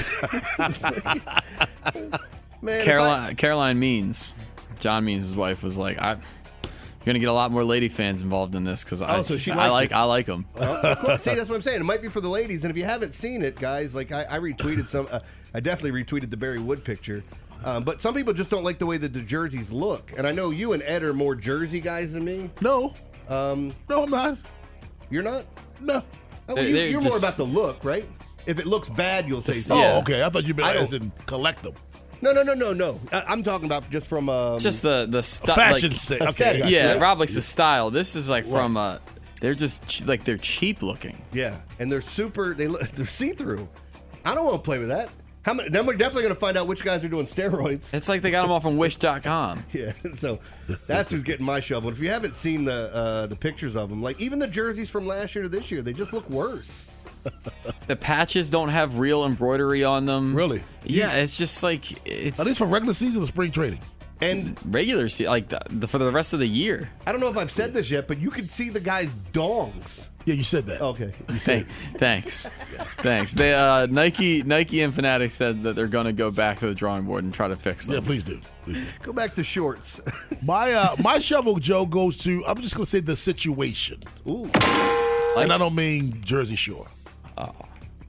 Man, 2.63 2.77
if 2.81 2.83
I- 2.83 2.85
Caroline 2.85 3.37
Caroline 3.37 3.79
Means, 3.79 4.35
John 4.81 5.05
Means' 5.05 5.27
his 5.27 5.37
wife 5.37 5.63
was 5.63 5.79
like, 5.79 5.99
I 5.99 6.13
You're 6.13 6.21
gonna 7.05 7.19
get 7.19 7.29
a 7.29 7.33
lot 7.33 7.51
more 7.51 7.65
lady 7.65 7.89
fans 7.89 8.23
involved 8.23 8.55
in 8.55 8.65
this 8.65 8.85
because 8.85 9.03
I, 9.03 9.17
Oh, 9.17 9.23
so 9.23 9.37
she 9.37 9.51
I 9.51 9.69
like 9.69 9.91
it. 9.91 9.95
I 9.95 10.05
like 10.05 10.27
them. 10.27 10.47
Well, 10.55 10.75
of 10.87 10.99
course. 11.01 11.23
See, 11.23 11.35
that's 11.35 11.49
what 11.49 11.57
I'm 11.57 11.63
saying. 11.63 11.81
It 11.81 11.85
might 11.85 12.03
be 12.03 12.09
for 12.09 12.21
the 12.21 12.29
ladies, 12.29 12.65
and 12.65 12.71
if 12.71 12.77
you 12.77 12.85
haven't 12.85 13.15
seen 13.15 13.43
it, 13.43 13.57
guys, 13.57 13.95
like 13.95 14.13
I, 14.13 14.25
I 14.29 14.39
retweeted 14.39 14.89
some. 14.89 15.09
Uh, 15.11 15.21
I 15.55 15.61
definitely 15.61 16.03
retweeted 16.03 16.31
the 16.31 16.37
Barry 16.37 16.61
Wood 16.61 16.85
picture. 16.85 17.23
Um, 17.65 17.85
but 17.85 18.03
some 18.03 18.15
people 18.15 18.33
just 18.33 18.51
don't 18.51 18.65
like 18.65 18.79
the 18.79 18.87
way 18.87 18.97
that 18.97 19.13
the 19.13 19.21
jerseys 19.21 19.73
look, 19.73 20.13
and 20.17 20.27
I 20.27 20.33
know 20.33 20.51
you 20.51 20.73
and 20.73 20.83
Ed 20.83 21.03
are 21.05 21.15
more 21.15 21.37
jersey 21.37 21.79
guys 21.79 22.13
than 22.13 22.25
me. 22.25 22.51
No, 22.61 22.93
um, 23.29 23.73
no, 23.89 24.03
I'm 24.05 24.11
not. 24.11 24.39
You're 25.11 25.23
not. 25.23 25.45
No, 25.81 26.03
Oh, 26.53 26.55
well, 26.57 26.65
you, 26.65 26.77
you're 26.77 27.01
more 27.01 27.19
about 27.19 27.35
the 27.35 27.45
look, 27.45 27.85
right? 27.85 28.07
If 28.47 28.59
it 28.59 28.67
looks 28.67 28.89
bad, 28.89 29.29
you'll 29.29 29.43
say 29.43 29.53
This- 29.53 29.67
so. 29.67 29.77
yeah. 29.77 29.93
Oh, 29.95 29.99
okay. 30.01 30.23
I 30.25 30.29
thought 30.29 30.45
you'd 30.45 30.57
meant 30.57 30.69
I 30.69 30.81
as 30.81 30.93
in 30.93 31.13
collect 31.27 31.63
them. 31.63 31.75
No, 32.21 32.33
no, 32.33 32.43
no, 32.43 32.55
no, 32.55 32.73
no. 32.73 33.01
I, 33.11 33.23
I'm 33.29 33.43
talking 33.43 33.67
about 33.67 33.89
just 33.91 34.07
from 34.07 34.29
um, 34.29 34.59
Just 34.59 34.83
the 34.83 35.07
the 35.11 35.23
sti- 35.23 35.55
fashion 35.55 35.91
like, 35.91 35.99
sake. 35.99 36.23
Okay. 36.23 36.63
Yeah, 36.67 36.93
right? 36.93 37.01
Rob 37.01 37.19
likes 37.19 37.35
the 37.35 37.43
style. 37.43 37.91
This 37.91 38.15
is 38.15 38.29
like 38.31 38.47
from 38.47 38.77
uh, 38.77 38.99
they're 39.41 39.55
just 39.57 39.85
ch- 39.89 40.05
like 40.05 40.23
they're 40.25 40.37
cheap 40.39 40.83
looking. 40.83 41.21
Yeah, 41.33 41.57
and 41.81 41.91
they're 41.91 42.01
super. 42.01 42.55
They 42.55 42.69
look, 42.69 42.83
they're 42.93 43.07
see 43.07 43.33
through. 43.33 43.69
I 44.25 44.35
don't 44.37 44.45
want 44.45 44.57
to 44.57 44.63
play 44.63 44.79
with 44.79 44.89
that. 44.89 45.09
How 45.43 45.55
many? 45.55 45.69
Then 45.69 45.87
we're 45.87 45.95
definitely 45.97 46.23
going 46.23 46.35
to 46.35 46.41
find 46.41 46.57
out 46.57 46.67
which 46.67 46.85
guys 46.85 47.03
are 47.05 47.09
doing 47.09 47.27
steroids. 47.27 47.93
It's 47.93 48.09
like 48.09 48.23
they 48.23 48.31
got 48.31 48.43
them 48.43 48.51
all 48.53 48.61
from 48.61 48.77
Wish.com. 48.77 49.65
Yeah, 49.73 49.93
so 50.15 50.39
that's 50.87 51.11
who's 51.11 51.23
getting 51.23 51.45
my 51.47 51.61
shovel. 51.61 51.91
If 51.91 51.99
you 51.99 52.11
haven't 52.11 52.37
seen 52.37 52.65
the 52.65 52.95
uh, 52.95 53.27
the 53.27 53.37
pictures 53.37 53.75
of 53.77 53.91
them, 53.91 54.03
like 54.03 54.21
even 54.21 54.39
the 54.39 54.47
jerseys 54.47 54.91
from 54.91 55.07
last 55.07 55.35
year 55.35 55.43
to 55.43 55.49
this 55.49 55.71
year, 55.71 55.83
they 55.83 55.93
just 55.93 56.13
look 56.13 56.29
worse. 56.31 56.85
The 57.89 57.97
patches 57.97 58.49
don't 58.49 58.69
have 58.69 58.99
real 58.99 59.25
embroidery 59.25 59.83
on 59.85 60.07
them. 60.07 60.35
Really? 60.35 60.63
Yeah, 60.85 61.13
it's 61.13 61.37
just 61.37 61.63
like 61.63 62.07
it's 62.07 62.39
At 62.39 62.47
least 62.47 62.59
for 62.59 62.67
regular 62.67 62.95
season 62.95 63.23
or 63.23 63.27
spring 63.27 63.51
training. 63.51 63.81
And 64.21 64.57
regular 64.73 65.09
se- 65.09 65.29
like 65.29 65.49
the, 65.49 65.61
the, 65.69 65.89
for 65.89 65.99
the 65.99 66.11
rest 66.11 66.33
of 66.33 66.39
the 66.39 66.47
year. 66.47 66.91
I 67.07 67.11
don't 67.13 67.21
know 67.21 67.29
if 67.29 67.37
I've 67.37 67.51
said 67.51 67.73
this 67.73 67.91
yet, 67.91 68.07
but 68.07 68.19
you 68.19 68.31
can 68.31 68.49
see 68.49 68.71
the 68.71 68.81
guys' 68.81 69.17
dongs. 69.33 70.07
Yeah, 70.25 70.35
you 70.35 70.45
said 70.45 70.67
that. 70.67 70.81
Okay. 70.81 71.13
Thank- 71.29 71.69
thanks, 71.99 72.49
thanks. 72.99 73.33
They 73.33 73.55
uh, 73.55 73.87
Nike, 73.87 74.43
Nike, 74.43 74.83
and 74.83 74.95
Fanatics 74.95 75.35
said 75.35 75.63
that 75.65 75.75
they're 75.75 75.87
going 75.87 76.07
to 76.07 76.13
go 76.13 76.31
back 76.31 76.61
to 76.61 76.67
the 76.67 76.75
drawing 76.75 77.05
board 77.05 77.25
and 77.25 77.35
try 77.35 77.49
to 77.49 77.57
fix 77.57 77.87
them. 77.87 77.97
Yeah, 77.97 78.01
please 78.03 78.25
do. 78.25 78.41
Please 78.65 78.79
do. 78.79 78.87
Go 79.03 79.13
back 79.13 79.35
to 79.35 79.45
shorts. 79.45 80.01
My 80.45 80.73
uh, 80.73 80.97
my 81.03 81.19
shovel, 81.19 81.57
Joe, 81.57 81.87
goes 81.87 82.19
to. 82.19 82.45
I'm 82.47 82.61
just 82.63 82.75
gonna 82.75 82.87
say 82.87 83.01
the 83.01 83.17
situation. 83.17 84.03
Ooh. 84.27 84.45
and 85.37 85.53
I 85.53 85.59
don't 85.59 85.75
mean 85.75 86.23
Jersey 86.23 86.57
Shore. 86.57 86.87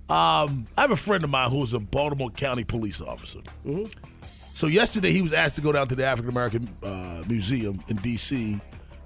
Um, 0.09 0.67
I 0.77 0.81
have 0.81 0.91
a 0.91 0.97
friend 0.97 1.23
of 1.23 1.29
mine 1.29 1.49
who 1.49 1.63
is 1.63 1.73
a 1.73 1.79
Baltimore 1.79 2.29
County 2.29 2.63
police 2.63 3.01
officer. 3.01 3.39
Mm-hmm. 3.65 3.85
So 4.53 4.67
yesterday 4.67 5.11
he 5.11 5.21
was 5.21 5.33
asked 5.33 5.55
to 5.55 5.61
go 5.61 5.71
down 5.71 5.87
to 5.87 5.95
the 5.95 6.05
African 6.05 6.29
American 6.29 6.69
uh, 6.83 7.23
Museum 7.27 7.81
in 7.87 7.95
D.C. 7.97 8.59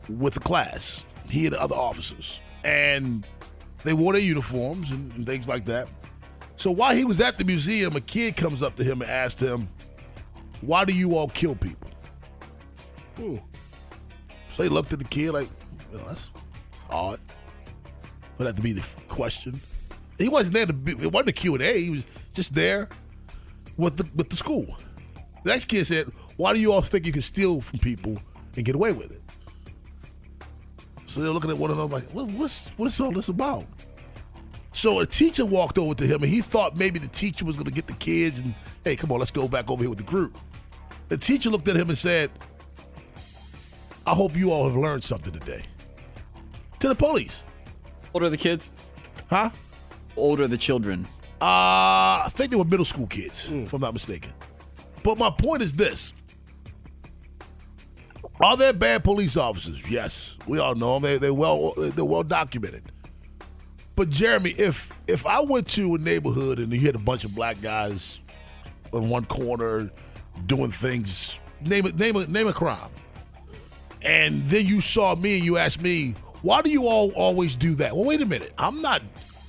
with 0.10 0.36
a 0.38 0.40
class. 0.42 1.06
He 1.30 1.46
and 1.46 1.56
the 1.56 1.62
other 1.62 1.76
officers, 1.76 2.40
and 2.68 3.26
they 3.84 3.94
wore 3.94 4.14
their 4.14 4.22
uniforms 4.22 4.92
and, 4.92 5.12
and 5.14 5.26
things 5.26 5.48
like 5.48 5.66
that. 5.66 5.88
So 6.58 6.70
while 6.70 6.94
he 6.94 7.06
was 7.06 7.20
at 7.22 7.38
the 7.38 7.44
museum, 7.44 7.96
a 7.96 8.02
kid 8.02 8.36
comes 8.36 8.62
up 8.62 8.76
to 8.76 8.84
him 8.84 9.02
and 9.02 9.10
asked 9.10 9.40
him, 9.40 9.70
"Why 10.62 10.86
do 10.86 10.94
you 10.94 11.16
all 11.16 11.30
kill 11.30 11.56
people?" 11.56 11.90
Hmm. 13.16 13.38
So 14.56 14.64
he 14.64 14.70
looked 14.70 14.92
at 14.92 15.00
the 15.00 15.06
kid 15.06 15.32
like, 15.32 15.50
know, 15.94 16.00
that's, 16.08 16.30
that's 16.72 16.86
odd. 16.90 17.20
Would 18.38 18.48
have 18.48 18.56
to 18.56 18.62
be 18.62 18.74
the 18.74 18.86
question. 19.08 19.62
He 20.18 20.28
wasn't 20.28 20.56
there 20.56 20.66
to 20.66 20.74
be, 20.74 20.92
it 20.92 21.12
wasn't 21.12 21.30
a 21.30 21.34
Q 21.34 21.56
and 21.56 21.64
A. 21.64 21.82
He 21.82 21.90
was 21.90 22.06
just 22.34 22.54
there 22.54 22.90
with 23.78 23.98
the 23.98 24.08
with 24.16 24.30
the 24.30 24.36
school. 24.36 24.78
The 25.44 25.52
next 25.52 25.66
kid 25.66 25.86
said, 25.86 26.12
"Why 26.36 26.54
do 26.54 26.60
you 26.60 26.74
all 26.74 26.82
think 26.82 27.06
you 27.06 27.14
can 27.14 27.22
steal 27.22 27.62
from 27.62 27.80
people 27.80 28.18
and 28.56 28.66
get 28.66 28.76
away 28.76 28.92
with 28.92 29.12
it?" 29.12 29.22
So 31.08 31.22
they're 31.22 31.32
looking 31.32 31.50
at 31.50 31.58
one 31.58 31.72
another 31.72 31.92
like, 31.92 32.10
what, 32.12 32.28
"What's 32.28 32.68
what 32.78 32.86
is 32.86 33.00
all 33.00 33.12
this 33.12 33.30
about?" 33.30 33.66
So 34.74 35.00
a 35.00 35.06
teacher 35.06 35.46
walked 35.46 35.80
over 35.80 35.96
to 35.96 36.06
him, 36.06 36.22
and 36.22 36.32
he 36.32 36.42
thought 36.42 36.78
maybe 36.78 37.00
the 37.00 37.08
teacher 37.08 37.46
was 37.46 37.56
going 37.56 37.66
to 37.66 37.72
get 37.72 37.88
the 37.88 37.94
kids 37.94 38.40
and, 38.40 38.54
"Hey, 38.84 38.96
come 38.96 39.12
on, 39.12 39.18
let's 39.18 39.32
go 39.32 39.48
back 39.48 39.72
over 39.72 39.82
here 39.82 39.90
with 39.90 39.98
the 39.98 40.04
group." 40.04 40.38
The 41.10 41.18
teacher 41.18 41.50
looked 41.50 41.68
at 41.68 41.76
him 41.76 41.90
and 41.90 41.98
said, 41.98 42.30
"I 44.06 44.14
hope 44.14 44.36
you 44.36 44.52
all 44.52 44.66
have 44.66 44.76
learned 44.76 45.04
something 45.04 45.34
today." 45.34 45.64
To 46.80 46.90
the 46.90 46.96
police. 46.96 47.42
Older 48.14 48.28
are 48.28 48.30
the 48.30 48.38
kids? 48.38 48.72
Huh? 49.30 49.50
Older 50.16 50.48
the 50.48 50.58
children. 50.58 51.08
Uh, 51.42 52.26
I 52.26 52.30
think 52.30 52.52
they 52.52 52.58
were 52.58 52.66
middle 52.66 52.86
school 52.86 53.08
kids, 53.08 53.50
if 53.50 53.74
I'm 53.74 53.82
not 53.82 53.94
mistaken. 53.94 54.34
But 55.04 55.18
my 55.18 55.30
point 55.30 55.62
is 55.62 55.74
this: 55.74 56.14
Are 58.40 58.56
there 58.56 58.74
bad 58.74 59.04
police 59.04 59.36
officers? 59.36 59.82
Yes, 59.90 60.38
we 60.46 60.60
all 60.60 60.76
know 60.76 61.00
them. 61.00 61.04
They, 61.04 61.18
they're 61.18 61.34
well 61.34 61.74
they're 61.76 62.06
well 62.06 62.24
documented. 62.24 62.84
But 63.96 64.12
Jeremy, 64.12 64.52
if 64.52 64.92
if 65.08 65.26
I 65.26 65.42
went 65.42 65.68
to 65.70 65.96
a 65.96 65.98
neighborhood 65.98 66.60
and 66.60 66.72
you 66.72 66.80
had 66.82 66.96
a 66.96 67.00
bunch 67.00 67.26
of 67.26 67.34
black 67.34 67.60
guys 67.62 68.20
in 68.94 69.10
one 69.10 69.26
corner 69.26 69.90
doing 70.46 70.72
things, 70.72 71.40
name 71.62 71.88
it 71.88 71.98
name 71.98 72.16
a 72.16 72.28
name 72.28 72.48
a 72.48 72.54
crime, 72.54 72.92
and 74.04 74.46
then 74.46 74.68
you 74.68 74.82
saw 74.82 75.16
me 75.16 75.38
and 75.38 75.46
you 75.46 75.58
asked 75.58 75.82
me, 75.82 76.14
why 76.44 76.62
do 76.62 76.70
you 76.70 76.88
all 76.88 77.10
always 77.14 77.56
do 77.56 77.74
that? 77.76 77.96
Well, 77.96 78.06
wait 78.06 78.22
a 78.22 78.26
minute. 78.26 78.54
I'm 78.60 78.84
not. 78.84 79.02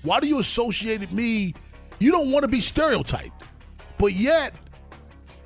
Why 0.03 0.19
do 0.19 0.27
you 0.27 0.39
associate 0.39 1.13
me? 1.13 1.53
You 1.99 2.11
don't 2.11 2.33
want 2.33 2.45
to 2.45 2.49
be 2.49 2.63
stereotyped, 2.63 3.45
but 3.99 4.15
yet 4.15 4.55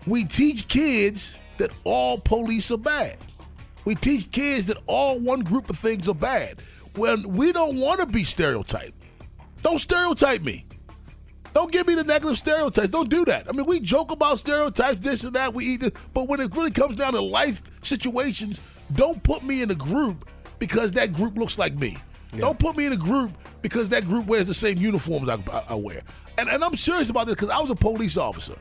we 0.06 0.24
teach 0.24 0.68
kids 0.68 1.36
that 1.58 1.72
all 1.82 2.18
police 2.18 2.70
are 2.70 2.78
bad. 2.78 3.16
We 3.84 3.94
teach 3.94 4.30
kids 4.30 4.66
that 4.66 4.78
all 4.86 5.18
one 5.18 5.40
group 5.40 5.68
of 5.70 5.78
things 5.78 6.08
are 6.08 6.14
bad. 6.14 6.60
When 6.94 7.28
we 7.34 7.52
don't 7.52 7.78
want 7.78 8.00
to 8.00 8.06
be 8.06 8.24
stereotyped. 8.24 8.94
Don't 9.62 9.78
stereotype 9.78 10.42
me. 10.42 10.66
Don't 11.54 11.70
give 11.70 11.86
me 11.86 11.94
the 11.94 12.04
negative 12.04 12.38
stereotypes. 12.38 12.88
Don't 12.88 13.10
do 13.10 13.24
that. 13.26 13.48
I 13.48 13.52
mean, 13.52 13.66
we 13.66 13.80
joke 13.80 14.10
about 14.10 14.38
stereotypes, 14.38 15.00
this 15.00 15.24
and 15.24 15.34
that. 15.34 15.52
We 15.52 15.66
eat 15.66 15.80
this, 15.80 15.92
but 16.14 16.28
when 16.28 16.40
it 16.40 16.54
really 16.56 16.70
comes 16.70 16.96
down 16.96 17.12
to 17.12 17.20
life 17.20 17.60
situations, 17.84 18.60
don't 18.94 19.22
put 19.22 19.42
me 19.42 19.62
in 19.62 19.70
a 19.70 19.74
group 19.74 20.28
because 20.58 20.92
that 20.92 21.12
group 21.12 21.36
looks 21.36 21.58
like 21.58 21.74
me. 21.74 21.98
Don't 22.38 22.58
put 22.58 22.76
me 22.76 22.86
in 22.86 22.92
a 22.92 22.96
group 22.96 23.32
because 23.60 23.90
that 23.90 24.06
group 24.06 24.26
wears 24.26 24.46
the 24.46 24.54
same 24.54 24.78
uniforms 24.78 25.28
I, 25.28 25.34
I, 25.50 25.64
I 25.70 25.74
wear. 25.74 26.02
And, 26.38 26.48
and 26.48 26.64
I'm 26.64 26.76
serious 26.76 27.10
about 27.10 27.26
this 27.26 27.34
because 27.34 27.50
I 27.50 27.60
was 27.60 27.70
a 27.70 27.74
police 27.74 28.16
officer. 28.16 28.56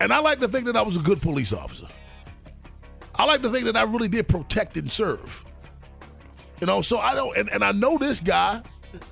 And 0.00 0.12
I 0.12 0.20
like 0.20 0.38
to 0.38 0.48
think 0.48 0.64
that 0.66 0.76
I 0.76 0.82
was 0.82 0.96
a 0.96 1.00
good 1.00 1.20
police 1.20 1.52
officer. 1.52 1.86
I 3.18 3.24
like 3.24 3.42
to 3.42 3.50
think 3.50 3.64
that 3.64 3.76
I 3.76 3.82
really 3.82 4.08
did 4.08 4.28
protect 4.28 4.76
and 4.76 4.90
serve. 4.90 5.44
You 6.60 6.66
know, 6.66 6.80
so 6.82 6.98
I 6.98 7.14
don't, 7.14 7.36
and, 7.36 7.48
and 7.50 7.64
I 7.64 7.72
know 7.72 7.98
this 7.98 8.20
guy, 8.20 8.62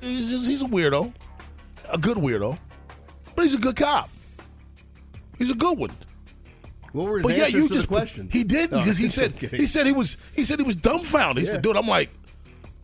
he's 0.00 0.30
just, 0.30 0.46
he's 0.48 0.62
a 0.62 0.66
weirdo, 0.66 1.12
a 1.92 1.98
good 1.98 2.16
weirdo, 2.16 2.58
but 3.34 3.42
he's 3.42 3.54
a 3.54 3.58
good 3.58 3.76
cop. 3.76 4.10
He's 5.38 5.50
a 5.50 5.54
good 5.54 5.78
one. 5.78 5.90
What 6.92 7.08
were 7.08 7.18
his 7.18 7.26
But 7.26 7.36
yeah, 7.36 7.44
answers 7.44 7.54
you 7.54 7.68
to 7.68 7.74
just 7.74 7.88
the 7.88 7.94
question? 7.94 8.28
He 8.32 8.42
did 8.42 8.72
Oh, 8.72 8.78
because 8.78 8.96
he 8.98 9.08
said 9.10 9.32
he 9.38 9.66
said 9.66 9.86
he 9.86 9.92
was 9.92 10.16
he 10.34 10.44
said 10.44 10.58
he 10.58 10.64
was 10.64 10.76
dumbfounded. 10.76 11.42
He 11.42 11.46
Yeah. 11.46 11.54
said, 11.56 11.62
"Dude, 11.62 11.76
I'm 11.76 11.86
like, 11.86 12.08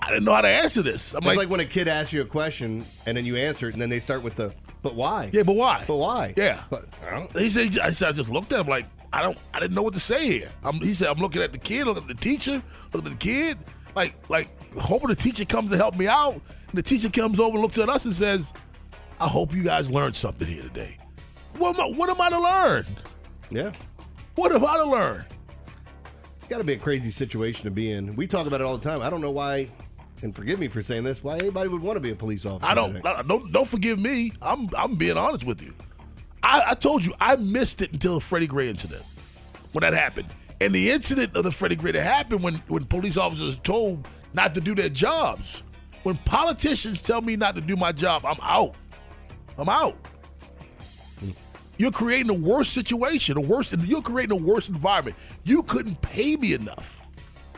I 0.00 0.08
didn't 0.10 0.24
know 0.24 0.34
how 0.34 0.42
to 0.42 0.48
answer 0.48 0.82
this." 0.82 1.14
I'm 1.14 1.18
It's 1.18 1.26
like, 1.28 1.38
like, 1.38 1.48
when 1.48 1.60
a 1.60 1.64
kid 1.64 1.88
asks 1.88 2.12
you 2.12 2.20
a 2.20 2.24
question 2.26 2.84
and 3.06 3.16
then 3.16 3.24
you 3.24 3.36
answer 3.36 3.68
it, 3.68 3.72
and 3.72 3.80
then 3.80 3.88
they 3.88 4.00
start 4.00 4.22
with 4.22 4.34
the, 4.36 4.52
but 4.82 4.94
why? 4.94 5.30
Yeah, 5.32 5.44
but 5.44 5.56
why? 5.56 5.84
But 5.86 5.96
why? 5.96 6.34
Yeah. 6.36 6.62
But 6.68 6.88
I 7.06 7.10
don't. 7.10 7.36
He 7.38 7.48
said, 7.48 7.78
I 7.78 7.90
said, 7.92 8.08
I 8.10 8.12
just 8.12 8.28
looked 8.28 8.52
at 8.52 8.60
him 8.60 8.66
like, 8.66 8.84
I 9.12 9.22
don't, 9.22 9.36
I 9.52 9.60
didn't 9.60 9.74
know 9.74 9.82
what 9.82 9.94
to 9.94 10.00
say 10.00 10.26
here. 10.30 10.52
I'm, 10.64 10.74
he 10.74 10.94
said, 10.94 11.08
I'm 11.08 11.18
looking 11.18 11.42
at 11.42 11.52
the 11.52 11.58
kid, 11.58 11.86
looking 11.86 12.02
at 12.02 12.08
the 12.08 12.14
teacher, 12.14 12.62
looking 12.92 13.12
at 13.12 13.18
the 13.18 13.24
kid, 13.24 13.58
like, 13.94 14.14
like 14.30 14.48
hoping 14.74 15.08
the 15.08 15.14
teacher 15.14 15.44
comes 15.44 15.70
to 15.70 15.76
help 15.76 15.96
me 15.96 16.06
out. 16.06 16.34
And 16.34 16.72
the 16.72 16.82
teacher 16.82 17.10
comes 17.10 17.38
over 17.38 17.52
and 17.52 17.62
looks 17.62 17.76
at 17.78 17.88
us 17.88 18.06
and 18.06 18.14
says, 18.14 18.52
I 19.20 19.28
hope 19.28 19.54
you 19.54 19.62
guys 19.62 19.90
learned 19.90 20.16
something 20.16 20.48
here 20.48 20.62
today. 20.62 20.96
What 21.58 21.76
am 21.76 21.82
I, 21.82 21.96
what 21.96 22.08
am 22.08 22.20
I 22.20 22.30
to 22.30 22.40
learn? 22.40 22.86
Yeah. 23.50 23.72
What 24.34 24.52
am 24.52 24.64
I 24.64 24.78
to 24.78 24.84
learn? 24.84 25.24
It's 26.38 26.48
got 26.48 26.58
to 26.58 26.64
be 26.64 26.72
a 26.72 26.78
crazy 26.78 27.10
situation 27.10 27.64
to 27.64 27.70
be 27.70 27.92
in. 27.92 28.16
We 28.16 28.26
talk 28.26 28.46
about 28.46 28.62
it 28.62 28.64
all 28.64 28.78
the 28.78 28.88
time. 28.88 29.02
I 29.02 29.10
don't 29.10 29.20
know 29.20 29.30
why, 29.30 29.68
and 30.22 30.34
forgive 30.34 30.58
me 30.58 30.68
for 30.68 30.80
saying 30.80 31.04
this, 31.04 31.22
why 31.22 31.36
anybody 31.36 31.68
would 31.68 31.82
want 31.82 31.96
to 31.96 32.00
be 32.00 32.10
a 32.10 32.16
police 32.16 32.46
officer. 32.46 32.66
I 32.66 32.74
don't, 32.74 33.04
I, 33.04 33.20
don't, 33.22 33.52
don't 33.52 33.68
forgive 33.68 34.00
me. 34.00 34.32
I'm, 34.40 34.70
I'm 34.76 34.96
being 34.96 35.18
honest 35.18 35.44
with 35.44 35.62
you. 35.62 35.74
I, 36.42 36.64
I 36.68 36.74
told 36.74 37.04
you 37.04 37.14
I 37.20 37.36
missed 37.36 37.82
it 37.82 37.92
until 37.92 38.14
the 38.14 38.20
Freddie 38.20 38.46
Gray 38.46 38.68
incident 38.68 39.04
when 39.72 39.82
that 39.82 39.94
happened. 39.94 40.28
And 40.60 40.72
the 40.74 40.90
incident 40.90 41.36
of 41.36 41.44
the 41.44 41.50
Freddie 41.50 41.76
Gray 41.76 41.92
that 41.92 42.02
happened 42.02 42.42
when 42.42 42.54
when 42.68 42.84
police 42.84 43.16
officers 43.16 43.58
told 43.58 44.06
not 44.34 44.54
to 44.54 44.60
do 44.60 44.74
their 44.74 44.88
jobs. 44.88 45.62
When 46.02 46.16
politicians 46.18 47.02
tell 47.02 47.20
me 47.20 47.36
not 47.36 47.54
to 47.54 47.60
do 47.60 47.76
my 47.76 47.92
job, 47.92 48.24
I'm 48.26 48.38
out. 48.42 48.74
I'm 49.56 49.68
out. 49.68 49.96
You're 51.78 51.92
creating 51.92 52.30
a 52.30 52.34
worse 52.34 52.68
situation, 52.68 53.36
a 53.36 53.40
worse. 53.40 53.72
You're 53.72 54.02
creating 54.02 54.38
a 54.38 54.40
worse 54.40 54.68
environment. 54.68 55.16
You 55.44 55.62
couldn't 55.62 56.00
pay 56.02 56.36
me 56.36 56.54
enough 56.54 57.00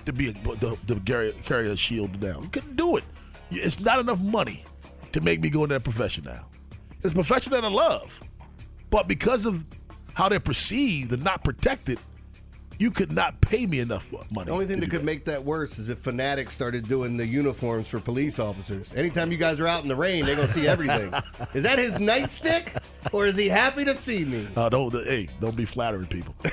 to 0.07 0.13
be 0.13 0.29
a, 0.29 0.33
to, 0.33 0.79
to 0.87 1.01
carry, 1.01 1.33
carry 1.45 1.71
a 1.71 1.77
shield 1.77 2.21
down. 2.21 2.43
You 2.43 2.49
couldn't 2.49 2.77
do 2.77 2.97
it. 2.97 3.05
It's 3.51 3.81
not 3.81 3.99
enough 3.99 4.21
money 4.21 4.65
to 5.13 5.21
make 5.21 5.41
me 5.41 5.51
go 5.51 5.65
in 5.65 5.71
that 5.71 5.85
profession 5.85 6.25
now. 6.25 6.47
It's 7.03 7.13
a 7.13 7.15
profession 7.15 7.53
that 7.53 7.65
I 7.65 7.69
love, 7.69 8.19
but 8.95 9.09
because 9.09 9.45
of 9.45 9.65
how 10.13 10.29
they're 10.29 10.39
perceived 10.39 11.13
and 11.13 11.25
not 11.25 11.43
protected, 11.43 11.99
you 12.79 12.93
could 12.93 13.11
not 13.11 13.41
pay 13.41 13.67
me 13.67 13.81
enough 13.81 14.07
money. 14.31 14.47
The 14.47 14.53
only 14.53 14.67
thing 14.67 14.79
that 14.79 14.89
could 14.89 15.03
make 15.03 15.25
that 15.25 15.45
worse 15.45 15.81
is 15.81 15.89
if 15.89 15.99
Fanatics 15.99 16.55
started 16.55 16.87
doing 16.87 17.17
the 17.17 17.27
uniforms 17.27 17.89
for 17.89 17.99
police 17.99 18.39
officers. 18.39 18.93
Anytime 18.95 19.33
you 19.33 19.37
guys 19.37 19.59
are 19.59 19.67
out 19.67 19.83
in 19.83 19.89
the 19.89 19.97
rain, 19.97 20.25
they're 20.25 20.37
gonna 20.37 20.47
see 20.47 20.69
everything. 20.69 21.13
is 21.55 21.65
that 21.65 21.81
his 21.81 21.95
nightstick, 21.95 22.81
or 23.11 23.27
is 23.27 23.37
he 23.37 23.49
happy 23.49 23.85
to 23.85 23.97
see 23.97 24.25
me? 24.25 24.47
Uh, 24.55 24.69
don't 24.69 24.95
hey, 24.95 25.27
don't 25.41 25.57
be 25.57 25.65
flattering 25.65 26.07
people. 26.07 26.37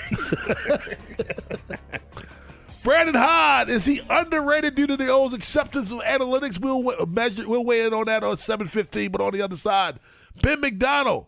Brandon 2.83 3.13
Hahn 3.13 3.69
is 3.69 3.85
he 3.85 4.01
underrated 4.09 4.73
due 4.73 4.87
to 4.87 4.97
the 4.97 5.09
O's 5.09 5.35
acceptance 5.35 5.91
of 5.91 5.99
analytics? 5.99 6.59
We'll 6.59 7.05
measure, 7.05 7.47
we'll 7.47 7.65
weigh 7.65 7.85
in 7.85 7.93
on 7.93 8.05
that 8.05 8.23
on 8.23 8.37
seven 8.37 8.65
fifteen. 8.65 9.11
But 9.11 9.21
on 9.21 9.31
the 9.31 9.43
other 9.43 9.57
side, 9.57 9.99
Ben 10.41 10.59
McDonald, 10.59 11.27